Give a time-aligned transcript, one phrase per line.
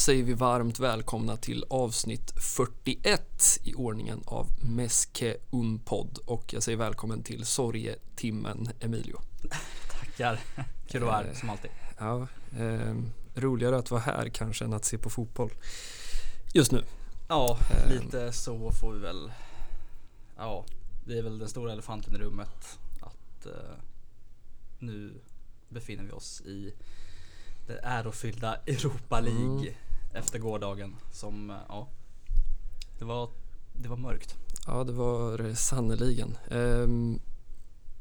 [0.00, 6.78] säger vi varmt välkomna till avsnitt 41 i ordningen av Meske Unpod och jag säger
[6.78, 9.20] välkommen till sorgetimmen Emilio.
[9.90, 10.40] Tackar.
[10.88, 11.70] Kul att vara här Eh, som alltid.
[11.98, 12.26] Ja,
[12.58, 12.96] eh,
[13.34, 15.50] roligare att vara här kanske än att se på fotboll
[16.54, 16.84] just nu.
[17.28, 17.92] Ja, ehm.
[17.92, 19.32] lite så får vi väl.
[20.36, 20.64] Ja,
[21.06, 23.52] det är väl den stora elefanten i rummet att eh,
[24.78, 25.14] nu
[25.68, 26.72] befinner vi oss i
[27.66, 29.74] det ärofyllda Europa League Mm.
[30.12, 31.88] Efter gårdagen som, eh, ja,
[32.98, 33.30] det var,
[33.72, 34.36] det var mörkt.
[34.66, 36.36] Ja, det var det sannerligen.
[36.50, 37.20] Ehm,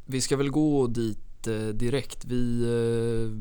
[0.05, 2.25] vi ska väl gå dit eh, direkt.
[2.25, 3.37] Vi, eh,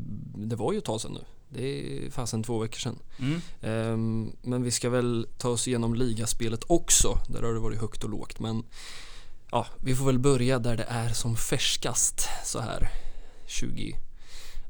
[0.47, 1.23] det var ju ett tag sedan nu.
[1.49, 1.63] Det
[2.05, 2.99] är fasen två veckor sedan.
[3.19, 3.41] Mm.
[3.61, 7.19] Ehm, men vi ska väl ta oss igenom ligaspelet också.
[7.29, 8.39] Där har det varit högt och lågt.
[8.39, 8.63] Men
[9.51, 12.89] ja, vi får väl börja där det är som färskast så här
[13.47, 13.95] 20,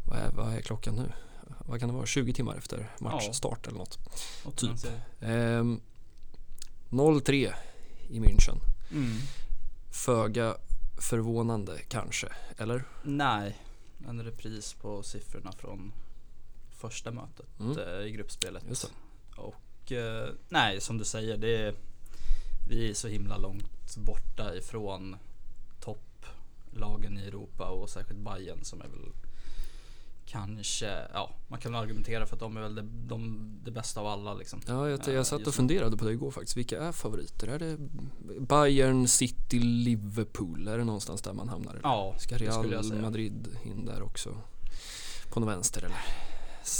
[0.06, 1.11] vad är, vad är klockan nu?
[1.70, 2.06] Vad kan det vara?
[2.06, 4.00] 20 timmar efter matchstart eller något.
[4.56, 4.72] Typ.
[5.22, 5.81] Ehm,
[6.89, 7.53] 0-3
[8.09, 8.58] i München.
[8.92, 9.17] Mm.
[9.92, 10.56] Föga
[11.02, 12.84] förvånande kanske, eller?
[13.03, 13.58] Nej,
[14.08, 15.94] en repris på siffrorna från
[16.72, 17.78] första mötet Mm.
[17.80, 18.64] eh, i gruppspelet.
[19.38, 21.75] Och eh, nej, som du säger, det är,
[22.70, 25.16] vi är så himla långt borta ifrån
[25.80, 29.12] topplagen i Europa och särskilt Bayern som är väl
[30.31, 34.08] kanske, ja man kan argumentera för att de är väl det, de, det bästa av
[34.08, 34.61] alla liksom.
[34.67, 36.58] Ja, jag, Eh, jag satt just och funderade på det igår faktiskt.
[36.58, 37.47] Vilka är favoriter?
[37.47, 37.77] Är det
[38.39, 40.67] Bayern, City, Liverpool?
[40.67, 41.72] Är det någonstans där man hamnar?
[41.72, 41.81] eller?
[41.83, 42.94] Ja, Ska Real.
[43.02, 44.38] Madrid in där också?
[45.30, 45.97] På någon vänster eller?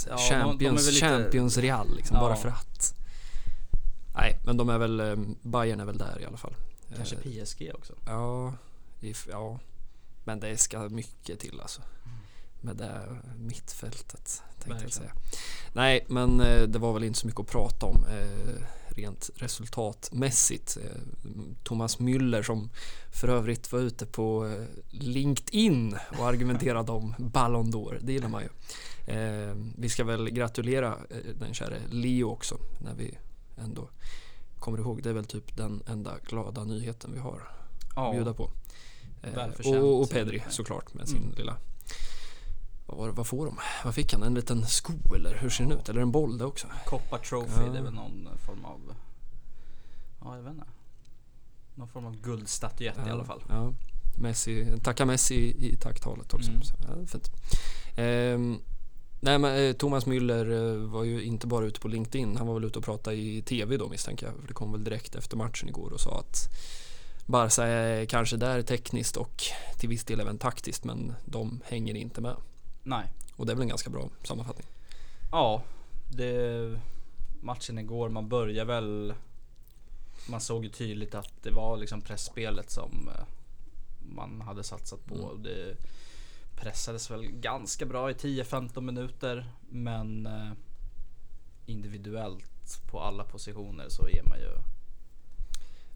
[0.08, 2.22] Ja, de- de är Champions, lite- Champions Real liksom, Ja.
[2.22, 2.94] bara för att.
[4.16, 6.54] Nej, men de är väl, eh, Bayern är väl där i alla fall.
[6.96, 7.94] Kanske Eh, PSG också.
[8.06, 8.54] Ja,
[9.02, 9.60] if, ja.
[10.24, 11.82] Men det ska mycket till alltså.
[12.62, 13.02] Med det
[13.38, 14.92] mittfältet tänkte jag Verkligen.
[14.92, 15.12] säga.
[15.74, 20.78] Nej, men eh, det var väl inte så mycket att prata om eh, rent resultatmässigt.
[20.84, 21.02] Eh,
[21.64, 22.70] Thomas Müller som
[23.12, 24.56] för övrigt var ute på
[24.90, 27.98] LinkedIn och argumenterade om Ballon d'Or.
[28.02, 28.50] Det gillar man ju.
[29.78, 30.98] Vi ska väl gratulera
[31.40, 33.18] den käre Leo också när vi
[33.58, 33.90] ändå
[34.60, 35.04] kommer ihåg.
[35.04, 37.50] Det är väl typ den enda glada nyheten vi har
[37.96, 38.52] att bjuda på.
[39.66, 41.36] Och, och Pedri såklart med sin Mm.
[41.38, 41.58] lilla
[42.98, 43.58] vad, vad får de?
[43.84, 44.24] Vad fick han?
[44.24, 45.90] En liten sko eller hur ser den ut?
[45.90, 46.68] Eller en boll det också?
[46.86, 47.72] Copa Trophy, Ja.
[47.72, 48.80] det är väl någon form av,
[50.22, 50.66] ja jag vet inte.
[51.76, 53.44] Någon form av guldstatyett i alla fall.
[53.50, 53.74] Ja.
[54.18, 56.50] Messi, tacka Messi i, i tacktalet också.
[56.52, 56.62] Mm.
[56.64, 57.32] Så, ja, fint.
[57.98, 58.58] Ehm,
[59.20, 62.38] nej men eh, Thomas Müller eh, var ju inte bara ute på LinkedIn.
[62.38, 64.36] Han var väl ute och pratade i TV då misstänker jag.
[64.36, 66.50] För det kom väl direkt efter matchen igår och sa att
[67.26, 69.44] Barca är kanske där tekniskt och
[69.78, 72.36] till viss del även taktiskt men de hänger inte med.
[72.84, 73.12] Nej.
[73.36, 74.68] Och det är väl en ganska bra sammanfattning.
[75.32, 75.64] Ja,
[76.10, 76.80] det,
[77.42, 79.14] matchen igår, man börjar väl
[80.30, 83.24] Man såg ju tydligt att det var liksom pressspelet som eh,
[84.00, 85.16] man hade satsat på.
[85.16, 85.44] Mm.
[85.44, 85.76] Det
[86.56, 90.52] pressades väl ganska bra i 10-15 minuter men eh,
[91.66, 94.50] individuellt på alla positioner så är man ju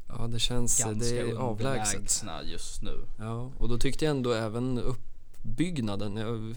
[0.08, 2.24] Ja det känns, ganska det är avlägset.
[2.44, 3.06] just nu.
[3.20, 6.18] Ja, och då tyckte jag ändå även uppbyggnaden.
[6.18, 6.56] Jag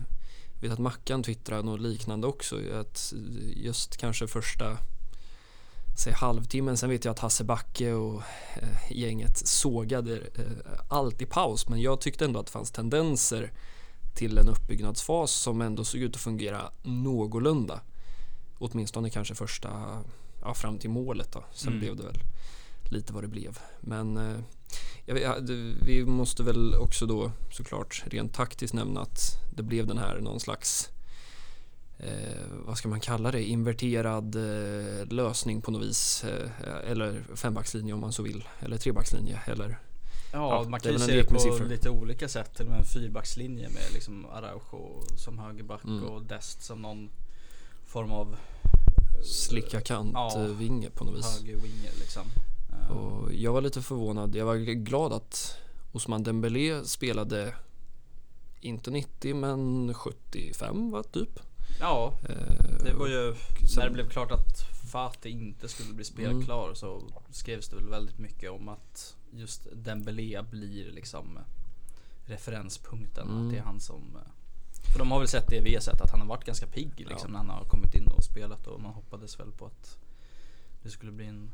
[0.61, 2.61] vet att Mackan twittrade något liknande också.
[2.81, 3.13] Att
[3.57, 4.79] just kanske första
[5.99, 6.77] säg halvtimmen.
[6.77, 8.23] Sen vet jag att Hasse Backe och
[8.55, 11.69] eh, gänget sågade eh, allt i paus.
[11.69, 13.53] Men jag tyckte ändå att det fanns tendenser
[14.15, 17.81] till en uppbyggnadsfas som ändå såg ut att fungera någorlunda.
[18.59, 20.03] Åtminstone kanske första,
[20.43, 21.45] ja, fram till målet då.
[21.53, 21.81] Sen Mm.
[21.81, 22.19] blev det väl
[22.93, 23.59] lite vad det blev.
[23.81, 24.39] Men eh,
[25.07, 25.37] ja,
[25.83, 29.21] vi måste väl också då såklart rent taktiskt nämna att
[29.57, 30.89] det blev den här någon slags
[31.99, 36.25] eh, vad ska man kalla det, inverterad eh, lösning på något vis.
[36.25, 38.45] Eh, eller fembackslinje om man så vill.
[38.61, 39.41] Eller trebackslinje.
[39.47, 39.79] Eller,
[40.33, 41.67] Ja, Ja, man kan ju se det på siffror.
[41.67, 42.55] lite olika sätt.
[42.57, 46.05] Till och med en fyrbackslinje med liksom Araujo som högerback Mm.
[46.05, 47.11] och Dest som någon
[47.87, 48.37] form av
[49.25, 51.39] slicka kant Ja, eh, på något vis.
[51.41, 52.23] högerwinger liksom.
[52.81, 54.35] Eh, Och jag var lite förvånad.
[54.37, 55.59] Jag var glad att
[55.93, 57.55] Osman Dembélé spelade
[58.61, 61.41] inte 90 men 75 va typ.
[61.81, 64.61] Ja, Eh, det var ju sen- när det blev klart att
[64.93, 66.31] Fatih inte skulle bli Mm.
[66.35, 71.39] spelklar så skrevs det väl väldigt mycket om att just Dembélé blir liksom
[72.27, 73.29] referenspunkten.
[73.29, 73.45] Mm.
[73.47, 74.19] Att det är han som
[74.93, 76.93] för de har väl sett det vi har sett att han har varit ganska pigg
[76.97, 77.29] liksom Ja.
[77.29, 79.99] när han har kommit in och spelat och man hoppades väl på att
[80.83, 81.51] det skulle bli en,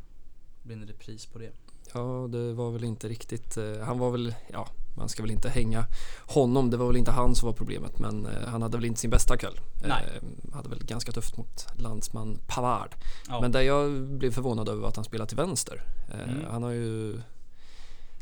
[0.62, 1.50] bli en repris på det.
[1.94, 3.56] Ja, det var väl inte riktigt.
[3.56, 5.84] Eh, han var väl, ja, man ska väl inte hänga
[6.26, 6.70] honom.
[6.70, 9.10] Det var väl inte han som var problemet men eh, han hade väl inte sin
[9.10, 9.60] bästa kväll.
[9.82, 10.04] Nej.
[10.14, 12.94] Eh, hade väl ganska tufft mot landsman Pavard.
[13.28, 13.40] Ja.
[13.40, 15.82] Men det jag blev förvånad över att han spelar till vänster.
[16.08, 16.44] Eh, Mm.
[16.50, 17.20] Han har ju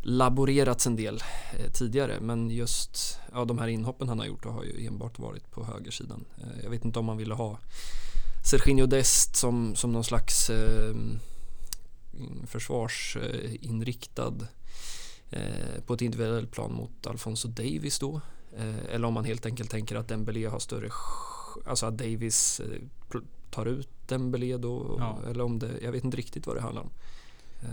[0.02, 1.22] laborerats en del
[1.58, 5.50] eh, tidigare men just ja, de här inhoppen han har gjort har ju enbart varit
[5.50, 6.24] på högersidan.
[6.38, 7.58] Eh, jag vet inte om man ville ha
[8.50, 10.94] Serginho Dest som, som någon slags eh,
[12.46, 14.34] försvarsinriktad
[15.30, 18.20] eh, på ett individuellt plan mot Alfonso Davis då.
[18.56, 20.90] Eh, eller om man helt enkelt tänker att Dembélé har större,
[21.66, 22.80] alltså att Davis eh,
[23.50, 24.96] tar ut Dembélé då.
[24.98, 25.18] Ja.
[25.30, 26.90] Eller om det, jag vet inte riktigt vad det handlar om.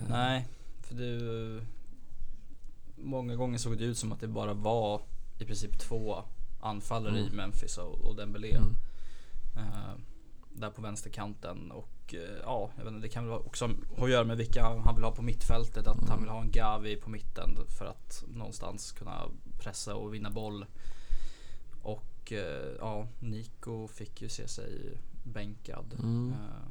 [0.08, 0.46] Nej,
[0.82, 1.64] för det...
[2.96, 5.02] Många gånger såg det ut som att det bara var
[5.38, 6.22] i princip två
[6.60, 7.36] anfallare i Mm.
[7.36, 8.56] Memphis och, och Dembélé.
[8.56, 8.74] Mm.
[9.56, 9.94] Eh,
[10.52, 13.66] där på vänsterkanten och eh, ja, jag vet inte, det kan väl också
[13.96, 15.86] ha att göra med vilka han vill ha på mittfältet.
[15.86, 16.08] Att Mm.
[16.10, 19.22] han vill ha en Gavi på mitten för att någonstans kunna
[19.58, 20.66] pressa och vinna boll.
[21.82, 25.94] Och eh, ja, Nico fick ju se sig bänkad.
[25.98, 26.32] Mm.
[26.32, 26.68] Eh,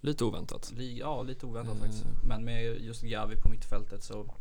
[0.00, 0.72] Lite oväntat.
[0.76, 1.80] li, ja, lite oväntat Eh.
[1.80, 2.04] faktiskt.
[2.24, 4.34] Men med just Gavi på mittfältet så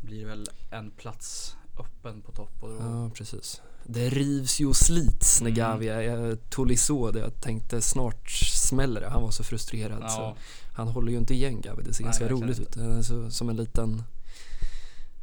[0.00, 2.50] blir det väl en plats öppen på topp.
[2.60, 3.60] Och då, Ja, precis.
[3.84, 5.58] Det rivs ju och slits när Mm.
[5.58, 7.10] Gavi är Tolisso.
[7.10, 9.08] Det jag tänkte snart smäller det.
[9.08, 9.98] Han var så frustrerad.
[10.02, 10.36] ja, Så
[10.76, 11.82] han håller ju inte igen Gavi.
[11.82, 12.76] Det ser Nej, ganska roligt ut.
[13.06, 14.02] Så, som en liten...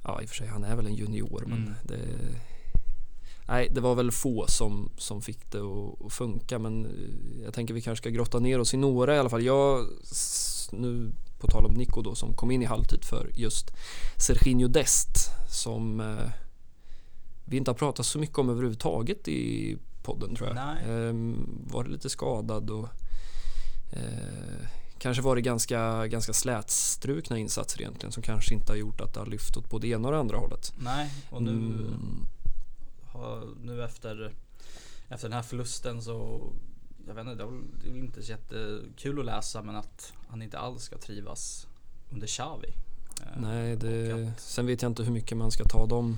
[0.04, 1.44] Ja, i och för sig, han är väl en junior.
[1.48, 1.74] Men Mm.
[1.84, 2.00] det...
[3.48, 6.60] Nej, det var väl få som, som fick det att, att funka.
[6.60, 9.44] Men eh, jag tänker vi kanske ska grotta ner oss i några i alla fall.
[9.44, 9.88] Jag,
[10.72, 13.72] nu på tal om Nico då, som kom in i halvtid för just
[14.18, 15.18] Serginho Dest.
[15.50, 16.30] Som eh,
[17.46, 20.56] vi inte har pratat så mycket om överhuvudtaget i podden tror jag.
[20.88, 22.90] Ehm, var lite skadad och
[23.92, 29.14] eh, kanske var det ganska, ganska slätstrukna insatser egentligen som kanske inte har gjort att
[29.14, 30.74] det har lyft åt både ena och det andra hållet.
[30.78, 32.26] nej, och nu Mm,
[33.12, 34.34] har, nu efter,
[35.10, 36.42] efter den här förlusten så
[37.08, 39.76] jag vet inte, det är väl- det är väl inte så jättekul att läsa men
[39.76, 41.68] att han inte alls ska trivas
[42.12, 42.74] under Xavi.
[43.22, 46.18] Eh, nej, det, sen vet jag inte hur mycket man ska ta de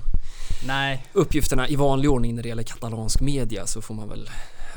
[0.66, 4.30] Nej, uppgifterna i vanlig ordning när det gäller katalansk media så får man väl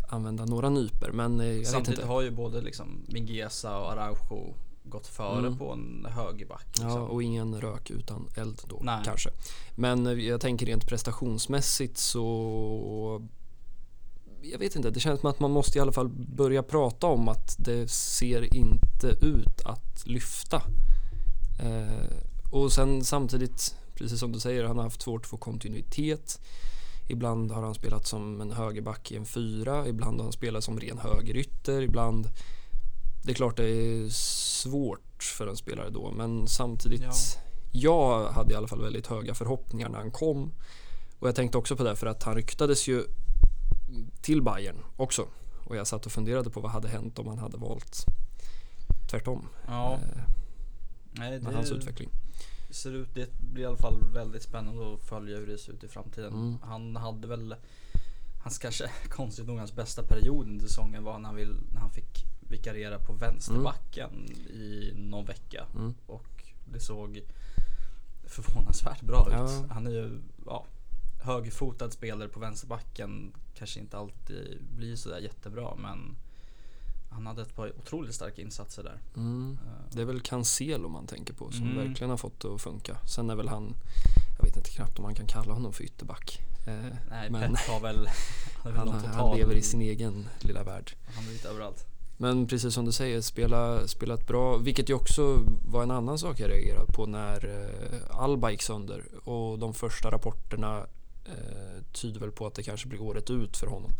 [0.09, 4.53] använda några nyper men eh, jag samtidigt har ju både liksom Mingueza och Araujo
[4.83, 5.57] gått före Mm.
[5.57, 6.65] på en högerback.
[6.67, 6.87] Liksom.
[6.89, 9.01] Ja, och ingen rök utan eld då Nej.
[9.05, 9.29] kanske.
[9.75, 13.27] Men eh, jag tänker rent prestationsmässigt så
[14.43, 17.29] jag vet inte, det känns som att man måste i alla fall börja prata om
[17.29, 20.61] att det ser inte ut att lyfta.
[21.61, 22.17] Eh,
[22.51, 26.39] och sen samtidigt, precis som du säger, han har haft svårt att få kontinuitet.
[27.07, 30.79] Ibland har han spelat som en högerback i en fyra, ibland har han spelat som
[30.79, 32.29] ren högerytter, ibland
[33.23, 37.11] det är klart det är svårt för en spelare då men samtidigt Ja.
[37.73, 40.51] Jag hade i alla fall väldigt höga förhoppningar när han kom
[41.19, 43.03] och jag tänkte också på det för att han ryktades ju
[44.21, 45.27] till Bayern också
[45.65, 48.05] och jag satt och funderade på vad hade hänt om han hade valt
[49.11, 50.23] tvärtom Ja, eh,
[51.11, 52.09] nej, med hans utveckling.
[52.69, 55.83] ser ut, det blir i alla fall väldigt spännande att följa hur det ser ut
[55.83, 56.33] i framtiden.
[56.33, 56.57] Mm.
[56.63, 57.55] Han hade väl,
[58.43, 61.91] hans kanske konstigt nog hans bästa period under säsongen var när han, vill, när han
[61.91, 65.65] fick vikariera på vänsterbacken i någon vecka.
[65.75, 65.93] Mm.
[66.05, 67.21] Och det såg
[68.23, 69.33] förvånansvärt bra ut.
[69.33, 69.65] Ja.
[69.69, 70.65] Han är ju ja,
[71.23, 73.33] högerfotad spelare på vänsterbacken.
[73.53, 76.15] Kanske inte alltid blir sådär jättebra men
[77.11, 78.99] han hade ett par otroligt starka insatser där.
[79.15, 79.57] Mm.
[79.65, 81.87] Eh, Det är väl Cancelo man tänker på som Mm.
[81.87, 82.97] verkligen har fått det att funka.
[83.05, 83.75] Sen är väl han,
[84.39, 86.39] jag vet inte knappt om man kan kalla honom för ytterback.
[86.67, 86.73] Eh,
[87.09, 88.07] Nej, men Pep har väl,
[88.63, 90.91] han, han, någon han total- lever i sin egen lilla värld.
[91.15, 91.85] Han är lite överallt.
[92.17, 94.57] Men precis som du säger, spela, spelat bra.
[94.57, 99.03] Vilket ju också var en annan sak jag reagerade på när eh, Alba gick sönder.
[99.23, 100.85] Och de första rapporterna
[101.25, 103.91] eh, tyder väl på att det kanske blir året ut för honom.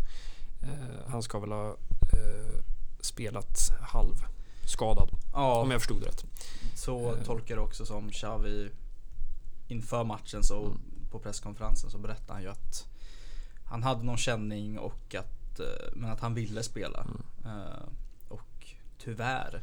[0.63, 1.67] Eh, han ska väl ha
[2.13, 2.61] eh,
[3.01, 6.25] spelat halvskadad, Ja, om jag förstod det rätt.
[6.75, 7.24] så Eh.
[7.24, 8.70] tolkar det också som Xavi
[9.67, 10.77] inför matchen så Mm.
[11.12, 12.88] på presskonferensen så berättade han ju att
[13.65, 15.65] han hade någon känning och att, eh,
[15.96, 17.01] men att han ville spela.
[17.08, 17.22] Mm.
[17.60, 17.84] Eh,
[18.29, 18.67] och
[18.98, 19.62] tyvärr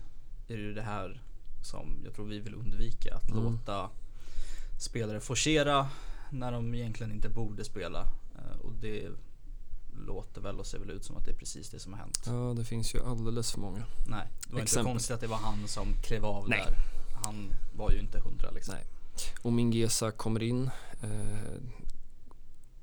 [0.49, 1.23] är det det här
[1.63, 3.15] som jag tror vi vill undvika.
[3.15, 3.45] Att Mm.
[3.45, 3.91] låta
[4.79, 5.89] spelare forcera
[6.31, 8.05] när de egentligen inte borde spela.
[8.63, 9.09] Och det
[10.07, 12.23] låter väl och ser väl ut som att det är precis det som har hänt.
[12.27, 13.83] Ja, det finns ju alldeles för många.
[14.07, 14.81] Nej, det var Exempel.
[14.87, 16.59] inte konstigt att det var han som klev av Nej.
[16.67, 16.75] där.
[17.25, 18.75] Han var ju inte hundra liksom.
[18.75, 18.85] Nej.
[19.43, 20.71] Och Mingesa kommer in.
[21.03, 21.63] Eh,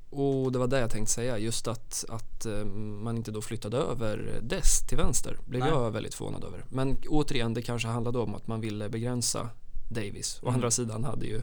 [0.09, 1.37] och det var det jag tänkte säga.
[1.37, 5.37] Just att, att eh, man inte då flyttade över Dess till vänster.
[5.45, 5.69] Blev Nej.
[5.69, 6.65] jag väldigt förvånad över.
[6.69, 9.49] Men återigen, det kanske handlade om att man ville begränsa
[9.89, 10.39] Davis.
[10.41, 10.55] Å Mm.
[10.55, 11.41] andra sidan hade ju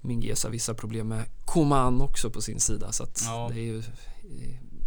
[0.00, 2.92] Mingesa vissa problem med Coman också på sin sida.
[2.92, 3.50] Så att Ja.
[3.54, 3.82] det är ju,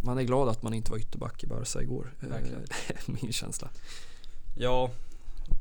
[0.02, 2.14] man är glad att man inte var ytterback i Barca igår.
[2.20, 2.64] eh, Verkligen.
[3.22, 3.70] Min känsla.
[4.56, 4.90] Ja,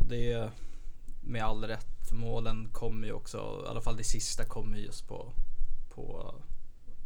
[0.09, 0.51] det är
[1.21, 2.11] med all rätt.
[2.11, 5.33] Målen kommer ju också, i alla fall det sista kommer ju just på,
[5.89, 6.35] på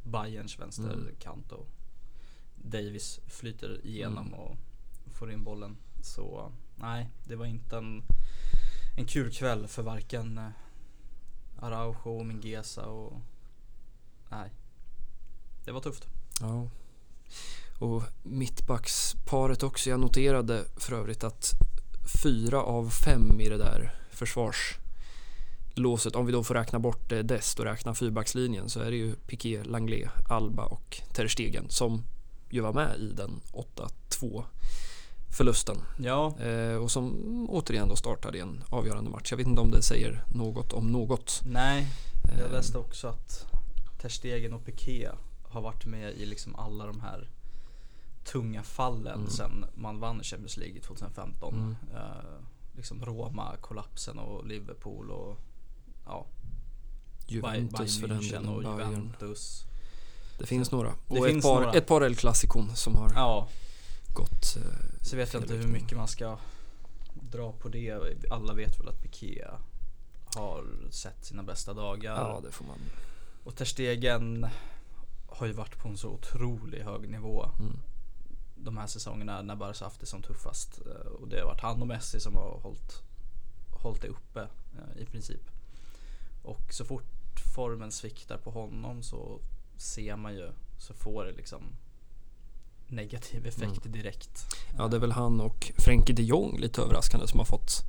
[0.03, 1.67] Bayerns vänsterkant och
[2.55, 4.57] Davis flyter igenom och
[5.13, 5.77] får in bollen.
[6.01, 8.03] Så nej, det var inte en,
[8.97, 10.49] en kul kväll för varken eh,
[11.59, 13.21] Araujo, Mingesa och
[14.29, 14.51] nej.
[15.65, 16.07] Det var tufft.
[16.41, 16.69] Ja.
[17.79, 19.89] Och mittbacksparet också.
[19.89, 21.51] Jag noterade för övrigt att
[22.23, 27.59] fyra av fem i det där försvarslåset, om vi då får räkna bort eh, Dest
[27.59, 32.03] och räkna fyrbackslinjen så är det ju Piqué, Langlais, Alba och Ter Stegen som
[32.49, 33.41] ju var med i den
[34.09, 34.43] 8-2
[35.37, 37.15] förlusten Ja, eh, och som
[37.49, 39.27] återigen då startade i en avgörande match.
[39.31, 41.41] Jag vet inte om det säger något om något.
[41.45, 41.87] nej.
[42.37, 43.45] Jag Eh, läste också att
[44.01, 45.09] Ter Stegen och Piqué
[45.55, 47.29] har varit med i liksom alla de här
[48.23, 49.29] tunga fallen Mm.
[49.29, 51.53] sen man vann Champions League 2015.
[51.55, 51.75] Mm.
[51.95, 52.39] Eh,
[52.75, 55.37] liksom Roma, kollapsen och Liverpool och
[56.05, 56.25] ja,
[57.27, 58.91] Juventus för den München delen, och Bayern.
[58.91, 59.63] Juventus.
[60.39, 60.89] Det finns några.
[61.07, 61.73] Det Och ett finns par, några.
[61.77, 63.47] ett par El Clasicon som har Ja,
[64.13, 64.55] gått.
[64.57, 64.61] Eh,
[65.01, 66.37] så vet jag inte hur mycket man ska
[67.31, 67.99] dra på det.
[68.29, 69.45] Alla vet väl att Piqué
[70.35, 72.15] har sett sina bästa dagar.
[72.15, 72.77] ja, det får man.
[73.43, 74.47] Och Ter Stegen
[75.35, 77.79] har ju varit på en så otroligt hög nivå Mm.
[78.55, 80.81] de här säsongerna när Barca haft det som tuffast.
[80.85, 83.01] Eh, Och det har varit han och Messi som har hållit,
[83.81, 85.41] hållit det uppe eh, i princip.
[86.43, 89.39] Och så fort formen sviktar på honom så
[89.77, 91.61] ser man ju, så får det liksom
[92.87, 94.45] negativ effekt direkt.
[94.77, 97.83] Ja, det är väl han och Frenkie de Jong lite överraskande som har fått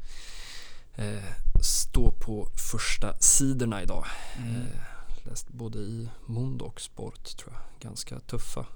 [0.94, 1.24] eh,
[1.62, 4.04] stå på första sidorna idag.
[4.38, 4.56] Mm.
[4.56, 4.62] Eh,
[5.26, 7.62] läst både i Mondo och Sport tror jag.
[7.88, 8.66] Ganska tuffa,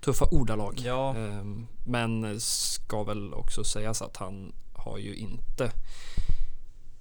[0.00, 0.74] tuffa ordalag.
[0.84, 5.72] Ja, Ehm, Men ska väl också sägas att han har ju inte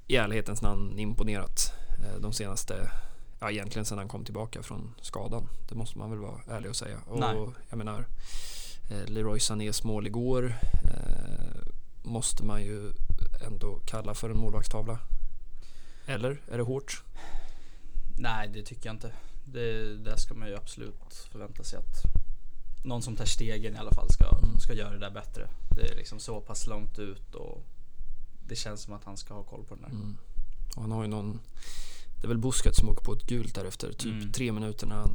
[0.07, 1.73] i ärlighetens namn imponerat
[2.03, 2.91] eh, de senaste,
[3.39, 5.49] ja egentligen sedan han kom tillbaka från skadan.
[5.69, 6.97] Det måste man väl vara ärlig och säga.
[7.15, 7.35] Nej.
[7.35, 8.05] Och jag menar,
[8.89, 11.67] eh, Leroy Sanés mål igår eh,
[12.03, 12.91] måste man ju
[13.47, 14.99] ändå kalla för en målvaktstavla.
[16.05, 16.41] Eller?
[16.51, 17.03] Är det hårt?
[18.17, 19.11] Nej det tycker jag inte.
[19.45, 22.03] Det, där ska man ju absolut förvänta sig att
[22.85, 24.59] någon som tar stegen i alla fall ska, Mm.
[24.59, 25.49] ska göra det där bättre.
[25.69, 27.63] Det är liksom så pass långt ut och
[28.47, 29.89] det känns som att han ska ha koll på den där.
[29.89, 30.17] Mm.
[30.75, 31.39] Och han har ju någon,
[32.21, 34.31] det är väl Busquets som åker på ett gult där efter typ Mm.
[34.31, 35.13] tre minuter när han,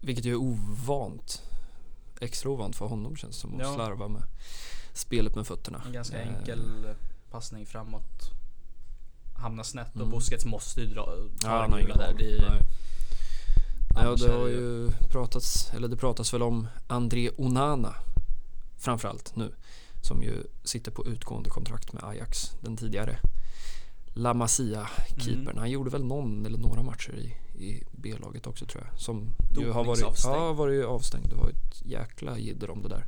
[0.00, 1.42] vilket ju är ovant,
[2.20, 3.74] extra ovant för honom känns det som att Ja.
[3.74, 4.22] slarva med
[4.92, 5.82] spelet med fötterna.
[5.86, 6.60] En ganska Eh, enkel
[7.30, 8.30] passning framåt.
[9.40, 10.10] Hamnar snett och Mm.
[10.10, 11.04] Busquets måste ju dra,
[11.40, 12.14] ta Ja, den gula där.
[12.18, 12.62] Det, Nej.
[13.94, 17.94] Ja, det har ju pratats, eller det pratas väl om André Onana
[18.78, 19.52] framförallt nu.
[20.02, 23.18] Som ju sitter på utgående kontrakt med Ajax, den tidigare
[24.14, 25.40] La Masia-keepern.
[25.42, 25.58] Mm.
[25.58, 27.26] Han gjorde väl någon eller några matcher i,
[27.64, 29.00] i B-laget också tror jag.
[29.00, 30.36] Som ju har varit, Dopningsavstängd.
[30.36, 31.28] ja, varit ju avstängd.
[31.28, 33.06] Det var ett jäkla jidder om det där.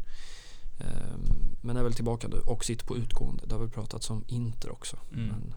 [0.78, 3.46] Ehm, men är väl tillbaka nu och sitter på utgående.
[3.46, 4.96] Det har väl pratats om Inter också.
[5.12, 5.26] Mm.
[5.26, 5.54] Men,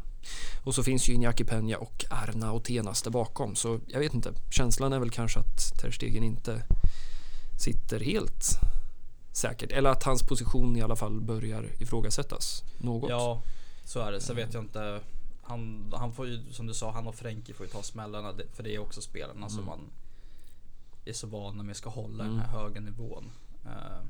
[0.64, 3.56] och så finns ju Iñaki Peña och Arna Otenas där bakom.
[3.56, 4.34] Så jag vet inte.
[4.50, 6.64] Känslan är väl kanske att Ter Stegen inte
[7.60, 8.46] sitter helt
[9.32, 9.72] säkert.
[9.72, 13.10] Eller att hans position i alla fall börjar ifrågasättas något.
[13.10, 13.42] Ja,
[13.86, 14.22] så är det.
[14.22, 15.00] Sen vet jag inte.
[15.44, 18.34] Han, han får ju, som du sa, han och Frenkie får ju ta smällarna.
[18.54, 19.66] För det är också spelarna som Mm.
[19.70, 19.80] man
[21.06, 22.36] är så vana med ska hålla Mm.
[22.38, 23.32] den här höga nivån.
[23.66, 24.06] Eh,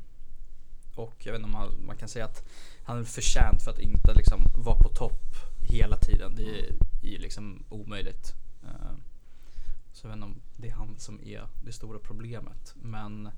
[0.95, 2.43] och jag vet inte om man, man kan säga att
[2.85, 5.21] han är förtjänt för att inte liksom vara på topp
[5.65, 6.35] hela tiden.
[6.35, 6.59] Det
[7.07, 8.33] är ju liksom omöjligt.
[8.63, 8.95] Eh,
[9.93, 12.73] så jag vet inte om det är han som är det stora problemet.
[12.81, 13.29] Men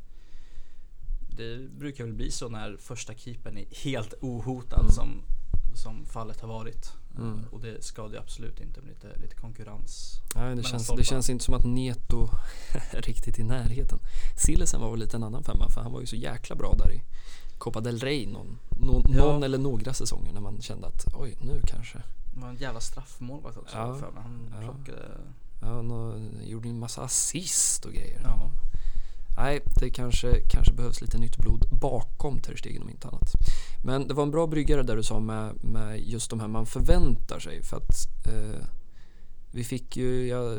[1.29, 4.91] det brukar väl bli så när första keepern är helt ohotad Mm.
[4.91, 5.21] som,
[5.75, 6.91] som fallet har varit.
[7.17, 7.33] Mm.
[7.39, 10.21] Eh, Och det ska det absolut inte med lite, lite konkurrens.
[10.35, 12.29] Nej, det, känns, det känns inte som att Neto
[12.91, 13.99] är riktigt i närheten.
[14.37, 16.91] Sillesen var väl lite en annan femma för han var ju så jäkla bra där
[16.93, 17.01] i
[17.57, 19.17] Copa del Rey någon, någon, Ja.
[19.17, 21.97] någon eller några säsonger när man kände att oj nu kanske.
[22.33, 24.23] Det var en jävla straffmålvakt också Ja, för mig.
[24.23, 24.61] Han ja.
[24.61, 25.07] plockade...
[25.61, 28.21] Ja, nå, gjorde en massa assist och grejer.
[28.23, 28.49] Ja.
[29.37, 33.31] Nej, det kanske, kanske behövs lite nytt blod bakom Ter Stegen om inte annat.
[33.83, 36.65] Men det var en bra bryggare där du sa med, med just de här man
[36.65, 38.65] förväntar sig för att eh,
[39.51, 40.57] vi fick ju ja,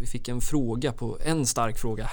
[0.00, 2.10] vi fick en fråga på en stark fråga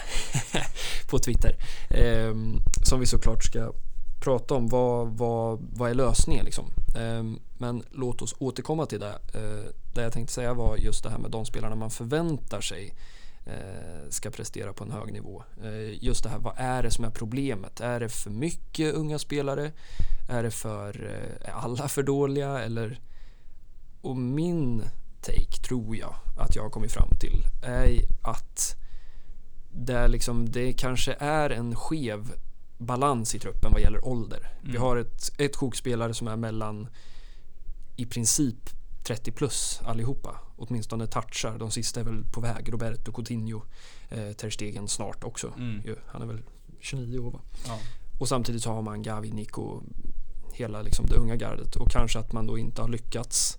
[1.10, 1.56] på Twitter
[1.90, 2.36] eh,
[2.84, 3.74] som vi såklart ska
[4.20, 4.68] prata om.
[4.68, 6.66] Vad, vad, vad är lösningen liksom?
[6.96, 9.20] Ehm, men låt oss återkomma till det.
[9.34, 12.94] Eh, det jag tänkte säga var just det här med de spelarna man förväntar sig
[13.46, 15.44] eh, ska prestera på en hög nivå.
[15.64, 17.80] Eh, just det här, vad är det som är problemet?
[17.80, 19.72] Är det för mycket unga spelare?
[20.30, 21.02] Är det för,
[21.42, 22.60] är alla för dåliga?
[22.60, 23.00] Eller,
[24.02, 24.84] och min
[25.22, 28.76] take, tror jag, att jag har kommit fram till är att
[29.72, 32.32] det, är liksom, det kanske är en skev
[32.80, 34.52] balans i truppen vad gäller ålder.
[34.62, 34.82] Vi Mm.
[34.82, 36.88] har ett, ett sjokspelare som är mellan
[37.96, 38.70] i princip
[39.04, 40.40] 30 plus allihopa.
[40.58, 41.58] Åtminstone touchar.
[41.58, 42.74] De sista är väl på väg.
[42.74, 43.62] Roberto Coutinho,
[44.10, 45.54] eh, Ter Stegen snart också.
[45.58, 45.82] Mm.
[46.08, 46.42] Han är väl
[46.80, 47.40] 29 år va?
[47.68, 47.80] Ja.
[48.20, 49.82] Och samtidigt så har man Gavi, Nico,
[50.54, 51.76] hela liksom det unga gardet.
[51.76, 53.59] Och kanske att man då inte har lyckats.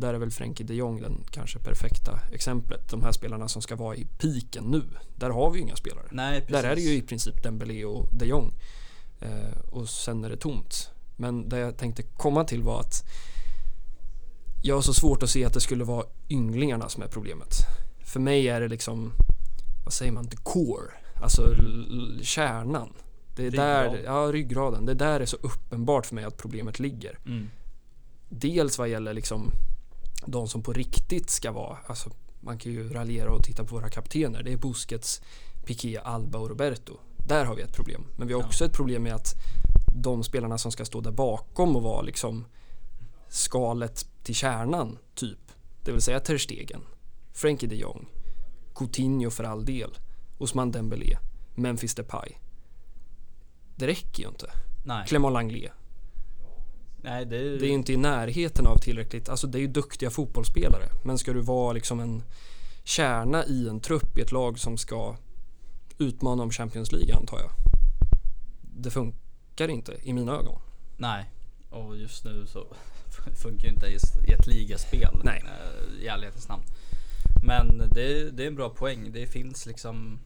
[0.00, 2.88] Där är väl Frenkie de Jong den kanske perfekta exemplet.
[2.88, 4.82] De här spelarna som ska vara i piken nu.
[5.16, 6.06] Där har vi ju inga spelare.
[6.10, 6.44] Nej.
[6.48, 8.54] Där är det ju i princip Dembélé och de Jong.
[9.20, 10.90] Eh, och sen är det tomt.
[11.16, 13.04] Men det jag tänkte komma till var att
[14.62, 17.54] jag har så svårt att se att det skulle vara ynglingarna som är problemet.
[18.04, 19.12] För mig är det liksom,
[19.84, 20.92] vad säger man, the core.
[21.22, 21.54] Alltså
[22.22, 22.92] kärnan.
[23.36, 24.04] Det är där, Ryggraden.
[24.04, 24.86] ja ryggraden.
[24.86, 27.18] Det är där är så uppenbart för mig att problemet ligger.
[27.26, 27.50] Mm.
[28.28, 29.52] Dels vad gäller liksom
[30.26, 32.10] de som på riktigt ska vara, alltså
[32.40, 34.42] man kan ju raljera och titta på våra kaptener.
[34.42, 35.22] Det är Busquets,
[35.64, 36.96] Piqué, Alba och Roberto.
[37.28, 38.04] Där har vi ett problem.
[38.16, 38.46] Men vi har Ja.
[38.46, 39.34] också ett problem med att
[39.94, 42.44] de spelarna som ska stå där bakom och vara liksom
[43.28, 45.38] skalet till kärnan, typ.
[45.84, 46.80] Det vill säga Ter Stegen,
[47.32, 48.06] Frenkie de Jong,
[48.74, 49.98] Coutinho för all del,
[50.38, 51.18] Ousmane Dembélé,
[51.54, 52.32] Memphis Depay.
[53.76, 54.50] Det räcker ju inte.
[54.84, 55.06] Nej.
[55.06, 55.72] Clément Langlais.
[57.08, 57.58] Nej, det är ju...
[57.58, 60.88] Det är inte i närheten av tillräckligt, alltså det är ju duktiga fotbollsspelare.
[61.04, 62.22] Men ska du vara liksom en
[62.84, 65.16] kärna i en trupp i ett lag som ska
[65.98, 67.50] utmana om Champions League antar jag.
[68.62, 70.60] Det funkar inte i mina ögon.
[70.96, 71.30] Nej.
[71.70, 72.66] Och just nu så
[73.42, 73.96] funkar ju inte i
[74.28, 75.20] i ett ligaspel.
[75.24, 75.44] Nej.
[75.44, 76.62] eh, I ärlighetens namn.
[77.46, 79.10] Men det, det är en bra poäng.
[79.12, 80.18] Det finns liksom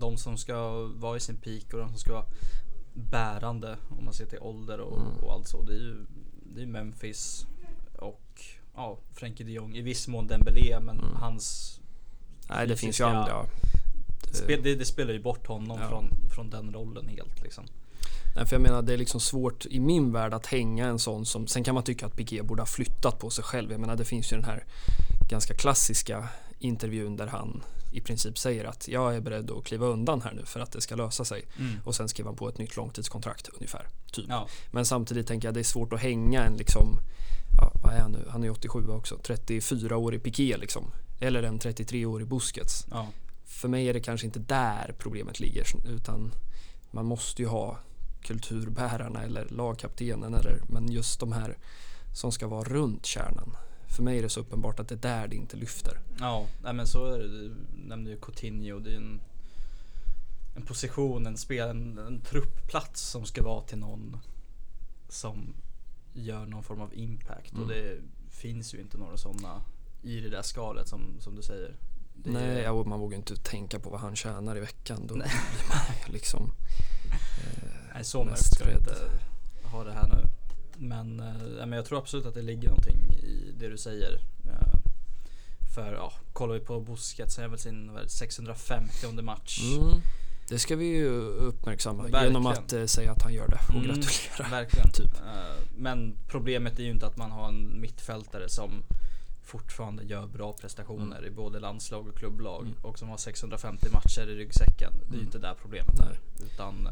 [0.00, 2.26] de som ska vara i sin peak och de som ska vara
[2.94, 5.16] bärande om man ser till ålder och, Mm.
[5.24, 5.62] och allt så.
[5.62, 5.96] Det är ju
[6.54, 7.46] det är Memphis
[7.98, 8.40] och
[8.74, 9.76] ja, Frenkie de Jong.
[9.76, 11.16] I viss mån Dembélé men Mm.
[11.16, 11.78] hans
[12.48, 13.46] Nej, det finns ju andra.
[14.32, 15.88] spel, det, det spelar ju bort honom Ja.
[15.88, 17.64] från, från den rollen helt liksom.
[18.36, 21.26] Nej, för jag menar det är liksom svårt i min värld att hänga en sån
[21.26, 23.70] som, sen kan man tycka att Piqué borde ha flyttat på sig själv.
[23.70, 24.64] Jag menar det finns ju den här
[25.30, 27.62] ganska klassiska intervjun där han
[27.94, 30.80] i princip säger att jag är beredd att kliva undan här nu för att det
[30.80, 31.44] ska lösa sig.
[31.58, 31.76] Mm.
[31.84, 33.88] Och sen skriver han på ett nytt långtidskontrakt ungefär.
[34.12, 34.26] Typ.
[34.28, 36.98] Ja, Men samtidigt tänker jag det är svårt att hänga en liksom,
[37.60, 38.26] ja, vad är han nu?
[38.30, 40.90] Han är 87 också, 34 år i Piqué liksom.
[41.20, 42.86] Eller en 33 år i Busquets.
[42.90, 43.08] ja.
[43.46, 46.32] För mig är det kanske inte där problemet ligger utan
[46.90, 47.78] man måste ju ha
[48.22, 51.58] kulturbärarna eller lagkaptenen eller men just de här
[52.14, 53.56] som ska vara runt kärnan.
[53.94, 56.00] För mig är det så uppenbart att det är där det inte lyfter.
[56.20, 57.28] Ja, men så är det.
[57.28, 57.54] Du
[57.86, 58.78] nämnde ju Coutinho.
[58.78, 59.20] Det är en,
[60.56, 64.16] en position, en spel, en, en truppplats som ska vara till någon
[65.08, 65.54] som
[66.12, 67.52] gör någon form av impact.
[67.52, 67.62] Mm.
[67.62, 67.98] Och det
[68.30, 69.62] finns ju inte några sådana
[70.02, 71.74] i det där skalet som, som du säger.
[72.14, 75.06] Det är- Nej, och man vågar inte tänka på vad han tjänar i veckan.
[75.06, 75.28] Då Nej.
[75.28, 76.50] blir man liksom...
[77.94, 78.96] Nej, så mörkt ska vi inte
[79.64, 80.28] ha det här nu.
[80.76, 81.34] Men, eh,
[81.66, 84.12] men jag tror absolut att det ligger någonting i det du säger.
[84.44, 84.78] Eh,
[85.74, 89.60] för ja, kollar vi på Busquets så är väl sin vad är det, 650 match.
[89.78, 90.00] Mm,
[90.48, 92.24] det ska vi ju uppmärksamma Verkligen.
[92.26, 94.48] genom att eh, säga att han gör det och Mm, gratulera.
[94.50, 94.90] Verkligen.
[94.90, 95.14] Typ.
[95.14, 98.70] Eh, Men problemet är ju inte att man har en mittfältare som
[99.44, 102.74] fortfarande gör bra prestationer i både landslag och klubblag Mm.
[102.82, 104.92] och som har 650 matcher i ryggsäcken.
[105.00, 105.26] Det är ju Mm.
[105.26, 106.18] inte där problemet är.
[106.44, 106.88] Utan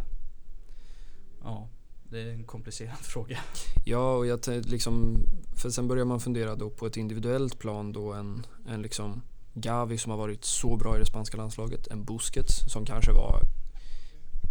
[1.45, 1.69] ja,
[2.13, 3.39] det är en komplicerad fråga.
[3.85, 5.25] Ja, och jag liksom,
[5.57, 9.23] för sen börjar man fundera då på ett individuellt plan då en, en liksom
[9.55, 13.43] Gavi som har varit så bra i det spanska landslaget, en Busquets som kanske var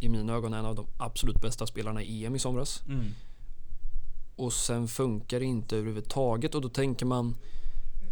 [0.01, 2.83] i mina ögon en av de absolut bästa spelarna i EM i somras.
[2.87, 3.05] Mm.
[4.35, 7.35] Och sen funkar det inte överhuvudtaget och då tänker man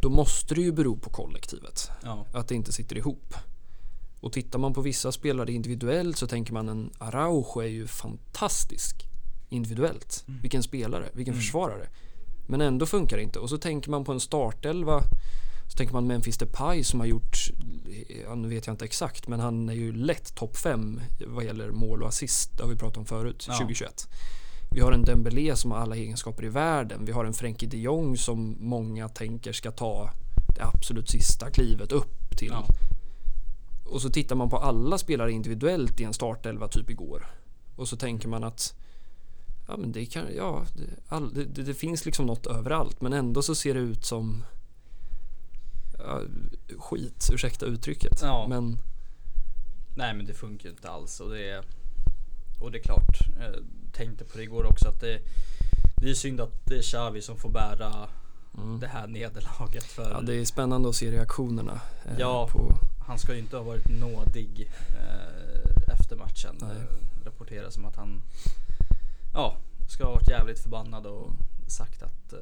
[0.02, 1.92] då måste det ju bero på kollektivet.
[2.04, 2.26] Ja.
[2.34, 3.34] Att det inte sitter ihop.
[4.20, 9.09] Och tittar man på vissa spelare individuellt så tänker man en Araujo är ju fantastisk
[9.50, 10.24] individuellt.
[10.28, 10.42] Mm.
[10.42, 11.42] Vilken spelare, vilken Mm.
[11.42, 11.88] försvarare.
[12.48, 13.40] Men ändå funkar det inte.
[13.40, 15.04] Och så tänker man på en startelva
[15.68, 17.38] så tänker man Memphis Depay som har gjort,
[18.36, 22.02] nu vet jag inte exakt, men han är ju lätt topp 5 vad gäller mål
[22.02, 22.58] och assist.
[22.58, 23.54] Det har vi pratat om förut, Ja.
[23.54, 24.08] 2021.
[24.72, 27.06] Vi har en Dembélé som har alla egenskaper i världen.
[27.06, 30.12] Vi har en Frenkie de Jong som många tänker ska ta
[30.56, 32.52] det absolut sista klivet upp till.
[32.52, 32.66] Ja.
[33.86, 37.26] Och så tittar man på alla spelare individuellt i en startelva typ igår.
[37.76, 38.74] Och så tänker man att
[39.70, 43.14] ja men det kan, ja, det, all, det, det, det finns liksom något överallt men
[43.14, 44.44] ändå så ser det ut som
[45.98, 46.22] ja,
[46.78, 48.20] skit, ursäkta uttrycket.
[48.22, 48.46] Ja.
[48.50, 48.78] Men
[49.96, 51.64] Nej men det funkar ju inte alls och det är
[52.60, 53.56] Och det är klart Jag
[53.94, 55.20] tänkte på det igår också att det
[56.02, 58.08] Det är synd att det är Xavi som får bära
[58.58, 58.80] mm.
[58.80, 61.82] Det här nederlaget för ja, det är spännande att se reaktionerna.
[62.06, 62.50] eh, Ja.
[62.52, 66.70] På, Han ska ju inte ha varit nådig eh, Efter matchen Nej.
[66.70, 68.22] eh, Rapporteras som att han
[69.34, 71.32] Ja Ska ha varit jävligt förbannad och
[71.68, 72.40] sagt att eh,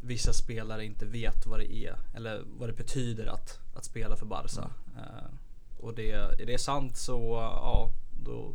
[0.00, 4.26] Vissa spelare inte vet vad det är Eller vad det betyder att, att spela för
[4.26, 4.70] Barca.
[4.96, 5.26] Eh,
[5.80, 7.90] Och det, är det sant så ja
[8.24, 8.52] Då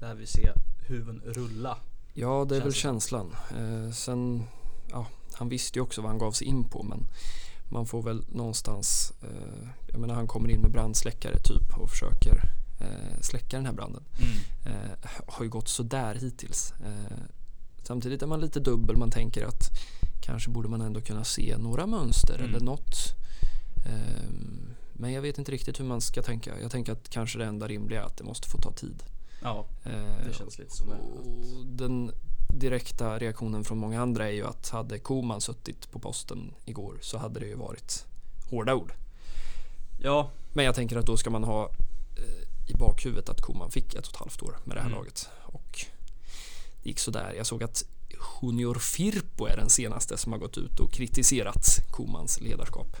[0.00, 0.52] lär vi se
[0.88, 1.76] huvuden rulla.
[2.12, 3.36] Ja, det är Känns väl det känslan.
[3.56, 4.44] Eh, sen,
[4.90, 7.06] ja, han visste ju också vad han gav sig in på men
[7.70, 12.42] man får väl någonstans, eh, jag menar han kommer in med brandsläckare typ och försöker
[13.20, 14.02] släcka den här branden.
[14.66, 16.72] eh, har ju gått sådär hittills.
[16.84, 17.18] Eh,
[17.82, 18.96] samtidigt är man lite dubbel.
[18.96, 19.70] Man tänker att
[20.20, 22.48] kanske borde man ändå kunna se några mönster Mm.
[22.50, 22.96] eller något.
[23.86, 24.30] Eh,
[24.92, 26.60] men jag vet inte riktigt hur man ska tänka.
[26.60, 29.02] Jag tänker att kanske det enda rimliga är att det måste få ta tid.
[29.42, 32.10] Ja Eh, det känns lite som och den
[32.54, 37.18] direkta reaktionen från många andra är ju att hade Koman suttit på posten igår så
[37.18, 38.04] hade det ju varit
[38.50, 38.92] hårda ord.
[40.02, 41.64] Ja Men jag tänker att då ska man ha
[42.16, 44.98] eh, i bakhuvudet att Koman fick ett och ett halvt år med det här Mm.
[44.98, 45.28] laget.
[45.44, 45.84] Och
[46.82, 47.34] det gick sådär.
[47.36, 47.84] Jag såg att
[48.42, 52.96] Junior Firpo är den senaste som har gått ut och kritiserat Komans ledarskap.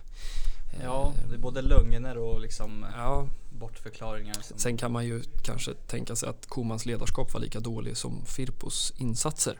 [0.82, 5.06] Ja Eh, det är både lögner och liksom eh, ja, bortförklaringar som sen kan man
[5.06, 9.58] ju kanske tänka sig att Komans ledarskap var lika dålig som Firpos insatser.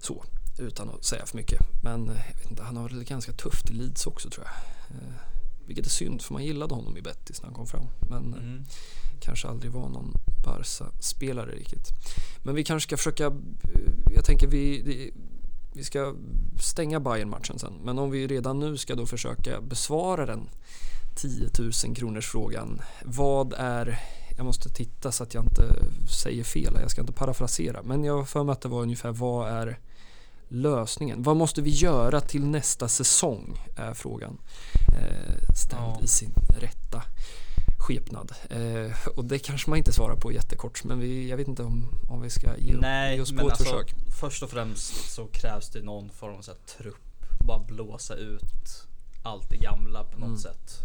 [0.00, 0.24] Så,
[0.58, 1.60] utan att säga för mycket.
[1.82, 4.54] Men eh, jag vet inte, han har väl ganska tufft i Leeds också tror jag.
[5.66, 7.86] Vilket är synd för man gillade honom i Betis när han kom fram.
[8.00, 8.64] Men Mm.
[9.20, 10.12] Kanske aldrig var någon
[10.44, 11.88] Barca-spelare riktigt.
[12.42, 13.32] Men vi kanske ska försöka, eh,
[14.14, 14.82] jag tänker vi,
[15.72, 16.14] vi ska
[16.60, 17.72] stänga bayern matchen sen.
[17.84, 20.48] Men om vi redan nu ska då försöka besvara den
[21.16, 22.82] 10 000 kronors frågan.
[23.04, 23.98] Vad är,
[24.36, 25.62] jag måste titta så att jag inte
[26.22, 27.82] säger fel, jag ska inte parafrasera.
[27.82, 29.78] Men jag har för mig att det var ungefär vad är
[30.48, 31.22] lösningen?
[31.22, 33.58] Vad måste vi göra till nästa säsong?
[33.76, 34.38] Är frågan.
[34.88, 36.00] Eh, ställd Ja.
[36.02, 37.02] i sin rätta
[37.88, 38.32] skepnad.
[38.50, 41.88] Eh, och det kanske man inte svarar på jättekort men vi, jag vet inte om,
[42.08, 43.94] om vi ska ge, Nej, ge oss men på ett alltså, försök.
[44.20, 46.96] först och främst så krävs det någon form av så här, trupp.
[47.46, 48.86] Bara blåsa ut
[49.22, 50.38] allt det gamla på något Mm.
[50.38, 50.78] sätt.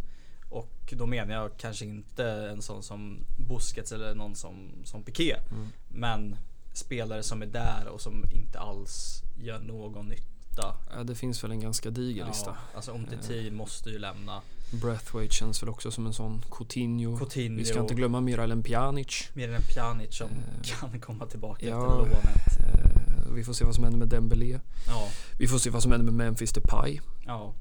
[0.50, 5.36] Och då menar jag kanske inte en sån som Busquets eller någon som, som Piqué.
[5.52, 5.68] Mm.
[5.90, 6.36] Men
[6.74, 10.76] spelare som är där och som inte alls gör någon nytta.
[10.96, 12.50] Ja, det finns väl en ganska diger lista.
[12.50, 14.42] Ja, alltså Umtiti måste ju lämna.
[14.82, 17.18] Brathwaite känns väl också som en sån Coutinho.
[17.18, 17.58] Coutinho.
[17.58, 19.30] Vi ska inte glömma Miralem Pjanic.
[19.36, 21.84] Än Pjanic som Eh, kan komma tillbaka ja.
[21.84, 22.58] efter lånet.
[22.60, 24.60] Eh, vi får se vad som händer med Dembélé.
[24.88, 25.08] Ja,
[25.40, 27.00] Vi får se vad som händer med Memphis Depay.
[27.26, 27.54] ja,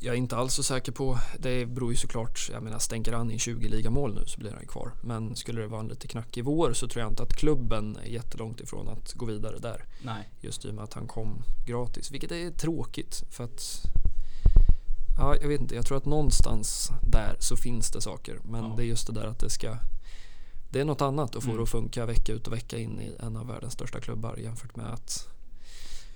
[0.00, 3.30] Jag är inte alls så säker på, det beror ju såklart, jag menar stänker han
[3.30, 4.92] in 20 ligamål nu så blir han kvar.
[5.02, 8.08] Men skulle det vara en lite knackig vår så tror jag inte att klubben är
[8.08, 9.84] jättelångt ifrån att gå vidare där.
[10.02, 10.28] nej.
[10.40, 13.82] Just i och med att han kom gratis, vilket är tråkigt för att
[15.18, 15.74] Ja, jag vet inte.
[15.74, 18.38] Jag tror att någonstans där så finns det saker.
[18.44, 18.74] Men Ja.
[18.76, 19.76] det är just det där att det ska
[20.70, 21.56] Det är något annat att få Mm.
[21.56, 24.76] det att funka vecka ut och vecka in i en av världens största klubbar jämfört
[24.76, 25.28] med att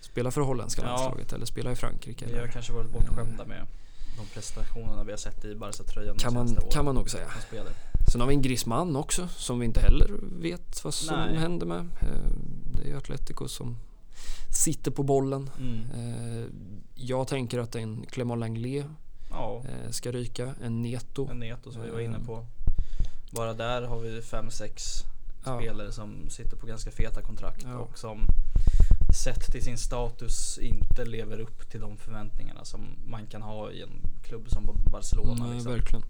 [0.00, 0.88] spela för holländska Ja.
[0.88, 2.26] landslaget eller spela i Frankrike.
[2.32, 3.66] Vi har kanske varit bortskämda med
[4.18, 6.62] de prestationerna vi har sett i Barca-tröjan kan, man, åren.
[6.72, 7.26] kan man nog säga.
[8.12, 10.10] Sen har vi en Griezmann också som vi inte heller
[10.40, 11.36] vet vad som Nej.
[11.36, 11.78] händer med.
[12.00, 12.08] Eh,
[12.76, 13.76] Det är ju Atletico som
[14.50, 15.50] sitter på bollen.
[15.58, 15.80] Mm.
[15.94, 16.46] Eh,
[16.94, 18.85] Jag tänker att en Clément Langlais
[19.30, 20.54] Ja, eh, ska ryka.
[20.62, 21.28] En Neto.
[21.30, 22.26] en Neto som vi var inne Mm.
[22.26, 22.46] på.
[23.30, 24.82] Bara där har vi fem sex
[25.44, 25.58] Ja.
[25.58, 27.78] spelare som sitter på ganska feta kontrakt Ja.
[27.78, 28.18] och som
[29.24, 33.82] sett till sin status inte lever upp till de förväntningarna som man kan ha i
[33.82, 35.44] en klubb som Barcelona.
[35.46, 35.72] Nej, liksom.
[35.72, 36.04] verkligen.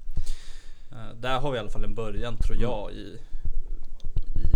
[0.92, 3.18] Eh, Där har vi i alla fall en början tror jag i,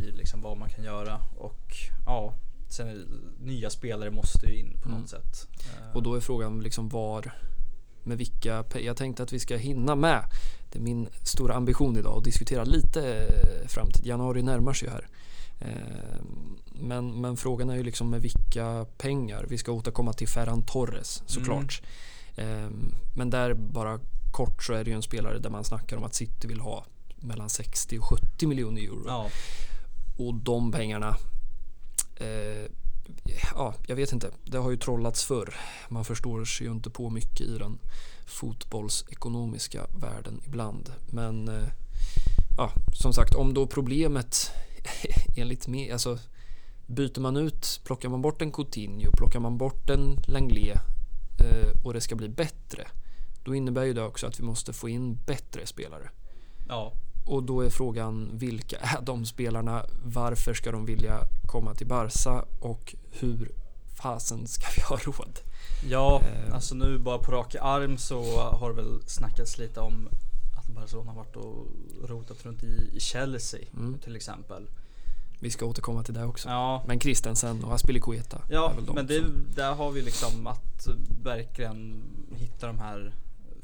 [0.03, 1.21] i liksom vad man kan göra.
[1.39, 2.35] Och ja,
[2.69, 3.09] sen
[3.41, 5.01] nya spelare måste ju in på Mm.
[5.01, 5.47] något sätt.
[5.59, 7.33] Eh, Och då är frågan liksom var,
[8.05, 10.25] med vilka, jag tänkte att vi ska hinna med,
[10.73, 14.07] det är min stora ambition idag att diskutera lite eh, framtid.
[14.07, 15.09] Januari närmar sig ju här.
[15.61, 16.21] Eh,
[16.81, 19.47] Men, men frågan är ju liksom med vilka pengar.
[19.49, 21.83] Vi ska återkomma till Ferran Torres såklart.
[22.37, 22.69] Eh,
[23.15, 24.01] Men där bara
[24.33, 26.85] kort så är det ju en spelare där man snackar om att City vill ha
[27.17, 29.05] mellan 60 och 70 miljoner euro.
[29.07, 29.29] Ja,
[30.19, 31.17] Och de pengarna
[32.17, 32.71] eh,
[33.55, 34.31] Ja, jag vet inte.
[34.45, 35.55] Det har ju trollats förr.
[35.89, 37.79] Man förstår sig ju inte på mycket i den
[38.27, 40.93] fotbollsekonomiska världen ibland.
[41.11, 41.69] Men eh,
[42.57, 44.51] ja, som sagt, om då problemet
[45.37, 46.19] enligt mig, alltså
[46.87, 50.79] byter man ut, plockar man bort en Coutinho, plockar man bort en Langlet
[51.41, 52.87] eh, och det ska bli bättre.
[53.45, 56.11] Då innebär ju det också att vi måste få in bättre spelare.
[56.69, 56.93] Ja,
[57.27, 59.85] och då är frågan vilka är de spelarna?
[60.05, 63.53] Varför ska de vilja komma till Barca och hur
[64.03, 65.39] fasen ska vi ha råd?
[65.91, 66.55] ja Eh.
[66.55, 70.09] alltså nu bara på rak arm så har det väl snackats lite om
[70.59, 71.67] att Barcelona har varit och
[72.09, 73.99] rotat runt i, i Chelsea Mm.
[73.99, 74.69] till exempel.
[75.41, 76.49] Vi ska återkomma till det också.
[76.49, 79.25] Ja, Men Christensen och Aspilicueta Ja, men det,
[79.57, 80.89] där har vi liksom att
[81.23, 83.15] verkligen hitta de här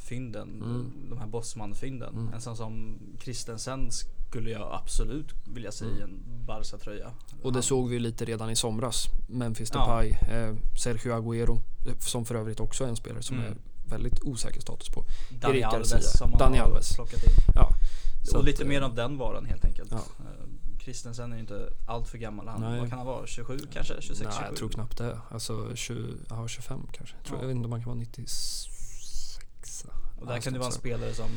[0.03, 0.93] fynden, Mm.
[1.11, 2.15] de här Bosman-fynden.
[2.15, 2.35] Mm.
[2.35, 3.89] En sån som Christensen
[4.29, 7.11] skulle jag absolut vilja se i en Barca-tröja.
[7.43, 9.07] Och det Han- såg vi lite redan i somras.
[9.29, 9.81] Memphis Ja.
[9.81, 13.53] Depay, eh, Sergio Agüero, eh, som för övrigt också är en spelare som Mm.
[13.53, 13.57] är
[13.91, 15.05] väldigt osäker status på.
[15.41, 16.09] Dani Erik Alves Garcia.
[16.09, 16.95] som man Dani har Alves.
[16.95, 17.31] plockat in.
[17.55, 17.69] Ja,
[18.25, 19.91] så och att, lite eh, mer av den varan helt enkelt.
[19.93, 19.97] Ja.
[19.99, 20.49] Eh,
[20.85, 22.49] Christensen är ju inte allt för gammal.
[22.49, 22.81] Han, Nej.
[22.81, 23.27] vad kan han vara?
[23.27, 23.95] 27 kanske?
[24.01, 24.47] 26, Nej, 27?
[24.49, 25.19] jag tror knappt det.
[25.31, 27.17] Alltså 20, ja, 25 kanske.
[27.17, 27.43] Jag, tror, Ja.
[27.43, 28.69] jag vet inte om man kan vara 96.
[30.23, 31.31] Och där kan det vara en spelare som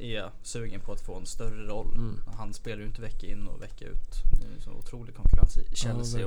[0.00, 1.94] är sugen på att få en större roll.
[1.96, 2.20] Mm.
[2.36, 4.22] Han spelar ju inte vecka in och vecka ut.
[4.40, 6.26] Det är ju så otrolig konkurrens i Chelsea ja,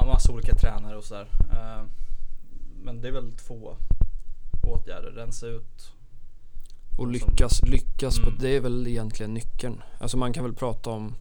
[0.00, 1.28] och massa olika tränare och sådär.
[1.52, 1.84] Eh,
[2.82, 3.76] Men det är väl två
[4.62, 5.10] åtgärder.
[5.10, 5.92] Rensa ut.
[6.98, 8.38] Och lyckas, lyckas på, Mm.
[8.40, 9.82] det är väl egentligen nyckeln.
[9.98, 11.14] Alltså man kan väl prata om,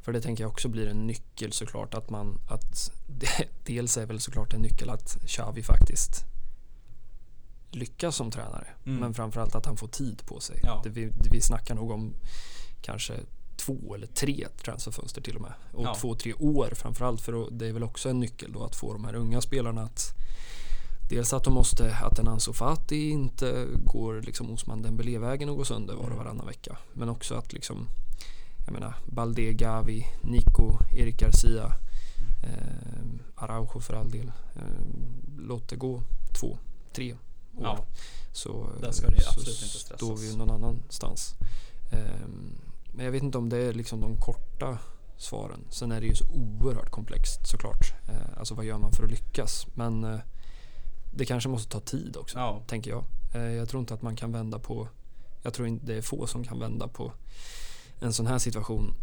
[0.00, 4.06] för det tänker jag också blir en nyckel såklart, att man, att det, dels är
[4.06, 6.24] väl såklart en nyckel att Xavi faktiskt
[7.76, 8.66] lyckas som tränare.
[8.86, 9.00] Mm.
[9.00, 10.60] Men framförallt att han får tid på sig.
[10.62, 10.80] Ja.
[10.84, 12.14] Det, vi, det, vi snackar nog om
[12.82, 13.14] kanske
[13.56, 15.52] två eller tre transferfönster till och med.
[15.72, 15.94] Och Ja.
[15.94, 17.20] två, tre år framförallt.
[17.20, 20.12] För det är väl också en nyckel då att få de här unga spelarna att
[21.08, 25.64] Dels att de måste, att en Ansu Fati inte går liksom Osman Dembélé-vägen och går
[25.64, 26.18] sönder var och Mm.
[26.18, 26.76] varannan vecka.
[26.92, 27.88] Men också att liksom,
[28.64, 31.72] jag menar, Balde, Gavi, Nico, Erik Garcia,
[32.42, 34.32] eh, Araujo för all del.
[34.56, 34.62] Eh,
[35.38, 36.02] låt det gå
[36.40, 36.58] två,
[36.92, 37.16] tre
[37.58, 37.64] år.
[37.64, 37.84] Ja.
[38.32, 39.96] Så, Där ska det så absolut inte stressas.
[39.96, 41.34] står vi någon annanstans.
[41.92, 42.58] Ehm,
[42.92, 44.78] men jag vet inte om det är liksom de korta
[45.16, 45.60] svaren.
[45.70, 47.92] Sen är det ju så oerhört komplext såklart.
[48.08, 49.66] Eh, alltså vad gör man för att lyckas?
[49.74, 50.18] Men eh,
[51.14, 52.62] det kanske måste ta tid också, Ja.
[52.66, 53.04] tänker jag.
[53.34, 54.88] Eh, jag tror inte att man kan vända på,
[55.42, 57.12] jag tror inte det är få som kan vända på
[58.00, 58.94] en sån här situation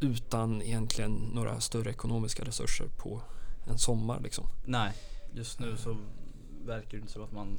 [0.00, 3.22] utan egentligen några större ekonomiska resurser på
[3.66, 4.46] en sommar liksom.
[4.64, 4.92] Nej,
[5.32, 5.96] just nu så
[6.66, 7.58] verkar det inte som att man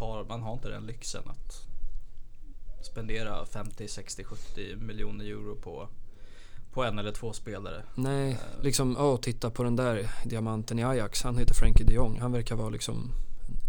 [0.00, 1.66] har, man har inte den lyxen att
[2.84, 5.88] spendera 50, 60, 70 miljoner euro på,
[6.72, 7.82] på en eller två spelare.
[7.94, 8.62] Nej, Eh.
[8.62, 11.22] liksom, ja, titta på den där diamanten i Ajax.
[11.22, 12.20] Han heter Frankie de Jong.
[12.20, 13.12] Han verkar vara liksom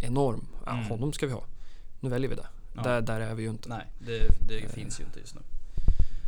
[0.01, 0.47] enorm.
[0.65, 0.85] Ja, Mm.
[0.85, 1.43] Honom ska vi ha.
[1.99, 2.47] Nu väljer vi det.
[2.75, 2.81] Ja.
[2.83, 3.69] Där, där är vi ju inte.
[3.69, 4.69] Nej, det, det Eh.
[4.69, 5.41] finns ju inte just nu.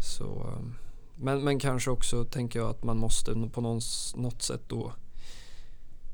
[0.03, 0.25] Så,
[0.57, 0.75] um,
[1.15, 3.81] men, men kanske också tänker jag att man måste på någon,
[4.15, 4.93] något sätt då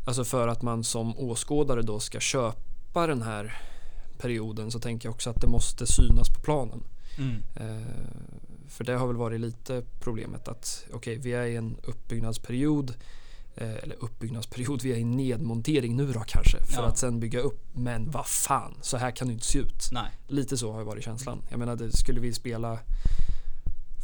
[0.05, 3.61] Alltså för att man som åskådare då ska köpa den här
[4.17, 6.83] perioden så tänker jag också att det måste synas på planen.
[7.55, 7.87] Eh,
[8.69, 12.93] för det har väl varit lite problemet att okej, vi är i en uppbyggnadsperiod
[13.55, 16.87] eh, eller uppbyggnadsperiod, vi är i nedmontering nu då kanske för Ja.
[16.87, 17.61] att sen bygga upp.
[17.73, 19.89] Men vad fan, så här kan det inte se ut.
[19.91, 21.41] Nej, Lite så har ju varit känslan.
[21.49, 22.79] Jag menar, det skulle vi spela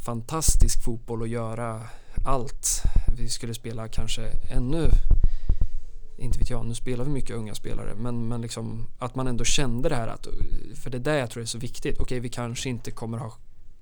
[0.04, 1.82] fantastisk fotboll och göra
[2.24, 2.82] allt.
[3.18, 4.90] Vi skulle spela kanske ännu,
[6.18, 9.44] inte vet jag, nu spelar vi mycket unga spelare, men, men liksom att man ändå
[9.44, 10.26] kände det här att,
[10.74, 11.98] för det är det jag tror är så viktigt.
[12.00, 13.32] Okej, vi kanske inte kommer ha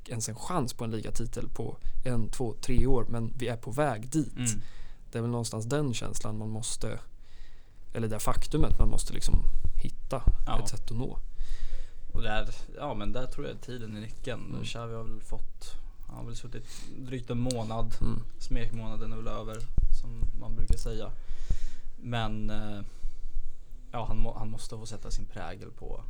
[0.08, 3.70] ens en chans på en ligatitel på en, två, tre år, men vi är på
[3.70, 4.36] väg dit.
[4.36, 4.60] mm.
[5.12, 6.98] Det är väl någonstans den känslan man måste,
[7.94, 9.34] eller det faktumet man måste liksom
[9.82, 10.58] hitta Ja.
[10.62, 11.18] ett sätt att nå.
[12.12, 14.50] och där, ja men där tror jag tiden är nyckeln.
[14.50, 14.64] Mm.
[14.64, 15.74] Xavi har väl fått,
[16.06, 16.66] han har väl suttit
[16.98, 17.94] drygt en månad.
[18.00, 18.22] Mm.
[18.38, 19.56] Smekmånaden är väl över
[20.00, 21.10] som man brukar säga.
[22.06, 22.80] Men eh,
[23.92, 26.04] ja, han, må, han måste få sätta sin prägel på,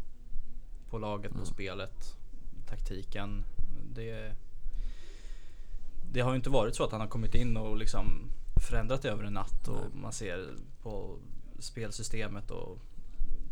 [0.91, 1.47] på laget, på Mm.
[1.47, 2.17] spelet,
[2.69, 3.45] taktiken.
[3.95, 4.35] Det,
[6.13, 8.33] det har ju inte varit så att han har kommit in och liksom
[8.69, 10.03] förändrat det över en natt och Nej.
[10.03, 10.49] man ser
[10.83, 11.19] på
[11.59, 12.79] spelsystemet och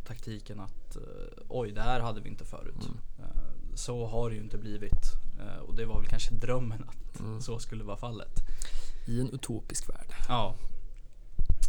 [0.06, 1.02] taktiken att eh,
[1.48, 2.84] oj, det här hade vi inte förut.
[2.86, 2.98] Mm.
[3.18, 5.12] Eh, så har det ju inte blivit
[5.66, 7.40] och det var väl kanske drömmen att Mm.
[7.40, 8.38] så skulle vara fallet.
[9.06, 10.14] I en utopisk värld.
[10.28, 10.54] Ja.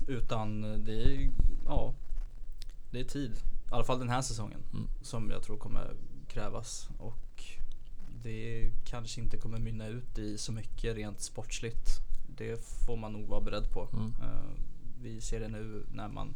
[0.07, 1.31] Utan det är,
[1.65, 1.93] ja,
[2.91, 3.31] det är tid.
[3.31, 4.63] I alla fall den här säsongen.
[4.73, 4.87] Mm.
[5.01, 5.95] Som jag tror kommer
[6.27, 6.89] krävas.
[6.97, 7.43] Och
[8.23, 11.89] det kanske inte kommer mynna ut i så mycket rent sportsligt.
[12.37, 13.87] Det får man nog vara beredd på.
[13.93, 14.13] Mm.
[14.21, 14.51] Eh,
[15.01, 16.35] vi ser det nu när man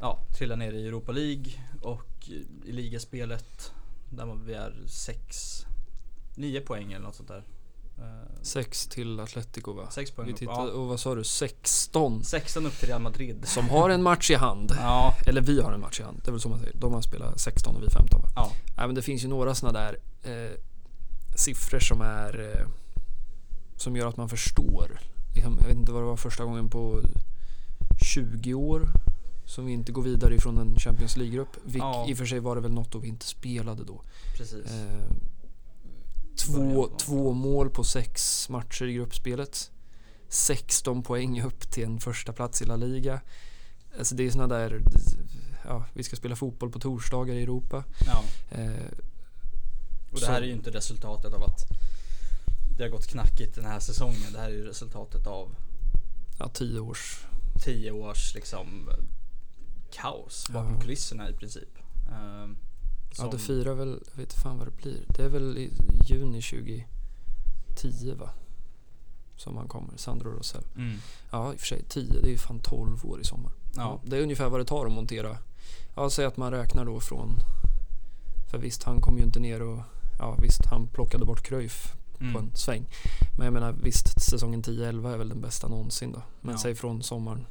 [0.00, 2.28] ja, trillar ner i Europa League och
[2.64, 3.72] i ligaspelet
[4.10, 5.66] där man begär 6,
[6.36, 7.44] 9 poäng eller något sånt där.
[7.98, 9.90] Eh, 6 till Atletico va?
[9.90, 10.40] Sex poäng Vi upp.
[10.42, 10.62] Ja.
[10.70, 11.24] och vad sa du?
[11.24, 12.24] 16?
[12.24, 13.48] 16 upp till Real Madrid.
[13.48, 14.72] Som har en match i hand.
[14.80, 16.76] Ja, Eller vi har en match i hand, det är väl så man säger.
[16.76, 18.28] De har spelat 16 och vi 15 va?
[18.34, 18.50] ja.
[18.76, 20.52] Nej men det finns ju några sådana där eh,
[21.36, 22.66] siffror som är eh,
[23.76, 25.00] som gör att man förstår.
[25.34, 27.00] Jag vet inte vad det var första gången på
[28.14, 28.82] 20 år
[29.46, 31.56] som vi inte går vidare ifrån en Champions League-grupp.
[31.66, 32.06] Ja.
[32.08, 34.02] I och för sig var det väl något då vi inte spelade då.
[34.36, 34.66] precis.
[34.66, 35.06] Eh,
[36.38, 39.70] två, två mål på sex matcher i gruppspelet.
[40.28, 43.20] 16 poäng upp till en första plats i La Liga.
[43.98, 44.80] Alltså det är såna där,
[45.64, 47.84] ja, vi ska spela fotboll på torsdagar i Europa.
[48.06, 48.24] Ja.
[48.50, 48.84] Eh,
[50.12, 51.60] Och det här Så- är ju inte resultatet av att
[52.76, 54.32] det har gått knackigt den här säsongen.
[54.32, 55.54] Det här är ju resultatet av
[56.38, 57.26] ja, tio års
[57.64, 58.90] 10 års liksom
[59.92, 60.80] kaos bakom Ja.
[60.80, 61.68] kulisserna i princip.
[63.18, 65.04] Ehm, Ja, som- det firar väl, jag vet inte fan vad det blir.
[65.08, 65.72] Det är väl i
[66.06, 68.30] juni 2010 va?
[69.36, 70.64] Som han kommer, Sandro Rosell.
[70.76, 70.96] Mm.
[71.30, 73.52] Ja, i och för sig 10, det är ju fan 12 år i sommar.
[73.76, 74.00] Ja.
[74.04, 75.38] Det är ungefär vad det tar att montera.
[75.96, 77.30] Ja, säg att man räknar då från...
[78.50, 79.82] För visst, han kom ju inte ner och...
[80.18, 82.36] Ja, visst, han plockade bort Cruyff på Mm.
[82.36, 82.86] en sväng.
[83.38, 86.22] Men jag menar, visst, säsongen 10-11 är väl den bästa någonsin då.
[86.40, 86.58] Men Ja.
[86.58, 87.46] säg från sommaren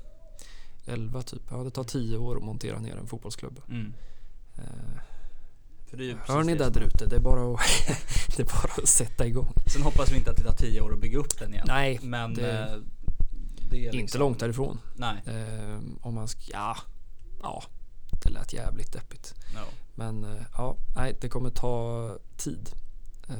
[0.85, 1.41] 11 typ.
[1.49, 3.61] Ja, det tar 10 år att montera ner en fotbollsklubb.
[3.69, 3.93] Mm.
[4.55, 5.74] Eh, För det är ju
[6.27, 7.05] Hör ni där ute?
[7.05, 7.59] Det är bara att,
[8.37, 9.53] det är bara att sätta igång.
[9.73, 11.65] Sen hoppas vi inte att det tar 10 år att bygga upp den igen.
[11.67, 12.77] Nej, Men det- eh,
[13.69, 14.77] det är Inte liksom, långt därifrån.
[14.95, 15.21] Nej.
[15.25, 16.77] Eh, om man ska, ja,
[17.41, 17.63] ja,
[18.23, 19.33] det lät jävligt deppigt.
[19.53, 19.59] No.
[19.95, 22.69] Men eh, ja, nej, det kommer ta tid.
[23.29, 23.35] Eh,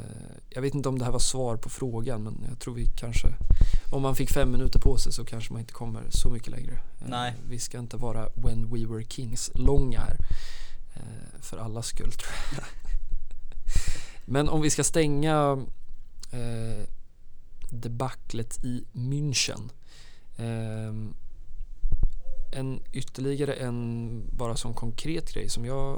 [0.50, 3.28] jag vet inte om det här var svar på frågan, men jag tror vi kanske,
[3.92, 6.80] om man fick fem minuter på sig så kanske man inte kommer så mycket längre.
[7.08, 7.34] Nej.
[7.50, 10.18] Vi ska inte vara When We Were Kings långa här.
[10.96, 12.64] Eh, för allas skull tror jag.
[14.26, 15.66] men om vi ska stänga
[16.32, 16.88] eh,
[17.70, 19.70] debaclet i München.
[20.38, 21.14] ehm,
[22.52, 25.98] en ytterligare en bara som konkret grej som jag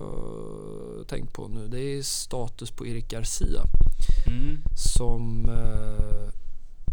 [1.08, 3.64] tänkt på nu det är status på Erik Garcia
[4.28, 4.58] Mm.
[4.76, 6.30] som eh,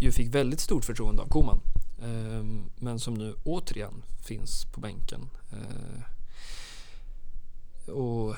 [0.01, 1.61] ju fick väldigt stort förtroende av Koman
[2.03, 2.45] eh,
[2.77, 5.31] men som nu återigen finns på bänken.
[5.53, 6.14] Eh,
[7.89, 8.37] och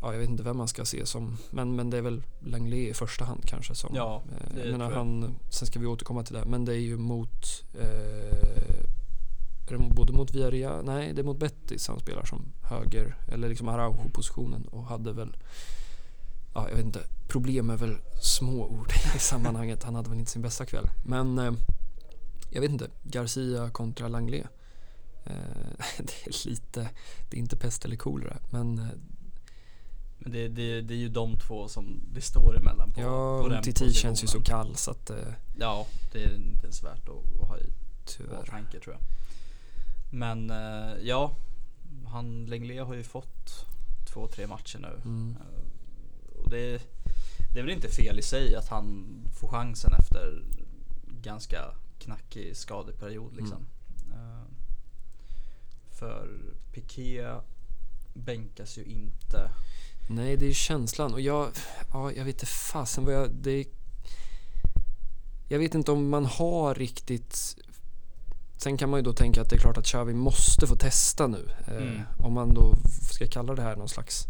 [0.00, 2.88] ja, jag vet inte vem man ska se som men, men det är väl Langley
[2.88, 6.22] i första hand kanske som Ja, eh, det jag menar, han, sen ska vi återkomma
[6.22, 8.64] till det men det är ju mot eh,
[9.68, 13.48] är det både mot Villarreal, nej det är mot Betis han spelar som höger eller
[13.48, 15.36] liksom Araujo-positionen och hade väl
[16.54, 19.82] ja jag vet inte, problem är väl små ord i sammanhanget.
[19.82, 20.90] Han hade väl inte sin bästa kväll.
[21.04, 21.52] Men eh,
[22.50, 24.42] jag vet inte, Garcia kontra Langley.
[25.24, 25.34] Eh,
[25.98, 26.90] det är lite,
[27.30, 28.88] det är inte pest eller kolera men eh,
[30.18, 33.48] Men det, det, det är ju de två som det står emellan på, ja, på
[33.48, 34.64] den Titi känns ju så positionen.
[34.64, 37.66] kall så att eh, Ja, det är inte ens värt att, att ha i
[38.42, 39.02] åtanke tror jag.
[40.10, 40.52] Men
[41.02, 41.36] ja,
[42.06, 43.66] han Lenglet har ju fått
[44.12, 45.00] två, tre matcher nu.
[45.04, 45.36] Mm.
[46.42, 46.82] Och det,
[47.52, 49.06] det är väl inte fel i sig att han
[49.40, 50.42] får chansen efter
[51.22, 53.66] ganska knackig skadeperiod liksom.
[54.12, 54.53] Eh,
[55.98, 56.28] För
[56.72, 57.34] Piqué
[58.14, 59.50] bänkas ju inte.
[60.10, 61.48] Nej, det är känslan och jag,
[61.92, 63.64] ja, jag vet inte fasen vad jag, det
[65.48, 67.56] Jag vet inte om man har riktigt
[68.56, 71.26] Sen kan man ju då tänka att det är klart att Xavi måste få testa
[71.26, 71.48] nu.
[71.66, 72.00] Eh, Mm.
[72.18, 72.74] om man då
[73.12, 74.26] ska kalla det här någon slags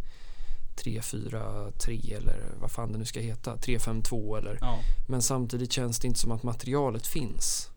[0.77, 3.57] 3-4-3 eller vad fan det nu ska heta.
[3.57, 7.71] 3-5-2 eller Ja, men samtidigt känns det inte som att materialet finns.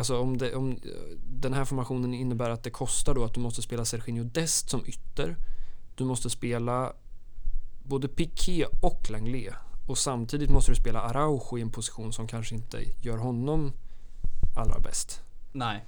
[0.00, 0.76] Alltså om, det, om eh,
[1.26, 4.86] den här formationen innebär att det kostar då att du måste spela Serginho Dest som
[4.86, 5.36] ytter.
[5.94, 6.92] Du måste spela
[7.82, 9.54] både Piqué och Langlais.
[9.86, 13.72] Och samtidigt måste du spela Araujo i en position som kanske inte gör honom
[14.56, 15.22] allra bäst.
[15.52, 15.84] nej.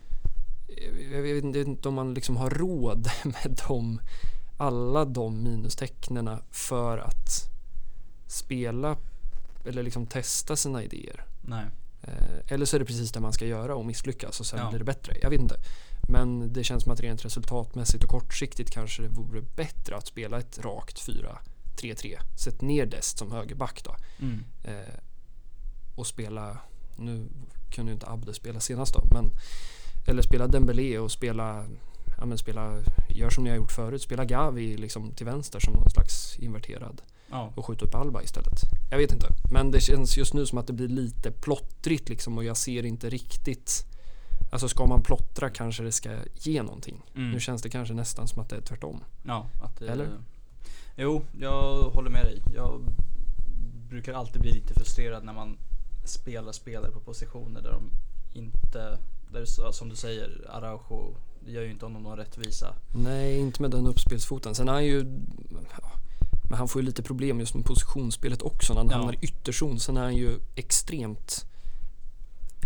[1.12, 4.00] Jag jag vet inte om man liksom har råd med dem,
[4.56, 7.50] alla de minustecknena för att
[8.26, 8.96] spela
[9.64, 11.24] eller liksom testa sina idéer.
[11.40, 11.66] Nej.
[12.02, 12.12] Eh,
[12.54, 14.68] Eller så är det precis det man ska göra och misslyckas och sen Ja.
[14.68, 15.16] blir det bättre.
[15.22, 15.56] Jag vet inte.
[16.08, 20.38] Men det känns som att rent resultatmässigt och kortsiktigt kanske det vore bättre att spela
[20.38, 20.98] ett rakt
[21.76, 22.18] 4-3-3.
[22.38, 23.96] Sätt ner Dest som högerback då.
[24.20, 24.44] Mm.
[24.64, 24.94] Eh,
[25.96, 26.58] och spela,
[26.96, 27.26] nu
[27.70, 29.30] kunde ju inte Abde spela senast då, men
[30.06, 31.64] eller spela Dembélé och spela,
[32.18, 32.78] ja men spela,
[33.08, 37.02] gör som ni har gjort förut, spela Gavi liksom till vänster som någon slags inverterad
[37.32, 37.52] Ja.
[37.56, 38.60] och skjuta upp Alba istället.
[38.90, 39.26] Jag vet inte.
[39.52, 42.84] Men det känns just nu som att det blir lite plottrigt liksom och jag ser
[42.84, 43.86] inte riktigt
[44.52, 47.02] Alltså ska man plottra kanske det ska ge någonting.
[47.14, 47.30] Mm.
[47.30, 49.04] Nu känns det kanske nästan som att det är tvärtom.
[49.22, 49.46] Ja,
[49.78, 50.08] det, Eller?
[50.96, 52.42] Jo, jag håller med dig.
[52.54, 52.80] Jag
[53.88, 55.58] brukar alltid bli lite frustrerad när man
[56.04, 57.90] spela spelare på positioner där de
[58.38, 58.98] inte,
[59.32, 61.16] där som du säger, Araujo,
[61.46, 62.74] gör ju inte honom någon rättvisa.
[62.94, 64.54] Nej, inte med den uppspelsfoten.
[64.54, 65.20] Sen är han ju...
[66.52, 68.96] Men han får ju lite problem just med positionsspelet också när han Ja.
[68.96, 69.80] hamnar i ytterzon.
[69.80, 71.44] Sen är han ju extremt...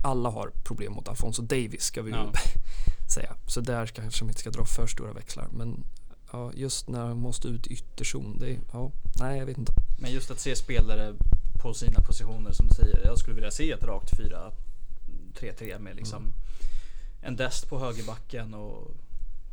[0.03, 2.33] Alla har problem mot Alfonso Davis ska vi ju Ja.
[3.15, 3.37] säga.
[3.47, 5.49] Så där kanske man inte ska dra för stora växlar.
[5.53, 5.85] Men
[6.33, 8.59] ja, just när han måste ut i ytterzon, det är...
[8.73, 9.73] Ja, nej jag vet inte.
[9.99, 11.15] Men just att se spelare
[11.63, 13.01] på sina positioner som du säger.
[13.05, 14.11] Jag skulle vilja se ett rakt
[15.35, 16.33] 4-3-3 med liksom Mm.
[17.23, 18.91] en Dest på högerbacken och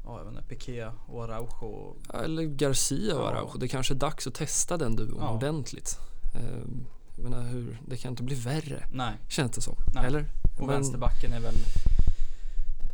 [0.05, 1.95] ja, jag vet inte, Piqué och Araujo.
[2.13, 3.29] Ja, Eller Garcia och Ja.
[3.29, 3.57] Araujo.
[3.57, 5.29] Det kanske är dags att testa den duon Ja.
[5.35, 5.99] ordentligt.
[6.35, 6.85] Ehm,
[7.15, 8.83] Jag menar hur, det kan inte bli värre.
[8.93, 9.75] Nej, Känns det som.
[9.93, 10.05] Nej.
[10.05, 10.25] Eller?
[10.53, 11.55] och Men- vänsterbacken är väl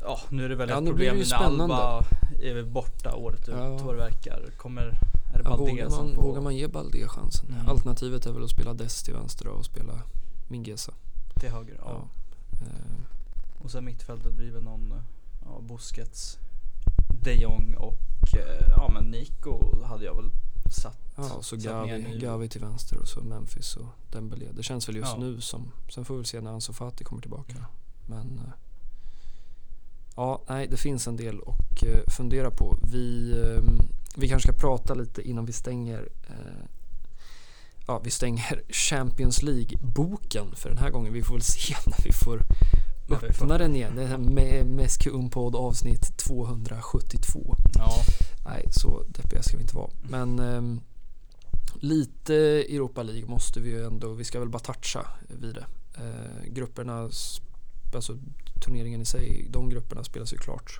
[0.01, 1.75] Ja, nu är det väl Ja, ett problem när spännande.
[1.75, 2.05] Alba
[2.41, 3.77] är borta året ut Ja.
[3.77, 4.49] vad det verkar.
[4.57, 4.91] Kommer, är
[5.33, 6.21] det Ja, Balde vågar, som man, får...
[6.21, 7.49] vågar man ge Balde chansen?
[7.53, 7.67] Mm.
[7.69, 9.93] Alternativet är väl att spela Dest till vänster och spela
[10.49, 10.93] Mingesa.
[11.39, 11.75] till höger?
[11.77, 11.85] Ja.
[11.91, 12.07] Ja.
[12.65, 13.05] Ehm,
[13.63, 14.93] Och sen mittfältet blir väl någon
[15.45, 16.37] ja, Busquets,
[17.23, 17.99] de Jong och
[18.37, 20.29] eh, ja men Nico hade jag väl
[20.71, 20.97] satt.
[21.15, 22.19] Ja, och så Gavi.
[22.21, 24.45] Gavi till vänster och så Memphis och Dembélé.
[24.51, 25.17] Det känns väl just Ja.
[25.19, 27.51] nu som, sen får vi väl se när Ansu Fati kommer tillbaka.
[27.53, 27.63] Mm.
[28.05, 28.53] Men eh,
[30.15, 32.77] ja, nej det finns en del att eh, fundera på.
[32.83, 33.63] Vi, eh,
[34.15, 36.09] vi kanske ska prata lite innan vi stänger
[37.87, 41.13] Ja, vi stänger Champions League-boken för den här gången.
[41.13, 42.41] Vi får väl se När vi får-
[43.15, 43.95] öppna den igen.
[43.95, 47.55] Det här Mesk Unpod avsnitt 272.
[47.77, 47.91] Ja,
[48.45, 49.89] Nej, så deppiga ska vi inte vara.
[50.09, 50.81] Men ehm,
[51.79, 52.35] lite
[52.69, 55.65] Europa League måste vi ju ändå, vi ska väl bara toucha vid det.
[55.97, 57.09] Eh, grupperna,
[57.95, 58.17] alltså
[58.65, 60.79] turneringen i sig, de grupperna spelas ju klart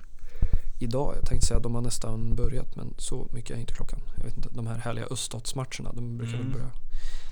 [0.80, 1.14] idag.
[1.16, 4.00] Jag tänkte säga att de har nästan börjat men så mycket är inte klockan.
[4.16, 6.46] Jag vet inte, de här härliga öststatsmatcherna, de brukar Mm.
[6.46, 6.70] väl börja.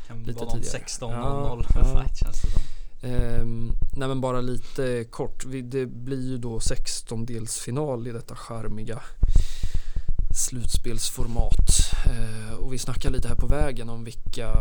[0.07, 0.79] kan Lite vara tidigare.
[0.79, 2.05] 16.00 Ja, ja.
[2.15, 2.63] känns det som.
[3.03, 5.45] Ehm, nej men bara lite kort.
[5.45, 9.03] Vi, det blir ju då 16-delsfinal i detta charmiga
[10.35, 11.69] slutspelsformat.
[12.07, 14.53] Eh, och vi snackar lite här på vägen om vilka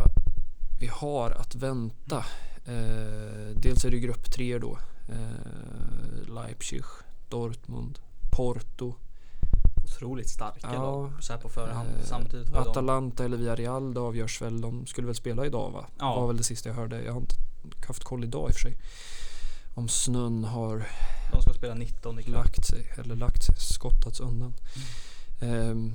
[0.80, 2.16] vi har att vänta.
[2.64, 4.78] Eh, dels är det grupp tre då.
[5.08, 6.82] Eh, Leipzig,
[7.28, 7.98] Dortmund,
[8.36, 8.94] Porto,
[9.84, 11.88] Otroligt starka Ja, lag så här på förhand.
[11.88, 13.94] eh, Samtidigt var de, Atalanta eller Villarreal.
[13.94, 14.60] Det avgörs väl.
[14.60, 15.86] De skulle väl spela idag va?
[15.98, 16.20] Ja.
[16.20, 17.02] var väl det sista jag hörde.
[17.02, 17.34] Jag har inte
[17.86, 18.76] haft koll idag i och för sig.
[19.74, 20.88] Om snön har
[21.32, 22.34] de ska spela 19 ikväll.
[22.34, 24.54] lagt sig eller lagt sig, skottats undan.
[25.40, 25.92] Ehm,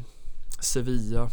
[0.59, 1.31] Sevilla.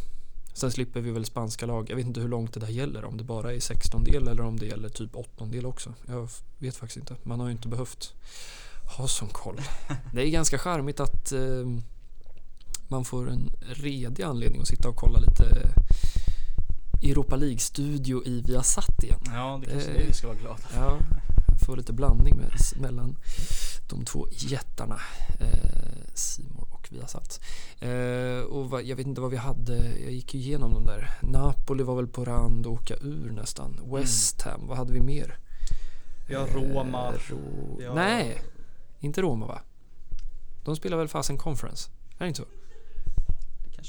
[0.54, 1.90] Sen slipper vi väl spanska lag.
[1.90, 3.04] Jag vet inte hur långt det där gäller.
[3.04, 5.94] Om det bara är 16-del eller om det gäller typ 8-del också.
[6.06, 6.28] Jag
[6.58, 7.16] vet faktiskt inte.
[7.22, 8.14] Man har ju inte behövt
[8.96, 9.60] ha sån koll.
[10.14, 11.82] Det är ganska charmigt att ehm,
[12.88, 15.72] man får en redig anledning att sitta och kolla lite
[17.02, 19.20] Europa League-studio i Viasat igen.
[19.26, 20.80] Ja, det kanske Det- det vi ska vara glada för.
[20.80, 20.98] Ja,
[21.66, 23.16] får lite blandning med, mellan
[23.90, 24.98] de två jättarna
[25.40, 27.40] eh, Simor och Viasat.
[27.80, 31.10] Eh, och vad, jag vet inte vad vi hade, jag gick ju igenom de där.
[31.22, 33.80] Napoli var väl på rand att åka ur nästan.
[33.92, 35.38] West Ham, vad hade vi mer?
[36.28, 37.12] Vi har Eh, Roma.
[37.28, 38.42] Ro- Vi har- Nej,
[39.00, 39.60] inte Roma va?
[40.64, 41.90] De spelar väl fasen conference?
[42.18, 42.46] Är det inte så?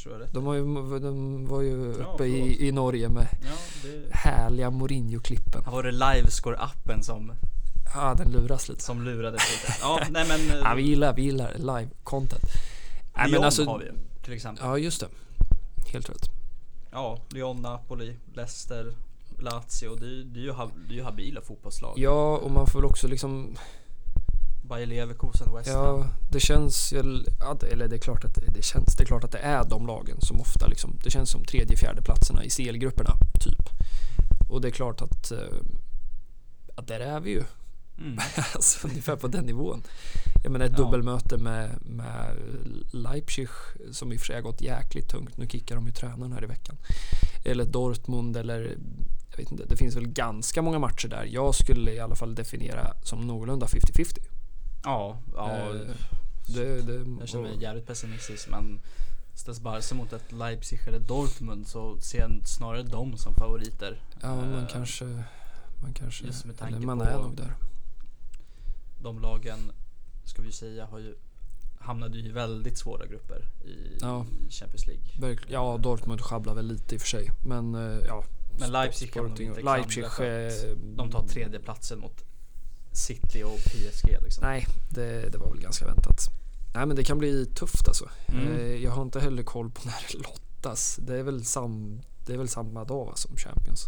[0.03, 0.61] Du har rätt De, har ju,
[0.99, 3.49] de var ju Ja, uppe i, i Norge med Ja,
[3.83, 4.15] det...
[4.15, 5.63] härliga Mourinho-klippen.
[5.71, 7.31] Var det Livescore-appen som,
[7.95, 8.83] Ja, den luras lite.
[8.83, 9.73] som lurades lite.
[9.81, 10.39] Ja, nej men...
[10.63, 12.43] Ja, vi gillar, vi gillar live content.
[13.15, 13.91] Nej, Lyon men alltså, har vi ju
[14.23, 14.65] till exempel.
[14.65, 15.07] Ja, just det.
[15.93, 16.29] Helt rätt.
[16.91, 18.93] Ja, Lyon, Napoli, Leicester,
[19.39, 19.95] Lazio.
[19.95, 21.93] Det är ju, det är ju, hab- det är ju habila fotbollslag.
[21.99, 23.55] Ja, och man får väl också liksom,
[24.71, 25.85] Bayer Leverkusen, West Ham.
[25.85, 26.93] ja, det känns
[27.39, 29.87] ja, eller det är klart att det, känns, det är klart att det är de
[29.87, 33.69] lagen som ofta liksom, det känns som tredje, fjärde platserna i CL-grupperna, typ.
[34.49, 35.37] Och det är klart att, eh,
[36.75, 37.43] att där är vi ju.
[37.97, 38.17] Mm.
[38.55, 39.83] alltså ungefär på den nivån.
[40.43, 40.83] Jag menar ett Ja.
[40.83, 42.35] dubbelmöte med, med
[42.91, 43.47] Leipzig
[43.91, 45.37] som i och för sig har gått jäkligt tungt.
[45.37, 46.77] Nu kickar de ju tränaren här i veckan.
[47.45, 48.77] Eller Dortmund eller
[49.29, 49.65] jag vet inte.
[49.65, 51.23] Det finns väl ganska många matcher där.
[51.31, 54.17] Jag skulle i alla fall definiera som någorlunda 50-50.
[54.83, 55.51] Ja, ja.
[55.51, 55.95] Eh,
[56.47, 58.79] det, det, Jag känner mig jävligt pessimistisk men
[59.35, 64.01] ställs Barca mot ett Leipzig eller Dortmund så ser jag snarare dem som favoriter.
[64.21, 65.05] Ja, man Eh, kanske...
[65.81, 66.25] Man kanske...
[66.25, 67.53] just med Eller tanke man på- är nog där.
[69.01, 69.71] De lagen,
[70.25, 71.15] ska vi säga, har ju
[71.79, 74.25] hamnade ju i väldigt svåra grupper i, Ja.
[74.49, 75.03] Champions League.
[75.19, 75.53] Verkligen.
[75.53, 77.31] Ja, Dortmund sjabblar väl lite i och för sig.
[77.45, 78.23] Men eh, ja.
[78.59, 80.03] Men Leipzig kan Sporting- inte Leipzig...
[80.97, 82.23] De tar tredje platsen mot
[82.91, 84.43] City och PSG liksom.
[84.43, 86.19] Nej, det, det var väl ganska väntat.
[86.73, 88.09] Nej men det kan bli tufft alltså.
[88.27, 88.53] Mm.
[88.59, 90.99] Eh, Jag har inte heller koll på när det lottas.
[91.01, 93.85] Det är väl, sam, det är väl samma dag va, som Champions.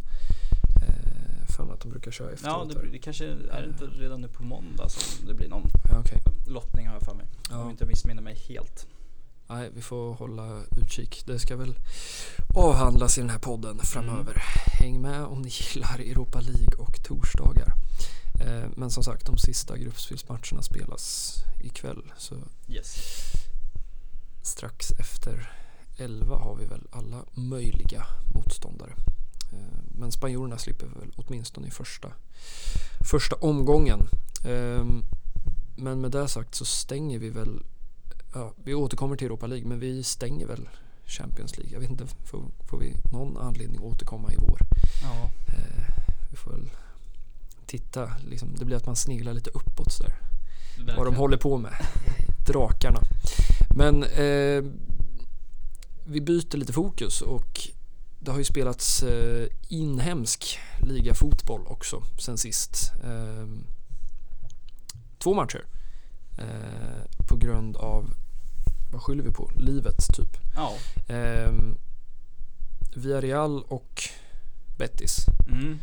[0.88, 2.68] Eh, För att de brukar köra Ja, efteråt.
[2.70, 2.82] det, där.
[2.82, 6.00] blir- det kanske är det inte redan nu på måndag som det blir någon ja,
[6.00, 6.18] okej.
[6.48, 7.26] lottning har jag för mig.
[7.26, 7.60] Om Ja.
[7.62, 8.88] jag inte missminner mig helt.
[9.50, 11.24] Nej, vi får hålla utkik.
[11.28, 11.76] Det ska väl
[12.56, 14.44] avhandlas i den här podden framöver.
[14.80, 17.74] Häng med om ni gillar Europa League och torsdagar.
[18.44, 22.12] Eh, Men som sagt, de sista gruppspelsmatcherna spelas ikväll.
[22.18, 22.36] Så
[22.68, 22.96] Yes.
[24.42, 25.52] strax efter
[25.98, 28.94] 11 har vi väl alla möjliga motståndare.
[29.54, 32.12] Eh, Men spanjorerna slipper väl åtminstone i första,
[33.10, 34.00] första omgången.
[34.46, 34.86] Eh,
[35.76, 37.60] Men med det sagt så stänger vi väl,
[38.34, 40.70] ja, vi återkommer till Europa League men vi stänger väl
[41.06, 41.74] Champions League.
[41.74, 44.60] Jag vet inte, får, får vi någon anledning att återkomma i vår?
[45.02, 45.32] Ja.
[45.48, 45.94] Eh,
[46.32, 46.70] Vi får väl
[47.68, 50.14] titta, liksom, det blir att man sneglar lite uppåt sådär
[50.78, 51.16] vad de verkligen.
[51.16, 51.74] håller på med.
[52.48, 53.00] Drakarna.
[53.76, 54.64] Men eh,
[56.06, 57.70] vi byter lite fokus och
[58.20, 62.92] det har ju spelats eh, inhemsk ligafotboll också sen sist.
[63.04, 63.48] Eh,
[65.20, 65.66] två matcher.
[66.38, 68.14] Eh, på grund av,
[68.92, 69.52] vad skyller vi på?
[69.58, 70.38] Livet typ.
[70.56, 70.74] Ja.
[71.16, 71.54] Eh,
[72.96, 74.04] Villarreal och
[74.78, 75.26] Betis.
[75.48, 75.80] Mm.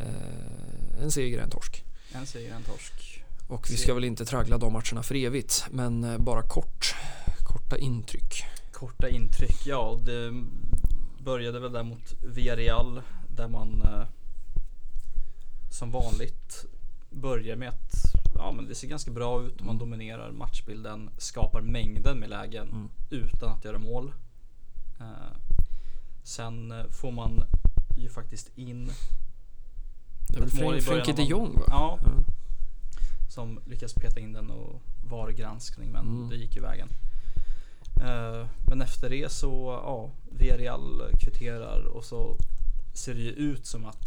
[0.00, 1.84] Eh, en seger, en torsk.
[2.12, 3.24] En seger, en torsk.
[3.48, 6.94] Och vi ska väl inte traggla de matcherna för evigt, men eh, bara kort.
[7.44, 8.44] Korta intryck.
[8.72, 10.44] Korta intryck, ja det
[11.24, 13.02] började väl där mot Villarreal
[13.36, 14.06] där man eh,
[15.70, 16.66] som vanligt
[17.10, 17.92] börjar med att
[18.34, 19.60] ja, men det ser ganska bra ut.
[19.60, 19.78] Man Mm.
[19.78, 22.88] dominerar matchbilden, skapar mängden med lägen Mm.
[23.10, 24.12] utan att göra mål.
[26.22, 27.42] Sen får man
[27.96, 28.90] ju faktiskt in
[30.28, 31.62] Det är väl Fren- Frenkie de Jong va?
[31.68, 31.98] Ja.
[32.02, 32.08] Ja.
[33.28, 36.28] som lyckas peta in den och VAR-granskning men Mm.
[36.28, 36.88] det gick ju vägen.
[38.00, 42.36] Eh, men efter det så, ja, Villarreal kvitterar och så
[42.94, 44.06] ser det ju ut som att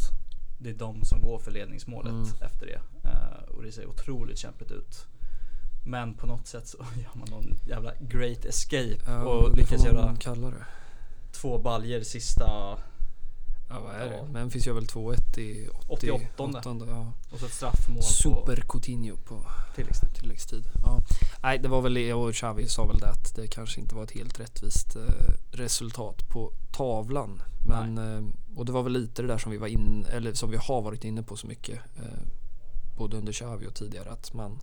[0.60, 2.28] det är de som går för ledningsmålet Mm.
[2.42, 2.80] efter det.
[3.10, 5.06] Eh, och det ser otroligt kämpigt ut.
[5.86, 10.16] Men på något sätt så gör man någon jävla great escape Ja, och lyckas göra
[11.32, 12.78] två baljer sista
[13.70, 14.32] Ja, vad är det?
[14.32, 16.26] Memphis gör väl 2-1 i 88.
[16.38, 16.86] 88.
[16.88, 17.14] Ja.
[17.32, 19.46] och så ett straffmål Super på Coutinho på
[19.76, 20.16] tilläggstid.
[20.16, 20.64] tilläggstid.
[20.84, 21.02] Ja.
[21.44, 24.12] Nej, det var väl och Xavi sa väl det att det kanske inte var ett
[24.12, 27.42] helt rättvist eh, resultat på tavlan.
[27.68, 28.24] Men, eh,
[28.56, 30.82] och det var väl lite det där som vi var in, eller som vi har
[30.82, 31.80] varit inne på så mycket.
[31.96, 32.28] Eh,
[32.98, 34.60] både under Xavi och tidigare att man,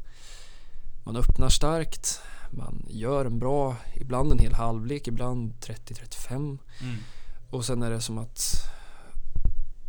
[1.05, 6.35] man öppnar starkt, man gör en bra, ibland en hel halvlek, ibland 30-35.
[6.35, 6.59] Mm.
[7.51, 8.55] Och sen är det som att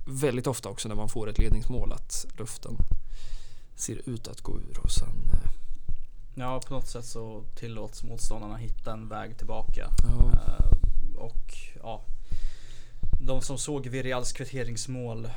[0.05, 2.77] väldigt ofta också när man får ett ledningsmål att luften
[3.75, 5.49] ser ut att gå ur och sen eh,
[6.37, 9.89] Ja, på något sätt så tillåts motståndarna hitta en väg tillbaka.
[10.03, 11.53] ja, Eh, och
[11.83, 12.01] ja,
[13.21, 15.29] de som såg Villarreals kvitteringsmål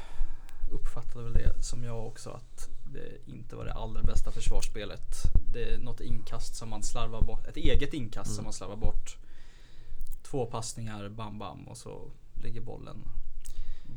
[0.71, 5.15] uppfattade väl det som jag också att det inte var det allra bästa försvarsspelet.
[5.53, 8.35] Det är något inkast som man slarvar bort, ett eget inkast Mm.
[8.37, 9.17] som man slarvar bort.
[10.23, 12.03] Två passningar, bam bam och så
[12.43, 12.97] ligger bollen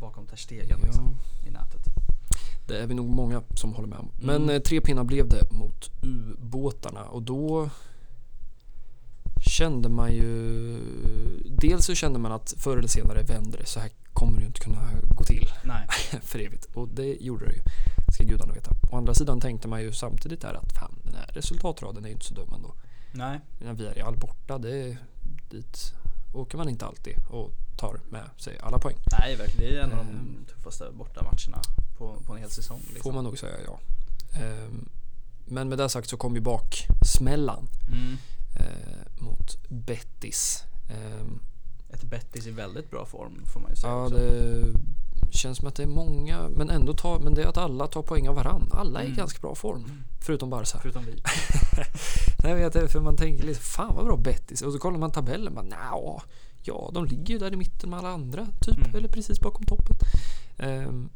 [0.02, 1.82] bakom Ter Stegen liksom, ja, i nätet.
[2.68, 4.12] det är vi nog många som håller med om.
[4.22, 4.56] Men Mm.
[4.56, 7.70] eh, tre pinnar blev det mot ubåtarna och då
[9.42, 10.80] kände man ju
[11.46, 13.66] Dels så kände man att förr eller senare vänder det.
[13.66, 15.48] Så här kommer det ju inte kunna gå till.
[15.64, 15.88] Nej,
[16.22, 16.66] för evigt.
[16.74, 17.62] Och det gjorde det ju.
[18.14, 18.72] Ska gudarna veta.
[18.92, 22.14] Å andra sidan tänkte man ju samtidigt där att fan den här resultatraden är ju
[22.14, 22.74] inte så dum ändå.
[23.12, 24.98] nej, När vi är i all borta, det är,
[25.50, 25.94] dit
[26.34, 28.96] åker man inte alltid och tar med sig alla poäng.
[29.20, 29.72] nej verkligen.
[29.74, 30.46] Det är en av de Ehm.
[30.50, 31.62] tuffaste bortamatcherna
[31.98, 32.80] på, på en hel säsong.
[32.80, 33.02] Liksom.
[33.04, 33.80] Får man nog säga ja.
[34.40, 34.90] Ehm,
[35.46, 38.18] Men med det sagt så kom ju baksmällan Mm.
[38.56, 40.64] eh, mot Bettis.
[40.90, 41.40] Ehm,
[41.90, 44.16] Ett Bettis i väldigt bra form får man ju säga Ja, också.
[44.18, 44.64] det
[45.30, 48.02] känns som att det är många, men ändå tar, men det är att alla tar
[48.02, 48.70] poäng av varann.
[48.74, 49.18] Alla är i Mm.
[49.18, 50.80] ganska bra form, förutom Barca.
[50.82, 51.24] Förutom vi.
[52.44, 54.62] Nej, vet jag, för man tänker lite, fan vad bra Bettis.
[54.62, 56.22] Och så kollar man tabellen, bara, nja,
[56.64, 58.96] ja, de ligger ju där i mitten med alla andra, typ, Mm.
[58.96, 59.96] eller precis bakom toppen.
[60.58, 61.10] Ehm,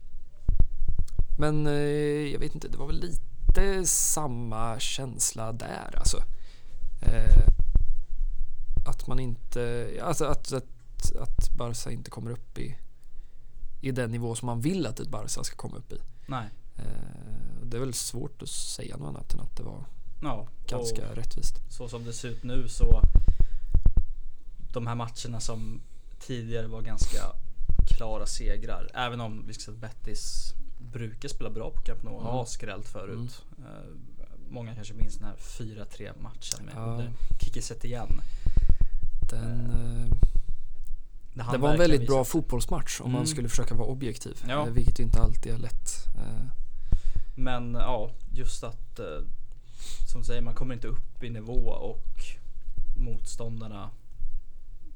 [1.38, 1.74] men eh,
[2.34, 6.18] jag vet inte, det var väl lite samma känsla där, alltså.
[7.02, 7.48] Eh,
[8.88, 10.66] att man inte, alltså att, att,
[11.20, 12.76] att Barca inte kommer upp i,
[13.86, 15.98] i den nivå som man vill att ett Barca ska komma upp i.
[16.26, 16.48] Nej.
[16.76, 19.86] Eh, det är väl svårt att säga något annat än att det var
[20.22, 21.56] Ja, ganska rättvist.
[21.70, 23.02] så som det ser ut nu så
[24.74, 25.82] de här matcherna som
[26.20, 27.20] tidigare var ganska
[27.88, 28.90] klara segrar.
[28.94, 30.54] Även om vi ska Betis
[30.94, 32.34] brukar spela bra på Camp Nou och Mm.
[32.34, 33.44] har skrällt förut.
[33.58, 33.90] Eh,
[34.50, 37.04] många kanske minns den här 4-3 matchen med Ja.
[37.42, 38.22] Kiki igen.
[39.32, 40.12] Den, eh,
[41.36, 43.28] det, det var en väldigt bra fotbollsmatch om man Mm.
[43.28, 44.44] skulle försöka vara objektiv.
[44.48, 44.68] Ja.
[44.68, 45.90] Eh, Vilket inte alltid är lätt.
[46.16, 46.46] Eh,
[47.36, 49.06] Men ja, just att eh,
[50.12, 52.06] som säger, man kommer inte upp i nivå och
[52.98, 53.90] motståndarna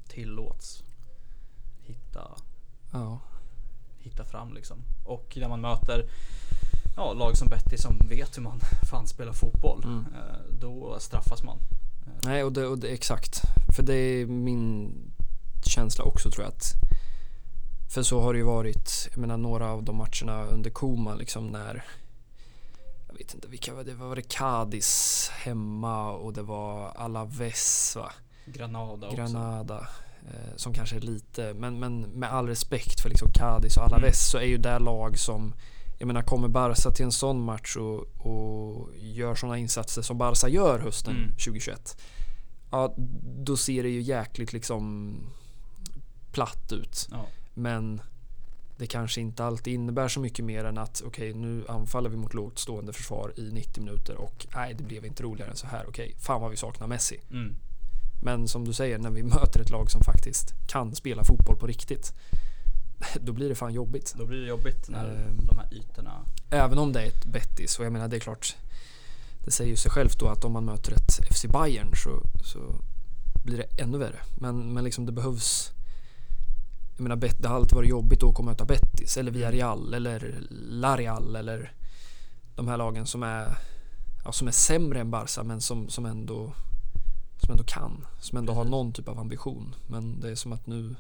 [0.08, 0.84] tillåts
[1.82, 2.32] hitta,
[2.92, 3.20] Ja,
[4.00, 4.78] hitta fram liksom.
[5.06, 6.06] Och när man möter
[6.96, 8.60] ja, lag som Betty som vet hur man
[8.90, 10.06] fan spelar fotboll, Mm.
[10.60, 11.58] då straffas man.
[12.24, 13.42] nej och det, och det exakt.
[13.76, 14.94] För det är min
[15.70, 16.74] känsla också tror jag att
[17.94, 21.48] för så har det ju varit, jag menar några av de matcherna under Koman liksom
[21.48, 21.84] när
[23.08, 28.12] jag vet inte vilka var det, var det Cadiz hemma och det var Alaves va?
[28.46, 29.18] Granada också.
[29.18, 29.88] Granada.
[30.28, 34.04] Eh, som kanske är lite, men, men med all respekt för liksom Cadiz och Alaves
[34.04, 34.14] Mm.
[34.14, 35.54] så är ju det lag som
[36.00, 40.48] jag menar kommer Barca till en sån match och, och gör sådana insatser som Barca
[40.48, 41.30] gör hösten Mm.
[41.30, 42.02] 2021.
[42.72, 42.94] Ja,
[43.46, 45.16] då ser det ju jäkligt liksom
[46.32, 47.08] platt ut.
[47.12, 48.02] Ja, Men
[48.78, 52.34] det kanske inte alltid innebär så mycket mer än att okej nu anfaller vi mot
[52.34, 55.86] lågt stående försvar i 90 minuter och nej det blev inte roligare än så här.
[55.88, 57.20] Okej, fan vad vi saknar Messi.
[57.32, 57.56] mm.
[58.22, 61.68] Men som du säger, när vi möter ett lag som faktiskt kan spela fotboll på
[61.68, 62.14] riktigt.
[63.22, 64.14] Då blir det fan jobbigt.
[64.18, 65.46] Då blir det jobbigt när Ehm.
[65.46, 68.56] de här ytorna Även om det är ett Betis och jag menar det är klart.
[69.46, 72.76] Det säger ju sig självt då att om man möter ett FC Bayern så, så
[73.46, 74.20] blir det ännu värre.
[74.40, 75.72] Men, men liksom det behövs.
[77.00, 80.38] Jag menar det har alltid varit jobbigt att åka och möta Betis eller Villarreal eller
[80.70, 81.74] Larial eller
[82.56, 83.58] de här lagen som är,
[84.26, 86.54] ja, som är sämre än Barca men som, som ändå
[87.38, 89.76] som ändå kan, som ändå har någon typ av ambition.
[89.88, 90.96] Men det är som att nu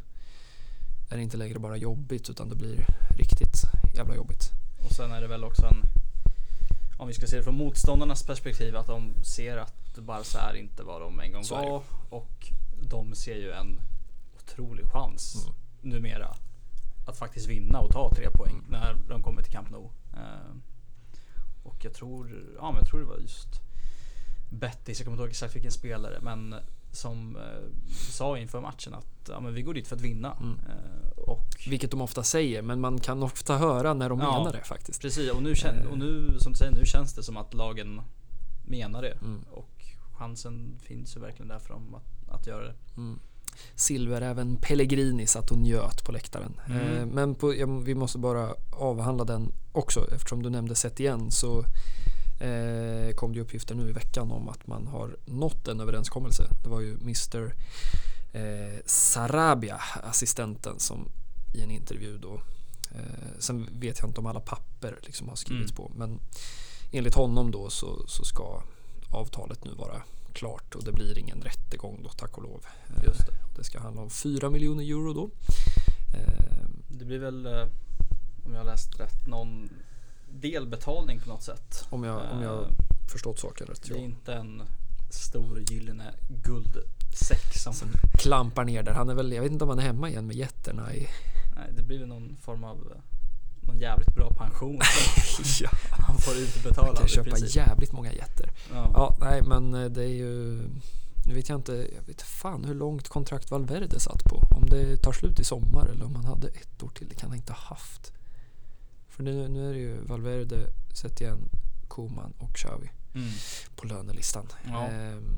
[1.10, 2.86] är det inte längre bara jobbigt utan det blir
[3.18, 3.62] riktigt
[3.96, 4.50] jävla jobbigt.
[4.86, 5.82] Och sen är det väl också en,
[6.98, 10.84] om vi ska se det från motståndarnas perspektiv, att de ser att Barca är inte
[10.84, 11.82] vad de en gång Så var.
[12.10, 13.82] Och de ser ju en
[14.38, 15.69] otrolig chans Mm.
[15.82, 16.36] Numera
[17.08, 19.90] att faktiskt vinna och ta tre poäng när de kommer till Camp Nou.
[20.14, 20.56] Eh,
[21.64, 23.48] och jag tror, ja men jag tror det var just
[24.52, 26.56] Bettis, jag kommer inte ihåg exakt vilken spelare, men
[26.92, 27.42] som eh,
[28.10, 30.34] sa inför matchen att ja, men vi går dit för att vinna.
[30.42, 30.60] Mm.
[30.60, 34.38] Eh, och Vilket de ofta säger, men man kan ofta höra när de Ja.
[34.38, 35.02] menar det faktiskt.
[35.02, 38.02] Precis, och nu, kän- och nu som du säger, nu känns det som att lagen
[38.68, 39.12] menar det.
[39.22, 39.44] Mm.
[39.52, 39.86] Och
[40.18, 42.76] chansen finns ju verkligen där för dem att, att göra det.
[42.98, 43.20] Mm.
[43.76, 46.54] Silveräven Pellegrini satt och njöt på läktaren.
[46.68, 46.98] Mm.
[46.98, 51.32] Eh, men på, ja, vi måste bara avhandla den också eftersom du nämnde sett igen
[51.32, 51.60] så
[52.40, 56.44] eh, kom det uppgifter nu i veckan om att man har nått en överenskommelse.
[56.64, 57.54] Det var ju Mr
[58.34, 61.10] eh, Sarabia, assistenten, som
[61.54, 62.42] i en intervju då
[62.92, 65.76] eh, Sen vet jag inte om alla papper liksom har skrivits Mm.
[65.76, 66.20] på men
[66.92, 68.62] enligt honom då så, så ska
[69.10, 70.02] avtalet nu vara
[70.34, 72.66] klart och det blir ingen rättegång då tack och lov.
[72.98, 73.34] Eh, Just det.
[73.58, 75.30] det ska handla om 4 miljoner euro då.
[76.18, 77.68] Eh, Det blir väl, eh,
[78.46, 79.70] om jag har läst rätt, någon
[80.32, 81.86] delbetalning på något sätt.
[81.90, 82.68] om jag, om jag Eh,
[83.12, 83.84] förstått saken rätt.
[83.88, 84.04] Det är Ja.
[84.04, 84.62] inte en
[85.12, 86.14] stor gyllene
[86.44, 87.74] guldsäck som...
[87.74, 88.94] Som klampar ner där.
[88.94, 91.08] Han är väl, jag vet inte om han är hemma igen med getterna i...
[91.56, 93.02] Nej, det blir väl någon form av eh,
[93.70, 94.80] någon jävligt bra pension
[95.62, 95.70] ja.
[95.92, 97.56] han får Han utbetalad kan köpa princip.
[97.56, 98.52] jävligt många getter.
[98.74, 98.92] Ja.
[98.94, 100.62] Ja, nej men eh, det är ju...
[101.26, 104.36] Nu vet jag inte, jag vet fan hur långt kontrakt Valverde satt på.
[104.52, 107.08] Om det tar slut i sommar eller om han hade ett år till.
[107.10, 108.14] Det kan han inte ha haft.
[109.10, 110.58] För nu, nu är det ju Valverde,
[110.94, 111.50] Setien,
[111.88, 113.30] Koman och Xavi Mm.
[113.76, 114.48] på lönelistan.
[114.68, 114.88] Ja.
[114.88, 115.38] Ehm,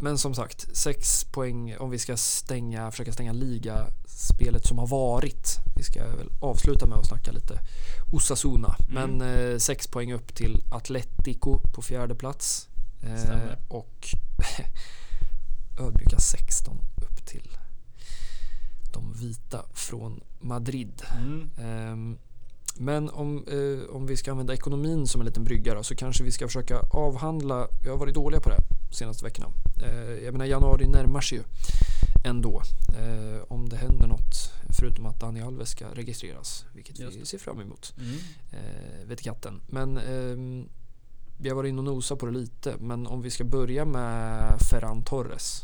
[0.00, 5.56] men som sagt, sex poäng om vi ska stänga, försöka stänga ligaspelet som har varit.
[5.78, 7.60] Vi ska väl avsluta med att snacka lite
[8.12, 8.76] Osasuna.
[8.90, 9.18] Mm.
[9.18, 12.68] Men eh, sex poäng upp till Atletico på fjärde plats.
[13.02, 14.08] Eh, och
[15.80, 17.56] ödmjuka 16 upp till
[18.92, 21.02] de vita från Madrid.
[21.16, 21.50] Mm.
[21.58, 22.18] Ehm,
[22.76, 26.24] Men om, eh, om vi ska använda ekonomin som en liten brygga då, så kanske
[26.24, 28.60] vi ska försöka avhandla, vi har varit dåliga på det
[28.90, 29.48] senaste veckorna.
[29.82, 31.44] Eh, jag menar januari närmar sig ju
[32.24, 32.62] ändå.
[32.88, 37.60] Eh, om det händer något förutom att Dani Alves ska registreras, vilket vi ser fram
[37.60, 37.94] emot.
[37.98, 38.18] Mm.
[38.50, 39.60] Eh, vet katten.
[39.66, 40.68] Men ehm,
[41.38, 42.74] vi har varit inne och nosat på det lite.
[42.80, 45.62] Men om vi ska börja med Ferran Torres.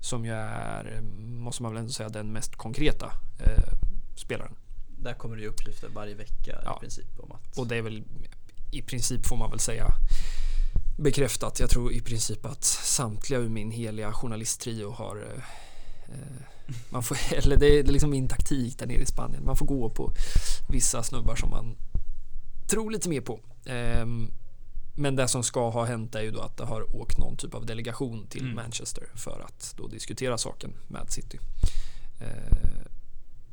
[0.00, 3.72] Som ju är, måste man väl ändå säga, den mest konkreta eh,
[4.16, 4.52] spelaren.
[4.98, 6.76] Där kommer det ju uppgifter varje vecka Ja.
[6.76, 7.58] i princip om att...
[7.58, 8.04] Och det är väl
[8.72, 9.86] i princip får man väl säga
[10.98, 11.60] bekräftat.
[11.60, 15.42] Jag tror i princip att samtliga ur min heliga journalisttrio har eh, eh,
[16.90, 19.44] man får, eller det är, liksom min taktik där nere i Spanien.
[19.44, 20.12] Man får gå på
[20.68, 21.76] vissa snubbar som man
[22.66, 23.40] tror lite mer på.
[23.66, 24.30] Ehm,
[24.96, 27.54] men det som ska ha hänt är ju då att det har åkt någon typ
[27.54, 28.54] av delegation till Mm.
[28.54, 31.38] Manchester för att då diskutera saken med City.
[32.20, 32.86] Eh,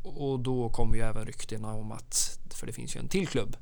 [0.04, 3.58] och då kom ju även ryktena om att, för det finns ju en till klubb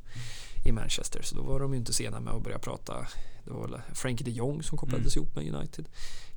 [0.65, 3.07] i Manchester, så då var de ju inte sena med att börja prata.
[3.43, 5.89] Det var väl Frankie de Jong som kopplades ihop med United.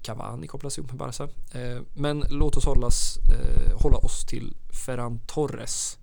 [0.02, 1.28] Cavani kopplades ihop med Barca.
[1.52, 5.98] Eh, men låt oss hållas, eh, hålla oss till Ferran Torres.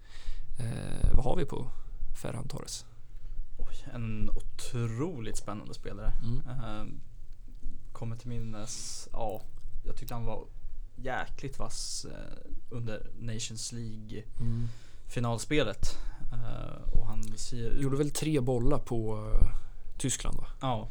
[0.59, 1.67] Eh, vad har vi på
[2.21, 2.85] Ferran Torres?
[3.57, 6.13] Oj, en otroligt spännande spelare.
[6.23, 6.99] Mm.
[7.93, 9.41] Kommer till minnes, ja,
[9.83, 10.43] jag tyckte han var
[10.95, 12.05] jäkligt vass
[12.69, 14.67] under Nations League Mm.
[15.07, 15.97] finalspelet.
[16.91, 17.71] Och han ser.
[17.81, 19.27] Gjorde väl tre bollar på
[19.97, 20.47] Tyskland va?
[20.61, 20.87] Ja,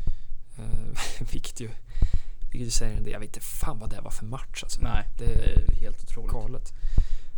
[0.59, 1.71] Eh, vilket ju
[2.59, 3.13] vilket säger en del.
[3.13, 4.81] Jag vet inte fan vad det var för match alltså.
[4.83, 6.33] nej, Det är helt otroligt.
[6.33, 6.73] galet.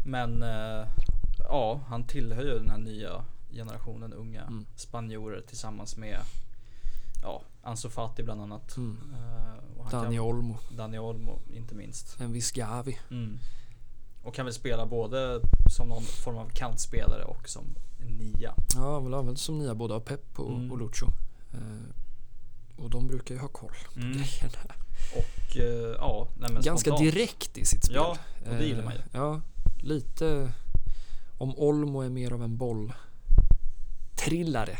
[0.04, 0.86] Men eh,
[1.38, 4.66] ja, han tillhör ju den här nya generationen unga Mm.
[4.76, 6.18] spanjorer tillsammans med
[7.22, 8.76] ja, Ansu Fati bland annat.
[8.76, 8.98] Mm.
[9.82, 12.20] Han Dani Olmo, Dani Olmo inte minst.
[12.20, 12.98] en viss Gavi.
[13.10, 13.38] Mm.
[14.22, 15.40] Och kan väl spela både
[15.76, 17.64] som någon form av kantspelare och som
[17.98, 18.54] nia.
[18.74, 20.72] Ja, väl använt som nya både av Pep och, Mm.
[20.72, 21.06] och Lucho.
[21.52, 24.12] Eh, och de brukar ju ha koll på Mm.
[24.12, 24.74] grejerna.
[25.16, 27.14] Och eh, ja, nej men Ganska spontant.
[27.14, 27.96] direkt i sitt spel.
[27.96, 28.16] Ja,
[28.50, 29.00] och det gillar Eh, man ju.
[29.12, 29.40] Ja,
[29.82, 30.52] lite
[31.38, 32.92] om Olmo är mer av en boll
[34.16, 34.78] trillare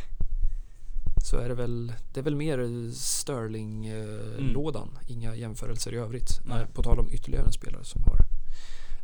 [1.25, 4.89] så är det väl, det är väl mer Sterling-lådan.
[5.07, 6.41] Inga jämförelser i övrigt.
[6.45, 6.59] Mm.
[6.59, 6.67] Nej.
[6.75, 8.19] På tal om ytterligare en spelare som har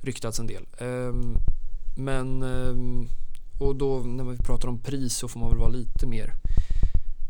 [0.02, 0.66] ryktats en del.
[0.78, 1.36] Ehm,
[1.96, 3.08] men, ehm,
[3.60, 6.32] och då när vi pratar om pris så får man väl vara lite mer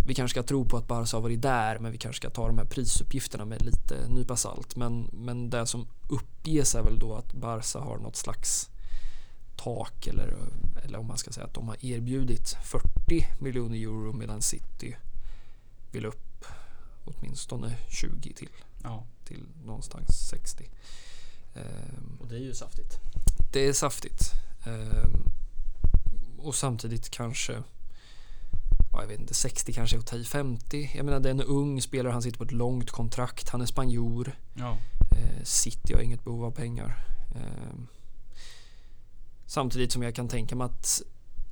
[0.06, 2.46] vi kanske ska tro på att Barca har varit där men vi kanske ska ta
[2.46, 4.76] de här prisuppgifterna med lite nypa salt.
[4.76, 8.70] Men, men det som uppges är väl då att Barca har något slags
[9.56, 10.36] tak eller,
[10.84, 14.96] eller om man ska säga att de har erbjudit 40 miljoner euro medan City
[15.92, 16.44] vill upp
[17.04, 18.50] åtminstone 20 till,
[18.82, 20.70] Ja, till någonstans 60.
[21.54, 22.98] Ehm, och det är ju saftigt.
[23.52, 24.32] det är saftigt.
[24.66, 25.22] Ehm,
[26.38, 27.62] och samtidigt kanske
[28.92, 30.90] ja, jag vet inte, 60 kanske ta i 50.
[30.94, 33.66] Jag menar det är en ung spelare, han sitter på ett långt kontrakt, han är
[33.66, 34.32] spanjor.
[34.54, 34.78] Ja,
[35.12, 37.04] Eh, City har inget behov av pengar.
[37.34, 37.86] Ehm,
[39.46, 41.02] samtidigt som jag kan tänka mig att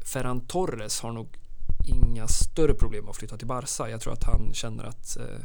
[0.04, 1.28] Ferran Torres har nog
[1.84, 3.90] inga större problem att flytta till Barca.
[3.90, 5.44] Jag tror att han känner att eh,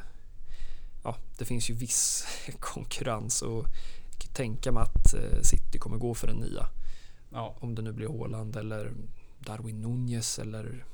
[1.04, 2.26] ja, det finns ju viss
[2.60, 3.66] konkurrens och
[4.12, 6.68] jag kan tänka mig att eh, City kommer gå för en nia.
[7.32, 8.94] ja, Om det nu blir Haaland eller
[9.40, 10.86] Darwin Nunez eller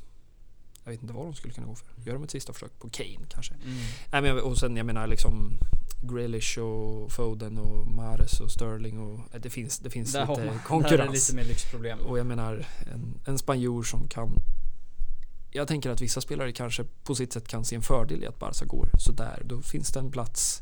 [0.84, 1.88] jag vet inte vad de skulle kunna gå för.
[2.06, 3.54] Gör de ett sista försök på Kane kanske?
[3.54, 3.78] mm.
[4.12, 5.52] Nej, men och sen jag menar liksom
[6.02, 10.48] Grealish och Foden och Mahrez och Sterling och det finns, det finns Där lite man,
[10.48, 11.14] där är konkurrens.
[11.14, 12.00] lite mer lyxproblem.
[12.00, 14.30] Och jag menar en, en spanjor som kan
[15.54, 18.40] jag tänker att vissa spelare kanske på sitt sätt kan se en fördel i att
[18.40, 19.42] Barca går sådär.
[19.46, 20.62] Då finns det en plats.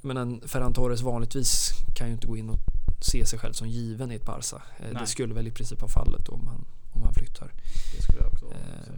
[0.00, 2.58] Men en Ferran Torres vanligtvis kan ju inte gå in och
[3.00, 4.56] se sig själv som given i ett Barca.
[4.78, 5.06] Eh, Det Nej.
[5.06, 6.64] skulle väl i princip vara fallet om han,
[6.98, 7.52] om han flyttar.
[7.96, 8.94] Det skulle jag också Eh.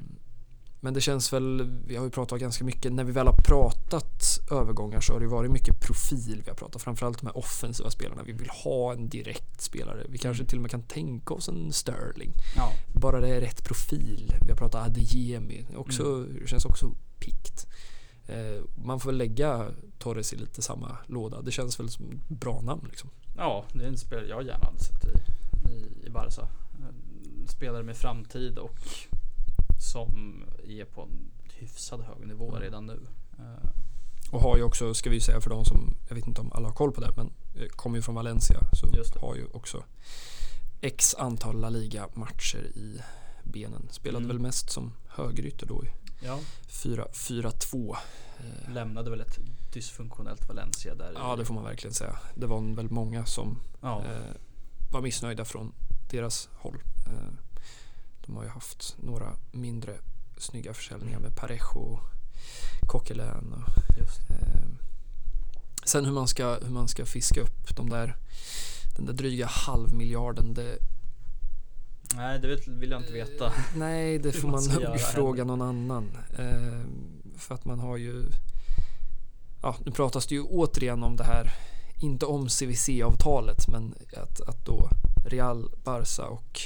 [0.82, 4.38] Men det känns väl, vi har ju pratat ganska mycket, när vi väl har pratat
[4.50, 6.42] övergångar så har det varit mycket profil.
[6.44, 8.22] Vi har pratat framförallt med offensiva spelarna.
[8.22, 10.06] Vi vill ha en direkt spelare.
[10.08, 10.48] Vi kanske Mm.
[10.48, 12.32] till och med kan tänka oss en Sterling.
[12.56, 14.34] Ja, Bara det är rätt profil.
[14.42, 15.66] Vi har pratat Adeyemi.
[15.76, 16.38] Också, Mm.
[16.42, 17.66] Det känns också pikt.
[18.26, 19.66] Eh, man får väl lägga
[19.98, 21.42] Torres i lite samma låda.
[21.42, 23.10] Det känns väl som ett bra namn liksom.
[23.36, 26.48] ja, det är en spelare jag gärna hade sett i, i, i Barca.
[27.50, 28.78] Spelare med framtid och
[29.78, 32.62] som är på en hyfsad hög nivå Mm.
[32.62, 33.00] redan nu.
[33.38, 33.70] Eh,
[34.32, 36.68] Och har ju också, ska vi säga för de som, jag vet inte om alla
[36.68, 38.58] har koll på det, men eh, kommer ju från Valencia.
[38.72, 38.86] Så
[39.20, 39.84] har ju också
[40.80, 43.00] x antal La Liga-matcher i
[43.44, 43.88] benen.
[43.90, 44.28] Spelade Mm.
[44.36, 45.88] väl mest som högerytter då i
[46.22, 46.38] Ja,
[46.68, 47.96] 4-4-2.
[48.38, 49.38] Eh, lämnade väl ett
[49.72, 51.12] dysfunktionellt Valencia där.
[51.14, 52.18] Ja, det får man verkligen säga.
[52.34, 54.34] Det var väl många som Ja, eh,
[54.92, 55.72] var missnöjda från
[56.10, 56.82] deras håll.
[57.06, 57.32] Eh,
[58.26, 59.94] de har ju haft några mindre
[60.38, 62.00] snygga försäljningar med Parejo och
[62.86, 63.52] Coquelin.
[63.52, 64.30] Och, just.
[64.30, 64.68] eh,
[65.84, 68.16] sen hur man, ska, hur man ska fiska upp de där,
[68.96, 70.54] den där dryga halvmiljarden.
[70.54, 70.78] Det,
[72.14, 73.52] Nej, det vill jag inte veta.
[73.76, 76.16] nej, det får man man fråga någon annan.
[76.38, 76.80] Eh,
[77.36, 78.24] för att man har ju...
[79.62, 81.52] Ja, nu pratas det ju återigen om det här,
[82.00, 84.90] inte om CVC-avtalet, men att, att då
[85.26, 86.60] Real, Barca och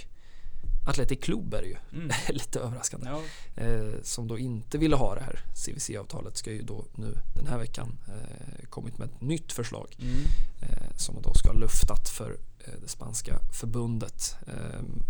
[0.87, 1.77] Athletic Club är ju.
[1.93, 2.11] Mm.
[2.29, 3.07] Lite överraskande.
[3.09, 3.21] Ja,
[3.57, 7.59] Eh, som då inte ville ha det här CVC-avtalet ska ju då nu den här
[7.59, 10.15] veckan eh, kommit med ett nytt förslag mm.
[10.61, 14.37] eh, som då ska ha luftat för eh, det spanska förbundet.
[14.47, 15.03] Ehm,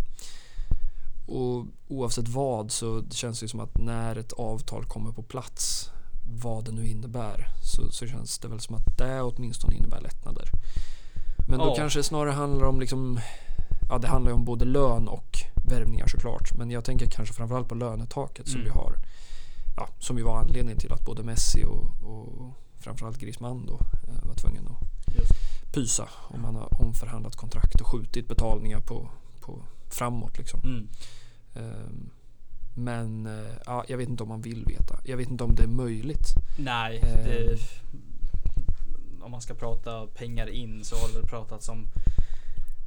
[1.27, 5.89] och oavsett vad så känns det ju som att när ett avtal kommer på plats,
[6.27, 10.49] vad det nu innebär, så, så känns det väl som att det åtminstone innebär lättnader.
[11.49, 11.75] Men då Ja.
[11.75, 13.19] kanske det snarare handlar om liksom,
[13.89, 15.37] ja det handlar ju om både lön och
[15.69, 16.53] värvningar såklart.
[16.57, 18.63] Men jag tänker kanske framförallt på lönetaket som Mm.
[18.65, 18.95] vi har,
[19.77, 23.73] ja, som ju var anledningen till att både Messi och, och framförallt Griezmann då
[24.07, 25.31] eh, var tvungen att Just.
[25.73, 29.09] pysa om man har omförhandlat kontrakt och skjutit betalningar på,
[29.41, 30.59] på framåt liksom.
[30.63, 30.87] Mm.
[31.55, 32.09] Ehm,
[32.77, 34.99] Men eh, ja, jag vet inte om man vill veta.
[35.03, 36.27] Jag vet inte om det är möjligt.
[36.59, 37.23] Nej, Ehm.
[37.23, 37.57] det,
[39.21, 41.87] om man ska prata pengar in så har det väl pratats om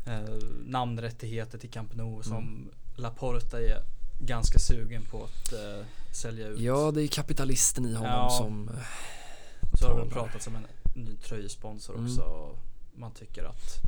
[0.07, 0.35] eh,
[0.67, 2.69] namnrättigheter till Camp Nou som Mm.
[2.97, 3.83] Laporta är
[4.21, 6.61] ganska sugen på att eh, sälja ut.
[6.61, 8.31] Ja, det är kapitalisten i honom Ja.
[8.31, 8.69] som...
[8.69, 8.75] eh,
[9.81, 12.07] så har det pratats om en ny tröjsponsor Mm.
[12.07, 12.51] också.
[12.95, 13.83] Man tycker att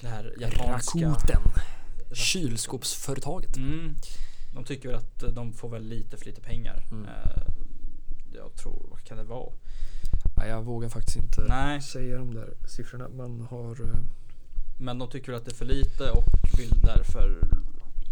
[0.00, 0.98] det här japanska...
[0.98, 1.40] Rakuten.
[2.12, 3.56] Kylskåpsföretaget.
[3.56, 3.94] Mm.
[4.54, 6.84] De tycker väl att eh, de får väl lite för lite pengar.
[6.90, 7.04] Mm.
[7.04, 7.42] Eh,
[8.34, 9.52] jag tror, vad kan det vara?
[10.36, 11.82] Ja, jag vågar faktiskt inte Nej.
[11.82, 13.08] säga de där siffrorna.
[13.08, 13.70] Man har...
[13.80, 14.00] eh,
[14.78, 16.24] Men de tycker väl att det är för lite och
[16.58, 17.38] vill därför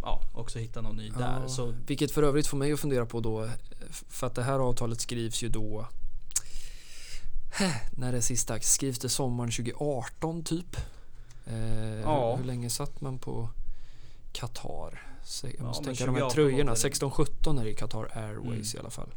[0.02, 1.40] ja, också hitta någon ny där.
[1.42, 3.48] Ja, Så Vilket för övrigt får mig att fundera på då,
[3.90, 5.86] för att det här avtalet skrivs ju då
[7.90, 10.76] när det sist dags skrivs det sommaren 2018 typ.
[11.46, 12.30] Eh, Ja.
[12.30, 13.48] hur, hur länge satt man på
[14.32, 15.02] Qatar?
[15.42, 16.70] Jag Ja, måste tänka de här 2018 tröjorna.
[16.70, 18.76] var det- 16-17 är det i Qatar Airways Mm.
[18.76, 19.14] i alla fall.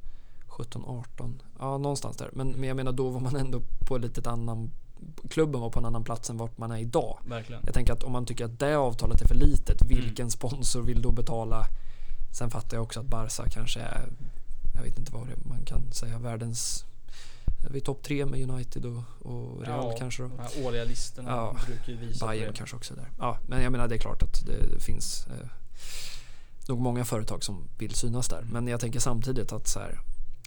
[0.47, 1.41] 17-18.
[1.59, 2.29] Ja, någonstans där.
[2.33, 4.71] Men, men jag menar då var man ändå på ett litet annan
[5.29, 7.19] Klubben var på en annan plats än vart man är idag.
[7.25, 7.61] verkligen.
[7.65, 9.95] Jag tänker att om man tycker att det avtalet är för litet, Mm.
[9.95, 11.65] vilken sponsor vill då betala?
[12.37, 14.09] Sen fattar jag också att Barca kanske är,
[14.75, 16.85] jag vet inte vad det man kan säga, världens,
[17.67, 20.29] är vi topp tre med United och, och Real Ja, kanske då?
[20.29, 22.57] De här årliga listorna Ja, brukar ju visa Bayern det.
[22.57, 23.09] kanske också är där.
[23.19, 25.47] Ja, men jag menar det är klart att det finns eh,
[26.67, 28.41] nog många företag som vill synas där.
[28.51, 29.99] Men jag tänker samtidigt att så här,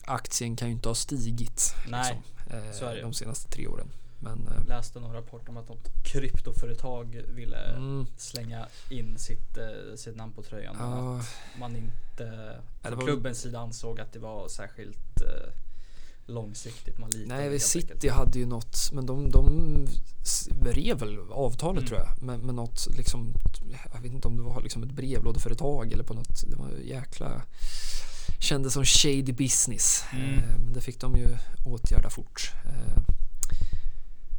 [0.04, 2.22] aktien kan ju inte ha stigit Nej,
[2.70, 3.90] liksom, eh, de senaste tre åren.
[4.18, 9.96] Men eh, Läste någon rapport om att något kryptoföretag ville mm, slänga in sitt, eh,
[9.96, 10.76] sitt namn på tröjan.
[10.78, 15.52] ja, att man inte från var- klubbens sida ansåg att det var särskilt eh,
[16.32, 16.98] långsiktigt.
[16.98, 18.12] Man litade Nej, City enkelt.
[18.12, 19.86] hade ju något, men de, de
[20.62, 21.88] rev väl avtalet Mm.
[21.88, 22.22] tror jag.
[22.22, 23.32] Med, med något liksom,
[23.94, 27.42] jag vet inte om det var liksom ett brevlådeföretag eller på något, det var jäkla,
[28.40, 30.04] kändes som shady business.
[30.12, 30.34] Mm.
[30.38, 31.28] Eh, Men det fick de ju
[31.64, 32.52] åtgärda fort.
[32.64, 33.02] Eh,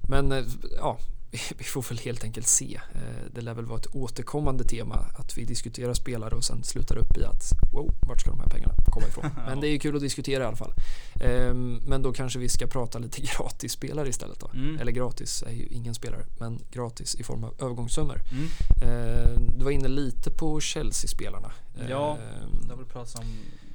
[0.10, 0.44] Men eh,
[0.78, 0.98] ja,
[1.58, 2.80] vi får väl helt enkelt se.
[2.96, 3.02] Eh,
[3.36, 7.18] Det lär väl vara ett återkommande tema att vi diskuterar spelare och sen slutar upp
[7.18, 9.26] i att wow, vart ska de här pengarna komma ifrån?
[9.48, 10.74] Men det är ju kul att diskutera i alla fall.
[11.22, 14.48] Ehm, Men då kanske vi ska prata lite gratis spelare istället då.
[14.54, 14.80] Mm.
[14.80, 18.22] Eller gratis är ju ingen spelare, men gratis i form av övergångssummor.
[18.32, 18.48] Mm.
[18.84, 21.52] Ehm, Du var inne lite på Chelsea-spelarna.
[21.90, 23.26] Ja, Ehm, Det har väl pratats om,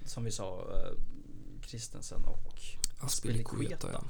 [0.07, 0.99] som vi sa, eh,
[1.67, 2.55] Christensen och
[3.01, 4.03] Aspilicueta, ja.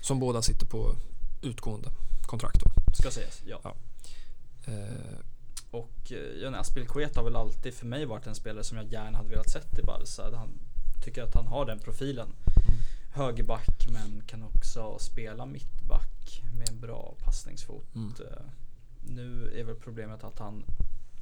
[0.00, 0.94] Som båda sitter på
[1.42, 1.88] utgående
[2.26, 2.70] kontrakt då.
[3.10, 3.42] Ska sägas.
[3.46, 3.60] Ja.
[3.64, 3.74] Ja.
[4.72, 5.22] Ehm,
[5.70, 8.92] Och eh, ja, nej, Aspilicueta har väl alltid för mig varit en spelare som jag
[8.92, 10.36] gärna hade velat sett i Barca.
[10.36, 10.48] Han
[11.04, 12.26] tycker att han har den profilen.
[12.68, 12.80] Mm.
[13.12, 17.94] Högerback men kan också spela mittback med en bra passningsfot.
[17.94, 18.14] Mm.
[18.20, 18.42] Eh,
[19.08, 20.64] Nu är väl problemet att han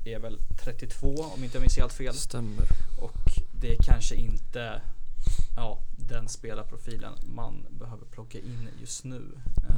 [0.04, 2.14] är väl 32 om inte jag minns helt fel.
[2.14, 2.66] Stämmer.
[3.00, 4.82] Och det är kanske inte
[5.56, 9.22] ja, den spelarprofilen man behöver plocka in just nu.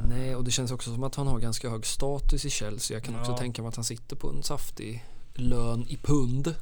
[0.09, 2.95] Nej, och det känns också som att han har ganska hög status i Chelsea.
[2.97, 3.37] Jag kan också Ja.
[3.37, 6.55] tänka mig att han sitter på en saftig lön i pund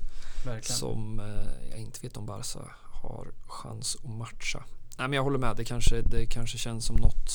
[0.46, 0.78] Verkligen.
[0.78, 2.60] som eh, jag inte vet om Barca
[3.04, 4.64] har chans att matcha.
[4.98, 5.56] Nej, men jag håller med.
[5.58, 7.32] Det kanske, det kanske känns som något.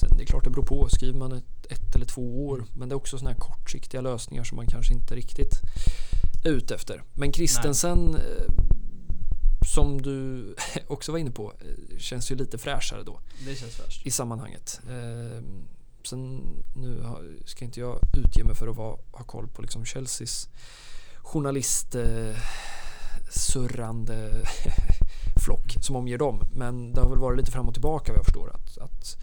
[0.00, 0.88] Sen det är klart det beror på.
[0.88, 4.44] Skriver man ett, ett eller två år, men det är också sådana här kortsiktiga lösningar
[4.44, 5.52] som man kanske inte riktigt
[6.44, 7.02] är ute efter.
[7.14, 8.20] Men Christensen eh,
[9.68, 10.54] som du
[10.86, 14.06] också var inne på eh, känns ju lite fräschare då Det känns värst.
[14.06, 14.80] i sammanhanget.
[14.90, 15.42] Eh,
[16.04, 16.40] sen
[16.76, 17.04] nu
[17.44, 20.48] ska inte jag utge mig för att vara, ha koll på liksom Chelseas
[21.16, 22.36] journalist eh,
[23.30, 24.30] surrande
[25.44, 26.40] flock som omger dem.
[26.54, 29.16] Men det har väl varit lite fram och tillbaka vad jag förstår att, att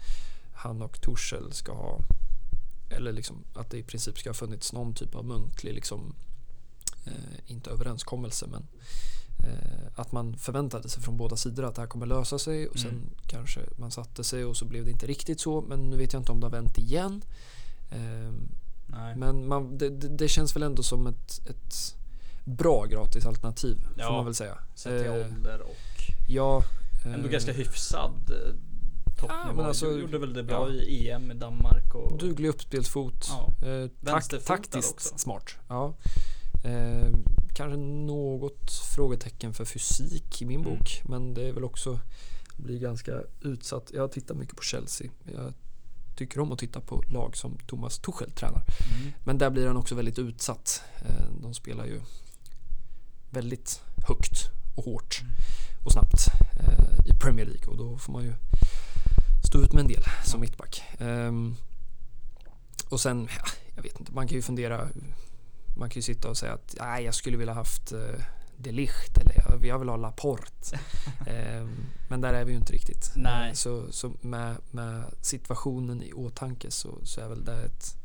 [0.54, 2.00] han och Tuchel ska ha
[2.90, 6.14] eller liksom att det i princip ska ha funnits någon typ av muntlig liksom
[7.06, 7.12] eh,
[7.46, 8.66] inte överenskommelse men
[9.94, 12.90] att man förväntade sig från båda sidor att det här kommer lösa sig och sen
[12.90, 13.10] Mm.
[13.26, 16.20] kanske man satte sig och så blev det inte riktigt så men nu vet jag
[16.20, 17.22] inte om det har vänt igen.
[17.90, 18.32] Eh,
[18.86, 19.16] Nej.
[19.16, 21.94] men man, det, det, känns väl ändå som ett, ett
[22.44, 24.12] bra gratis alternativ får Ja.
[24.12, 24.58] man väl säga.
[24.74, 25.76] Sett till Eh, ålder och
[26.28, 26.62] Ja.
[27.04, 28.54] ändå eh, ganska hyfsad eh,
[29.16, 29.42] toppnivå.
[29.46, 30.74] Ja, men alltså, gjorde väl det bra ja.
[30.74, 33.30] i EM i Danmark och Duglig uppspelsfot.
[33.60, 33.66] Ja.
[33.68, 35.54] Eh, tak, taktiskt smart.
[35.68, 35.94] Ja.
[36.64, 37.08] Eh,
[37.56, 40.78] kanske något frågetecken för fysik i min Mm.
[40.78, 41.02] bok.
[41.04, 42.00] Men det är väl också,
[42.56, 43.90] blir ganska utsatt.
[43.94, 45.10] Jag tittar mycket på Chelsea.
[45.34, 45.52] Jag
[46.16, 48.62] tycker om att titta på lag som Thomas Tuchel tränar.
[49.00, 49.12] Mm.
[49.24, 50.82] Men där blir han också väldigt utsatt.
[51.08, 52.00] Eh, De spelar ju
[53.30, 54.38] väldigt högt
[54.76, 55.20] och hårt
[55.84, 56.26] och snabbt
[56.60, 58.32] eh, i Premier League och då får man ju
[59.48, 60.82] stå ut med en del som mittback.
[60.98, 61.56] Ehm,
[62.90, 63.44] Och sen, ja,
[63.74, 64.88] jag vet inte, man kan ju fundera.
[65.76, 67.98] Man kan ju sitta och säga att nej, jag skulle vilja haft eh,
[68.56, 70.78] de Ligt eller jag, vill ha Laporte.
[71.26, 71.76] Ehm,
[72.08, 73.12] Men där är vi ju inte riktigt.
[73.16, 73.48] Nej.
[73.48, 77.96] Eh, Så, så med, med situationen i åtanke så, så är väl det ett,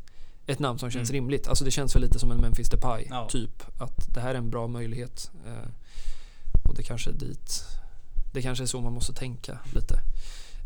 [0.47, 1.21] ett namn som känns Mm.
[1.21, 1.47] rimligt.
[1.47, 3.27] Alltså det känns väl lite som en Memphis Depay Ja.
[3.29, 3.63] typ.
[3.81, 5.31] Att det här är en bra möjlighet.
[5.47, 5.69] Eh,
[6.69, 7.63] Och det kanske är dit.
[8.33, 9.99] Det kanske är så man måste tänka lite.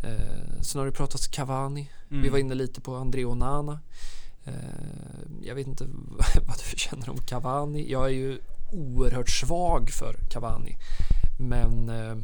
[0.03, 1.91] Eh, sen har det pratats Cavani.
[2.11, 2.23] Mm.
[2.23, 3.79] Vi var inne lite på André Onana.
[4.45, 4.53] Eh,
[5.41, 5.83] jag vet inte
[6.47, 7.91] vad du känner om Cavani.
[7.91, 8.39] Jag är ju
[8.71, 10.77] oerhört svag för Cavani.
[11.39, 12.17] Men eh,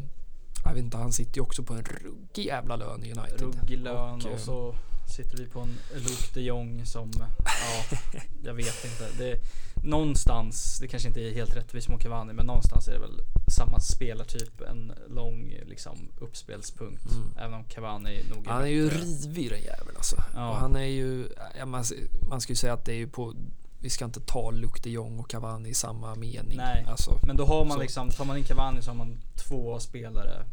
[0.65, 3.41] jag vet inte, han sitter ju också på en ruggig jävla lön i United.
[3.41, 4.75] Ruggig lön och, eh, så
[5.11, 7.11] sitter vi på en Luke de Jong som,
[7.45, 7.97] ja,
[8.43, 9.07] jag vet inte.
[9.17, 9.39] Det,
[9.83, 13.79] någonstans, det kanske inte är helt rättvist mot Cavani, men någonstans är det väl samma
[13.79, 17.11] spelartyp, en lång liksom uppspelspunkt.
[17.11, 17.37] Mm.
[17.37, 18.99] Även om Cavani nog Han är ju bättre.
[19.01, 20.23] rivig den jäveln alltså.
[20.35, 20.49] Ja.
[20.49, 21.83] Och han är ju, ja, man,
[22.29, 23.33] man ska ju säga att det är ju på,
[23.79, 26.57] vi ska inte ta Luke de Jong och Cavani i samma mening.
[26.57, 26.85] Nej.
[26.87, 27.81] Alltså, Men då har man Så.
[27.81, 30.45] liksom, tar man in Cavani så har man två spelare.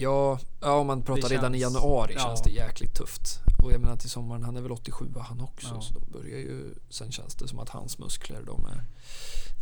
[0.00, 2.20] Ja, ja, om man pratar redan i januari ja.
[2.20, 3.40] känns det jäkligt tufft.
[3.62, 5.68] Och jag menar till sommaren, han är väl 87 han också.
[5.74, 5.80] Ja.
[5.80, 8.84] Så de börjar ju, sen känns det som att hans muskler, de är,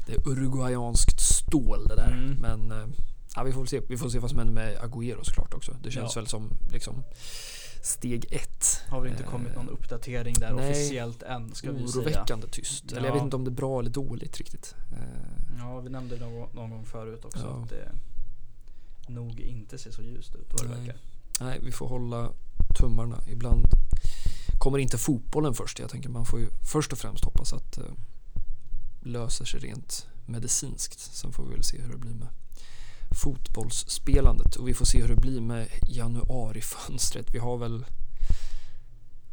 [0.07, 2.13] det är uruguayanskt stål det där.
[2.13, 2.31] Mm.
[2.41, 2.87] Men eh,
[3.37, 5.77] ja, vi får se, vi får se vad som händer med Agüero såklart också.
[5.83, 6.21] Det känns Ja.
[6.21, 7.05] väl som liksom
[7.83, 8.81] steg ett.
[8.89, 10.71] Har väl inte Eh, kommit någon uppdatering där nej.
[10.71, 12.01] officiellt än ska vi säga.
[12.03, 12.93] oroväckande tyst.
[12.93, 13.15] Eller jag Ja.
[13.15, 14.75] vet inte om det är bra eller dåligt riktigt.
[14.93, 14.99] Eh,
[15.59, 17.63] Ja, vi nämnde det någon, någon gång förut också Ja.
[17.63, 17.93] att det
[19.09, 20.79] nog inte ser så ljust ut vad det Nej.
[20.81, 20.97] verkar.
[21.41, 22.31] nej, vi får hålla
[22.79, 23.21] tummarna.
[23.29, 23.65] Ibland
[24.59, 25.79] kommer inte fotbollen först.
[25.79, 27.91] Jag tänker man får ju först och främst hoppas att det
[29.01, 31.01] löser sig rent medicinskt.
[31.01, 32.29] Sen får vi väl se hur det blir med
[33.23, 37.35] fotbollsspelandet och vi får se hur det blir med januarifönstret.
[37.35, 37.85] Vi har väl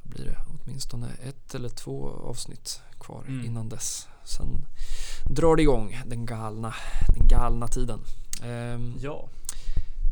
[0.04, 3.46] blir det, åtminstone ett eller två avsnitt kvar Mm.
[3.46, 4.08] innan dess.
[4.24, 4.66] Sen
[5.30, 6.74] drar det igång den galna,
[7.16, 8.00] den galna tiden.
[8.44, 9.30] Ehm, Ja,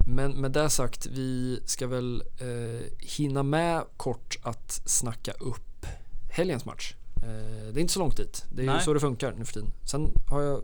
[0.08, 5.86] men med det sagt, vi ska väl eh, hinna med kort att snacka upp
[6.30, 6.96] helgens match.
[7.16, 8.46] Eh, det är inte så långt dit.
[8.52, 8.82] Det är ju Nej.
[8.84, 9.72] så det funkar nu för tiden.
[9.84, 10.62] Sen har jag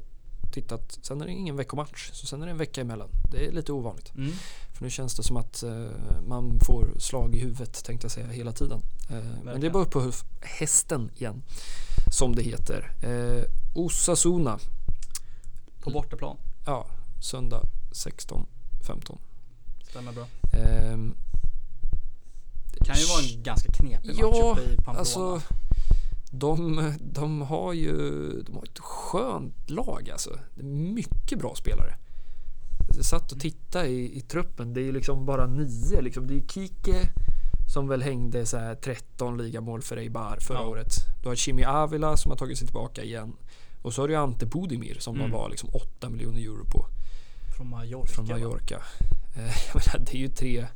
[0.52, 2.10] tittat, sen är det ingen veckomatch.
[2.14, 3.10] Så sen är det en vecka emellan.
[3.32, 4.16] Det är lite ovanligt.
[4.16, 4.32] mm.
[4.74, 5.88] För nu känns det som att eh,
[6.28, 8.82] man får slag i huvudet tänkte jag säga hela tiden.
[9.10, 10.12] Eh, men det är bara upp på
[10.42, 11.44] hästen igen.
[12.12, 12.92] Som det heter.
[13.04, 13.44] Eh,
[13.76, 14.60] Osasuna.
[15.80, 16.38] på bortaplan.
[16.66, 16.88] Ja,
[17.22, 19.18] söndag 16.15.
[19.90, 20.28] Stämmer bra.
[20.54, 21.16] Ehm,
[22.74, 25.00] Det kan ju vara en ganska knepig match Ja, uppe i Pamplona.
[25.00, 25.42] Alltså,
[26.32, 28.00] de, de har ju
[28.46, 30.40] de har ett skönt lag alltså.
[30.56, 31.96] Det är mycket bra spelare.
[32.96, 34.74] Jag satt och tittade i, i truppen.
[34.74, 36.02] Det är ju liksom bara nio.
[36.02, 36.28] Liksom.
[36.28, 36.96] Det är Kike
[37.74, 40.66] som väl hängde så här 13 ligamål för Eibar förra Ja.
[40.68, 40.94] året.
[41.24, 43.34] Du har Chimi Avila som har tagit sig tillbaka igen.
[43.82, 45.32] Och så har du Ante Budimir som Mm.
[45.32, 46.86] de la liksom 8 miljoner euro på
[47.58, 48.08] Från Mallorca.
[48.14, 48.34] från va?
[48.38, 48.82] Mallorca.
[49.00, 50.68] Jag menar, det är ju tre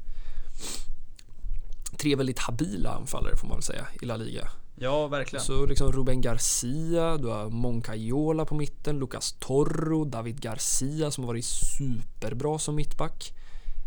[1.98, 4.50] Tre väldigt habila anfallare får man väl säga i La Liga.
[4.76, 5.46] Ja, verkligen.
[5.46, 11.28] Så liksom Ruben Garcia, du har Moncayola på mitten, Lucas Torro, David Garcia som har
[11.28, 13.34] varit superbra som mittback.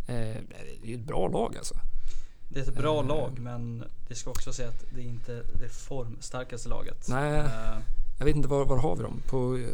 [0.07, 1.75] Eh, det är ju ett bra lag alltså.
[2.49, 3.07] Det är ett bra Eh.
[3.07, 7.07] lag men det ska också säga att det är inte det formstarkaste laget.
[7.09, 7.39] Nej.
[7.39, 7.79] Eh,
[8.19, 9.23] Jag vet inte var, var har vi dem?
[9.29, 9.69] På, eh,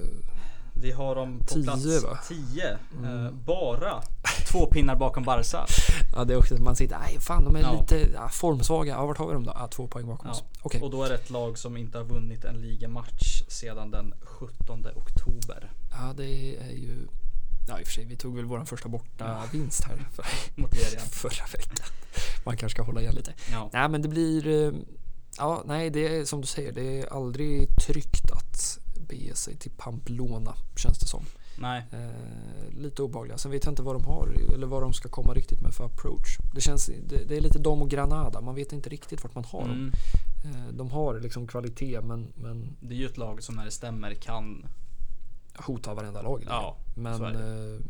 [0.83, 2.19] Vi har dem på Tio, plats va?
[2.29, 2.79] 10.
[2.99, 3.45] Mm.
[3.45, 4.03] bara
[4.51, 5.67] två pinnar bakom Barca.
[6.15, 7.81] ja, det är också man sitter, nej fan de är Ja.
[7.81, 8.93] lite ja, formsvaga.
[8.93, 9.53] Ja, vart har vi dem då?
[9.55, 10.33] Ja, två poäng bakom Ja.
[10.33, 10.45] oss.
[10.63, 10.81] Okej.
[10.83, 14.87] Och då är det ett lag som inte har vunnit en ligamatch sedan den 17
[14.97, 15.71] oktober.
[15.91, 17.07] Ja, det är ju...
[17.69, 20.25] Ja, i och för sig, vi tog väl vår första borta vinst här för,
[20.61, 21.07] Mot Lerian.
[21.11, 21.87] förra veckan.
[22.45, 23.33] Man kanske ska hålla igen lite.
[23.53, 23.71] Ja.
[23.73, 24.47] Nej, men det blir...
[24.67, 24.73] eh,
[25.39, 28.79] Ja, nej, det är som du säger, det är aldrig tryggt att
[29.13, 31.25] bege sig till Pamplona, känns det som.
[31.59, 31.85] Nej.
[31.93, 33.39] Eh, lite obehagliga.
[33.39, 35.85] Sen vet jag inte vad de har, eller vad de ska komma riktigt med för
[35.85, 36.39] approach.
[36.55, 39.45] Det känns, det, det är lite dem och Granada, man vet inte riktigt vart man
[39.45, 39.71] har dem.
[39.71, 39.93] Mm.
[40.45, 43.71] Eh, de har liksom kvalitet, men, men Det är ju ett lag som när det
[43.71, 44.67] stämmer kan...
[45.55, 46.45] hota varenda lag.
[46.47, 47.81] Ja, Men eh,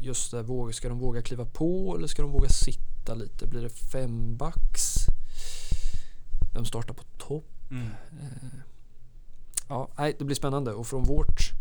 [0.00, 3.46] just det, ska de våga kliva på eller ska de våga sitta lite?
[3.46, 4.94] Blir det fembacks?
[6.54, 7.44] Vem startar på topp?
[7.70, 7.88] Mm.
[9.68, 11.52] Ja, nej, det blir spännande och från vårt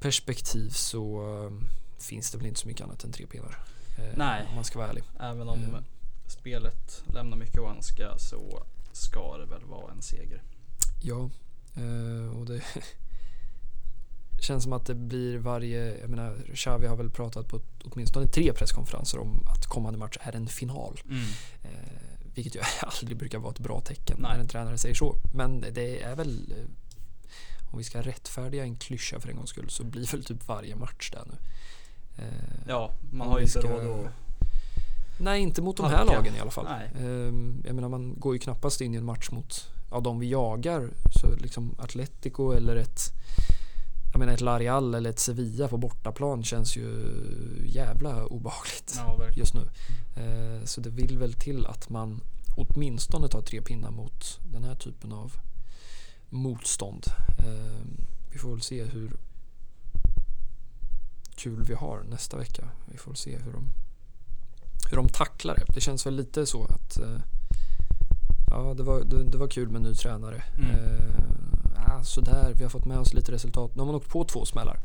[0.00, 1.52] perspektiv så eh,
[1.98, 3.58] finns det väl inte så mycket annat än tre pinnar.
[3.98, 4.46] Eh, Nej.
[4.48, 5.04] Om man ska vara ärlig.
[5.20, 5.84] Även om Mm.
[6.26, 8.62] spelet lämnar mycket att önska så
[8.92, 10.42] ska det väl vara en seger.
[11.02, 11.30] Ja,
[12.38, 12.62] och det
[14.40, 18.52] känns som att det blir varje, jag menar Xavi har väl pratat på åtminstone tre
[18.52, 21.00] presskonferenser om att kommande match är en final.
[21.62, 21.68] Eh,
[22.34, 24.30] vilket ju aldrig brukar vara ett bra tecken Nej.
[24.32, 25.16] när en tränare säger så.
[25.34, 26.54] Men det är väl,
[27.70, 30.76] om vi ska rättfärdiga en klyscha för en gångs skull så blir väl typ varje
[30.76, 31.34] match där nu.
[32.24, 34.12] Eh, Ja, man har ju inte råd att...
[35.18, 36.12] Nej, inte mot de här Halka.
[36.12, 36.66] lagen i alla fall.
[37.00, 40.28] Ehm, jag menar, man går ju knappast in i en match mot ja, de vi
[40.30, 40.90] jagar.
[41.20, 43.00] Så liksom Atletico eller ett
[44.12, 46.88] jag menar ett Larial eller ett Sevilla på bortaplan känns ju
[47.66, 49.60] jävla obehagligt Ja, just nu.
[50.16, 52.20] Eh, så det vill väl till att man
[52.56, 55.32] åtminstone tar tre pinnar mot den här typen av
[56.30, 57.06] motstånd.
[57.38, 57.86] Eh,
[58.32, 59.16] vi får väl se hur
[61.36, 62.68] kul vi har nästa vecka.
[62.86, 63.68] Vi får väl se hur de,
[64.90, 65.74] hur de tacklar det.
[65.74, 67.18] Det känns väl lite så att eh,
[68.50, 70.42] ja, det var, det, det var kul med ny tränare.
[70.58, 70.70] Mm.
[70.70, 73.74] Eh, sådär, vi har fått med oss lite resultat.
[73.74, 74.78] Nu har man åkt på två smällar.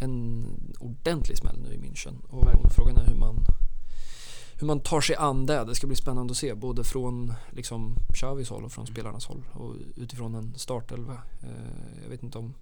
[0.00, 0.44] En
[0.78, 2.14] ordentlig smäll nu i München.
[2.28, 2.70] Och Verkligen.
[2.70, 3.46] frågan är hur man
[4.58, 5.64] hur man tar sig an det.
[5.64, 9.42] Det ska bli spännande att se både från liksom Xavis håll och från spelarnas håll
[9.52, 11.12] och utifrån en startelva.
[11.42, 12.54] Eh, jag vet inte om,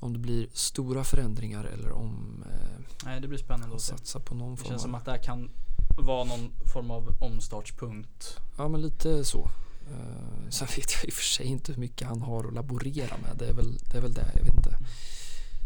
[0.00, 3.92] om det blir stora förändringar eller om eh, Nej, det blir spännande att se.
[3.92, 4.98] satsar på någon Det form känns som av...
[4.98, 5.50] att det här kan
[5.98, 8.36] vara någon form av omstartspunkt.
[8.58, 9.50] Ja men lite så.
[9.90, 13.16] Eh, sen vet jag i och för sig inte hur mycket han har att laborera
[13.22, 13.30] med.
[13.38, 13.98] Det är väl det.
[13.98, 14.30] Är väl det.
[14.34, 14.78] Jag vet inte.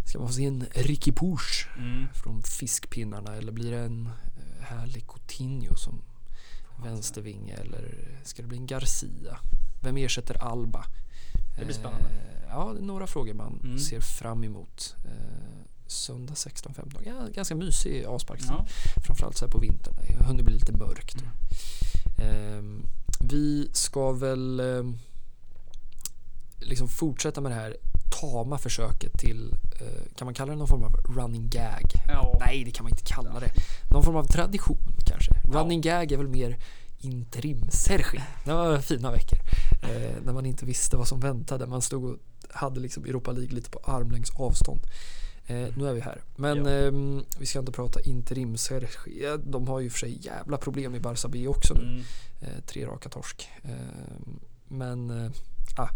[0.07, 2.07] Ska man få se en Ricky Push Mm.
[2.15, 4.09] från fiskpinnarna eller blir det en
[4.73, 6.03] härlig Coutinho som
[6.85, 7.95] vänstervinge eller
[8.25, 9.39] ska det bli en Garcia?
[9.83, 10.85] Vem ersätter Alba?
[11.59, 12.09] Det blir Eh, spännande.
[12.49, 13.79] Ja, det är några frågor man Mm.
[13.79, 14.97] ser fram emot.
[15.05, 15.13] Eh,
[15.87, 17.03] Söndag 16.15.
[17.07, 18.53] Ja, ganska mysig avsparkstid.
[18.59, 18.67] Ja.
[19.07, 19.95] Framförallt så här på vintern.
[20.19, 21.17] Det hunnit bli lite mörkt.
[21.23, 21.29] Mm.
[22.19, 22.87] Ehm,
[23.21, 24.99] vi ska väl ehm,
[26.59, 27.77] liksom fortsätta med det här
[28.21, 31.85] tama försöket till, eh, kan man kalla det någon form av running gag?
[32.09, 32.37] Ja.
[32.41, 33.53] Nej, det kan man inte kalla det.
[33.91, 35.33] Någon form av tradition kanske.
[35.53, 36.57] Running gag är väl mer
[37.01, 38.21] interim Sergi.
[38.45, 39.39] Det var fina veckor.
[39.83, 41.67] Eh, när man inte visste vad som väntade.
[41.67, 42.17] Man stod och
[42.51, 44.81] hade liksom Europa League lite på armlängds avstånd.
[45.47, 46.21] Eh, nu är vi här.
[46.37, 46.71] Men Ja.
[46.71, 49.23] ehm, vi ska inte prata interim Sergi.
[49.25, 51.83] Ja, De har ju för sig jävla problem i Barça B också nu.
[51.83, 52.03] Mm.
[52.41, 53.49] Eh, tre raka torsk.
[53.63, 53.71] Eh,
[54.69, 55.31] men eh,
[55.77, 55.89] ah,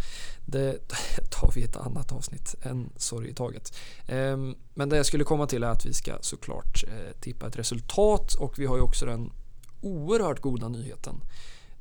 [0.47, 0.79] det
[1.31, 2.55] tar vi ett annat avsnitt.
[2.63, 3.75] En sorg i taget.
[4.07, 4.37] Eh,
[4.75, 8.35] men det jag skulle komma till är att vi ska såklart eh, tippa ett resultat
[8.35, 9.33] och vi har ju också den
[9.81, 11.21] oerhört goda nyheten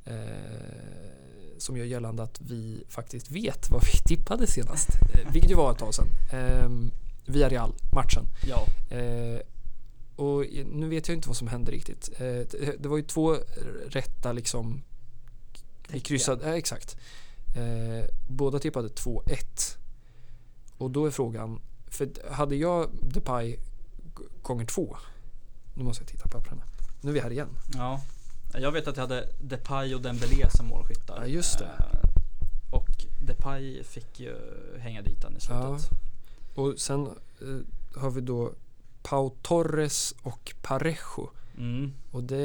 [0.05, 0.15] eh,
[1.57, 4.89] som gör gällande att vi faktiskt vet vad vi tippade senast.
[5.13, 6.07] Eh, vilket ju var ett tag sedan.
[6.31, 6.69] Eh,
[7.25, 8.25] via Real, matchen.
[8.47, 8.67] Ja.
[10.15, 12.09] Och nu vet jag inte vad som hände riktigt.
[12.17, 13.37] Det- var ju två
[13.89, 14.81] rätta liksom.
[15.87, 16.97] Vi kryssade, ja, exakt.
[17.55, 19.77] Eh, båda tippade 2-1.
[20.77, 23.57] Och då är frågan, för hade jag Depay
[24.41, 24.97] gånger två.
[25.73, 26.61] Nu måste jag titta på papperna.
[27.01, 27.49] Nu är vi här igen.
[27.73, 28.01] ja.
[28.53, 31.17] Jag vet att jag hade Depay och Dembélé som målskyttar.
[31.21, 31.65] Ja, just det.
[31.65, 31.99] Eh,
[32.71, 32.87] Och
[33.21, 34.35] Depay fick ju
[34.79, 35.89] hänga dit den i slutet.
[36.55, 37.07] Och sen
[37.41, 38.53] eh, har vi då
[39.03, 41.29] Pau Torres och Parejo.
[41.57, 41.93] Mm.
[42.11, 42.37] Och det,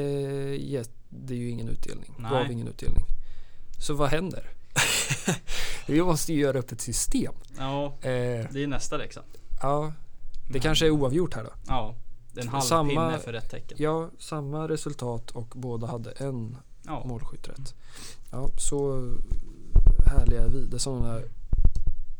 [1.09, 2.15] det är ju ingen utdelning.
[2.19, 2.31] Nej.
[2.31, 3.03] Gav ingen utdelning.
[3.79, 4.49] Så vad händer?
[5.87, 7.33] Vi måste ju göra upp ett system.
[7.57, 9.21] Ja, Eh, det är nästa läxa.
[9.61, 9.93] ja,
[10.47, 11.49] det Men- kanske är oavgjort här då.
[11.67, 11.95] Ja,
[12.33, 13.77] det är en halv Samma- pinne för rätt tecken.
[13.79, 17.03] Ja, samma resultat och båda hade en Ja.
[17.05, 17.75] målskytt rätt.
[18.31, 19.09] Ja, så
[20.05, 20.65] härliga är vi.
[20.65, 21.25] Det är sådana där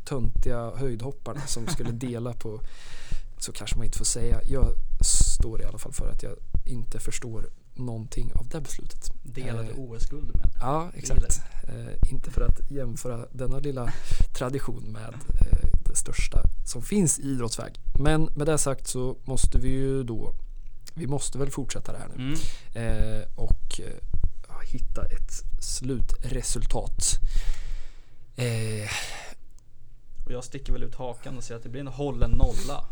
[0.04, 2.60] töntiga höjdhopparna som skulle dela på,
[3.38, 4.40] så kanske man inte får säga.
[4.44, 4.66] Jag
[5.00, 6.32] står i alla fall för att jag
[6.66, 9.10] inte förstår någonting av det beslutet.
[9.22, 10.50] Delade Eh, OS-guld men.
[10.60, 11.40] Ja, exakt.
[11.68, 13.92] Eh, inte för att jämföra denna lilla
[14.34, 17.72] tradition med eh, det största som finns i idrottsväg.
[17.98, 20.34] Men med det sagt så måste vi ju då,
[20.94, 22.34] vi måste väl fortsätta det här nu
[22.74, 23.18] Mm.
[23.20, 27.04] eh, och eh, hitta ett slutresultat.
[28.36, 28.90] Eh,
[30.24, 32.84] Och jag sticker väl ut hakan och säger att det blir en hållen nolla.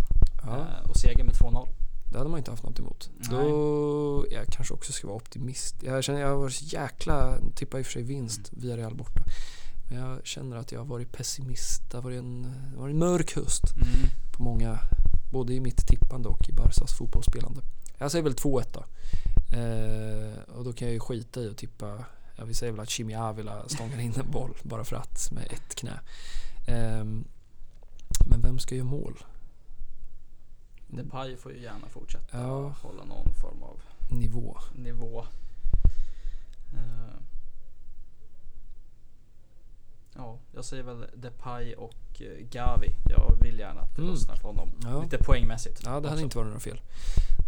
[0.42, 1.68] ja, Och seger med 2-0.
[2.10, 3.10] Det hade man inte haft något emot.
[3.18, 3.28] Nej.
[3.30, 5.74] Då, jag kanske också ska vara optimist.
[5.82, 8.94] Jag känner jag har varit så jäkla, tippar i och för sig vinst via Real
[8.94, 9.22] borta.
[9.90, 11.90] Men jag känner att jag har varit pessimist.
[11.90, 14.10] Det har varit en, har varit en mörk höst Mm.
[14.36, 14.78] på många,
[15.32, 17.60] både i mitt tippande och i Barsas fotbollsspelande.
[17.98, 18.84] Jag säger väl 2-1 då.
[19.56, 22.04] Eh, och då kan jag ju skita i att tippa,
[22.36, 25.44] jag vill säga väl att Chimi Avila stångar in en boll bara för att med
[25.52, 26.00] ett knä.
[26.66, 27.24] Ehm,
[28.26, 29.24] men vem ska göra mål?
[30.90, 32.68] Depay får ju gärna fortsätta Ja.
[32.82, 33.80] hålla någon form av
[34.10, 34.56] nivå.
[34.76, 35.24] nivå.
[36.74, 37.14] Eh,
[40.16, 42.88] Ja, jag säger väl Depay och eh, Gavi.
[43.08, 44.10] Jag vill gärna att det Mm.
[44.14, 44.70] lossnar för honom.
[44.82, 45.02] Ja.
[45.02, 45.80] Lite poängmässigt.
[45.84, 46.20] Ja, det hade också.
[46.22, 46.80] inte varit några fel.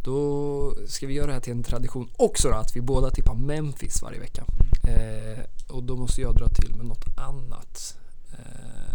[0.04, 3.34] Då ska vi göra det här till en tradition också då, att vi båda tippar
[3.34, 4.44] Memphis varje vecka.
[4.88, 7.98] Eh, och då måste jag dra till med något annat.
[8.32, 8.91] Eh,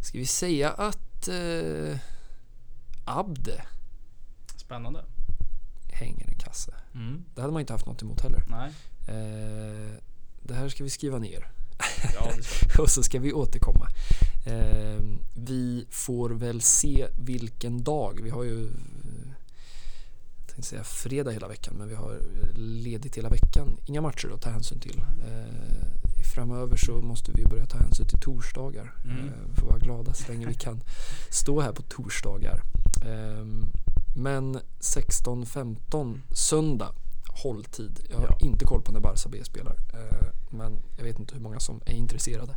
[0.00, 1.98] ska vi säga att eh,
[3.04, 3.62] Abde
[4.56, 5.04] Spännande.
[5.92, 6.74] hänger en kasse?
[6.94, 7.24] Mm.
[7.34, 8.42] Det hade man inte haft något emot heller.
[8.48, 8.72] Nej,
[9.08, 9.90] Eh,
[10.42, 11.50] det här ska vi skriva ner.
[12.14, 13.88] ja det ska och så ska vi återkomma.
[14.46, 15.02] Eh,
[15.34, 18.20] vi får väl se vilken dag.
[18.22, 18.70] Vi har ju eh,
[20.38, 22.18] jag tänkte säga fredag hela veckan men vi har
[22.56, 23.68] ledigt hela veckan.
[23.86, 24.98] Inga matcher att ta hänsyn till.
[25.28, 25.99] Eh,
[26.30, 28.94] framöver så måste vi börja ta hänsyn till torsdagar.
[29.04, 29.16] Mm.
[29.28, 30.80] Eh, vi får vara glada så länge vi kan
[31.30, 32.62] stå här på torsdagar.
[33.06, 33.44] Eh,
[34.16, 36.92] men 16.15 söndag
[37.42, 38.00] hålltid.
[38.10, 38.38] Jag har Ja.
[38.46, 39.76] inte koll på när Barca B spelar.
[39.94, 42.54] Eh, men jag vet inte hur många som är intresserade.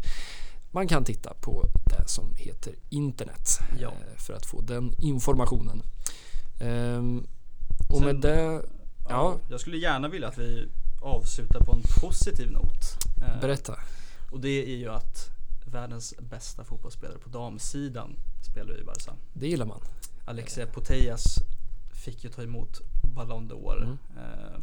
[0.72, 3.88] Man kan titta på det som heter internet Ja.
[3.88, 5.82] eh, för att få den informationen.
[6.62, 7.28] Ehm,
[7.90, 8.62] och Sen- med det, ja.
[9.10, 9.36] Ja.
[9.50, 10.68] Jag skulle gärna vilja att vi
[11.04, 12.98] avslutar på en positiv not.
[13.22, 13.76] Eh, berätta.
[14.32, 15.30] Och det är ju att
[15.66, 18.16] världens bästa fotbollsspelare på damsidan
[18.52, 19.12] spelar i Barca.
[19.34, 19.82] Det gillar man.
[20.26, 21.36] Alexia Putellas
[22.04, 22.82] fick ju ta emot
[23.16, 23.98] Ballon d'Or Mm.
[24.18, 24.60] eh,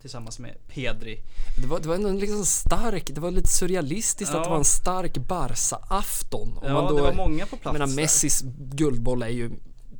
[0.00, 1.20] tillsammans med Pedri.
[1.60, 4.44] Det var, det var en liksom stark, det var lite surrealistiskt att Ja.
[4.44, 6.58] det var en stark Barca-afton.
[6.62, 7.94] Ja, då, det var många på jag plats menar där.
[7.96, 9.50] Messis guldboll är ju,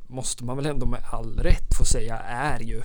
[0.07, 2.81] måste man väl ändå med all rätt få säga, är ju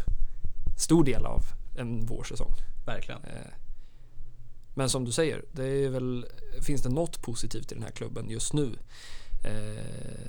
[0.78, 1.42] stor del av
[1.80, 2.52] en vårsäsong.
[2.86, 3.24] Verkligen.
[3.24, 3.52] Eh,
[4.74, 6.26] Men som du säger, det är väl,
[6.62, 8.70] finns det något positivt i den här klubben just nu,
[9.44, 9.84] eh,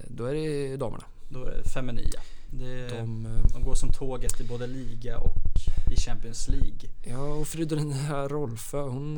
[0.08, 1.04] då är det damerna.
[1.30, 2.22] Då är det Femenija.
[2.50, 5.36] Det, De, eh, de går som tåget i både liga och
[5.92, 6.90] i Champions League.
[7.04, 9.16] ja, och Fridolina Rolfö, hon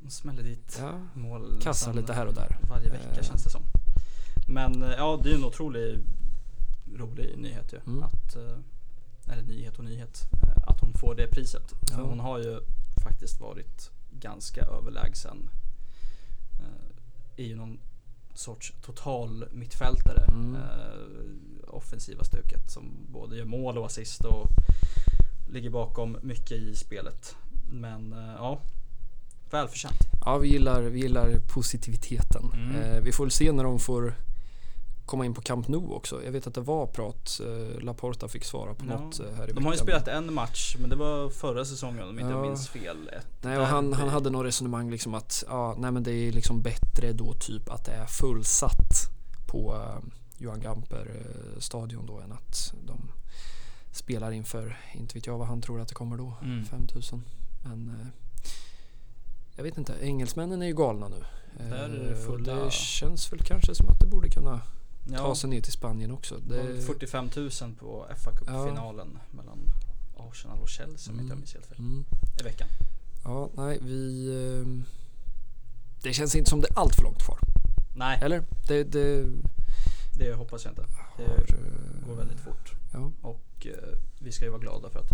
[0.00, 2.58] De smäller dit ja, mål kassar lite här och där.
[2.68, 3.22] varje vecka Eh.
[3.22, 3.62] känns det som.
[4.48, 5.98] Men ja, det är en otrolig
[6.96, 7.80] rolig nyhet ju.
[7.86, 8.02] Mm.
[8.02, 8.36] Att,
[9.28, 10.28] eller nyhet och nyhet.
[10.32, 11.72] eh, Att hon får det priset.
[11.90, 11.96] Ja.
[11.96, 12.60] För hon har ju
[13.02, 15.48] faktiskt varit ganska överlägsen.
[16.60, 17.78] Eh, Är ju någon
[18.34, 20.24] sorts total mittfältare.
[20.28, 20.54] Mm.
[20.56, 24.46] Eh, offensiva stuket som både gör mål och assist och
[25.50, 27.36] ligger bakom mycket i spelet.
[27.70, 28.60] Men ja,
[29.50, 29.98] välförtjänt.
[30.24, 32.50] Ja, vi gillar, vi gillar positiviteten.
[32.54, 33.04] Mm.
[33.04, 34.14] Vi får väl se när de får
[35.12, 36.24] komma in på Camp Nou också.
[36.24, 37.40] Jag vet att det var prat.
[37.46, 38.98] Eh, Laporta fick svara på Ja.
[39.00, 39.86] något eh, här i De har ju veckan.
[39.86, 42.48] spelat en match, men det var förra säsongen om inte jag Ja.
[42.48, 42.96] minns fel.
[43.42, 46.62] Nej, och han, han hade något resonemang liksom att ja, nej, men det är liksom
[46.62, 49.10] bättre då typ att det är fullsatt
[49.46, 50.08] på eh,
[50.38, 53.10] Johan Gamper eh, stadion då än att de
[53.90, 56.64] spelar inför, inte vet jag vad han tror att det kommer då, Mm.
[56.64, 57.22] 5000.
[57.64, 58.06] Men eh,
[59.56, 61.24] jag vet inte, engelsmännen är ju galna nu.
[61.58, 64.60] Där är det Eh, det känns väl kanske som att det borde kunna
[65.08, 66.38] ta Ja, sig ner till Spanien också.
[66.38, 69.58] det var Det, 45 000 på fa Cup-finalen mellan
[70.16, 71.78] Arsenal och Chelsea om inte jag minns helt fel.
[71.78, 72.04] mm.
[72.40, 72.68] I veckan.
[73.24, 74.28] Ja, nej, vi...
[74.60, 74.84] Eh,
[76.02, 77.38] det känns inte som det är allt för långt kvar.
[77.96, 78.44] Nej, Eller?
[78.68, 79.26] Det, det
[80.18, 80.82] det hoppas jag inte.
[80.82, 81.24] har...
[81.24, 82.72] Det eh, går väldigt fort.
[82.92, 85.10] Ja, Och eh, vi ska ju vara glada för att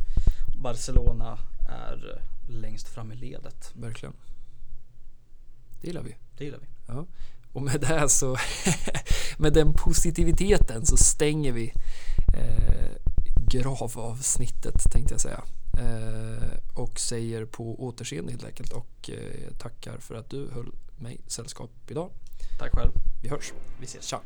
[0.63, 1.39] Barcelona
[1.69, 3.73] är eh, längst fram i ledet.
[3.75, 4.15] verkligen.
[5.81, 6.17] Det gillar vi.
[6.39, 6.67] Det gillar vi.
[6.87, 7.07] Ja.
[7.53, 8.37] Och med det så,
[9.39, 11.73] med den positiviteten så stänger vi
[12.35, 12.89] eh,
[13.51, 15.43] gravavsnittet tänkte jag säga.
[15.79, 21.21] Eh, och säger på återseende helt enkelt och eh, tackar för att du höll mig
[21.27, 22.11] sällskap idag.
[22.59, 22.91] Tack själv.
[23.23, 23.53] Vi hörs.
[23.81, 24.05] Vi ses.
[24.05, 24.21] Tja!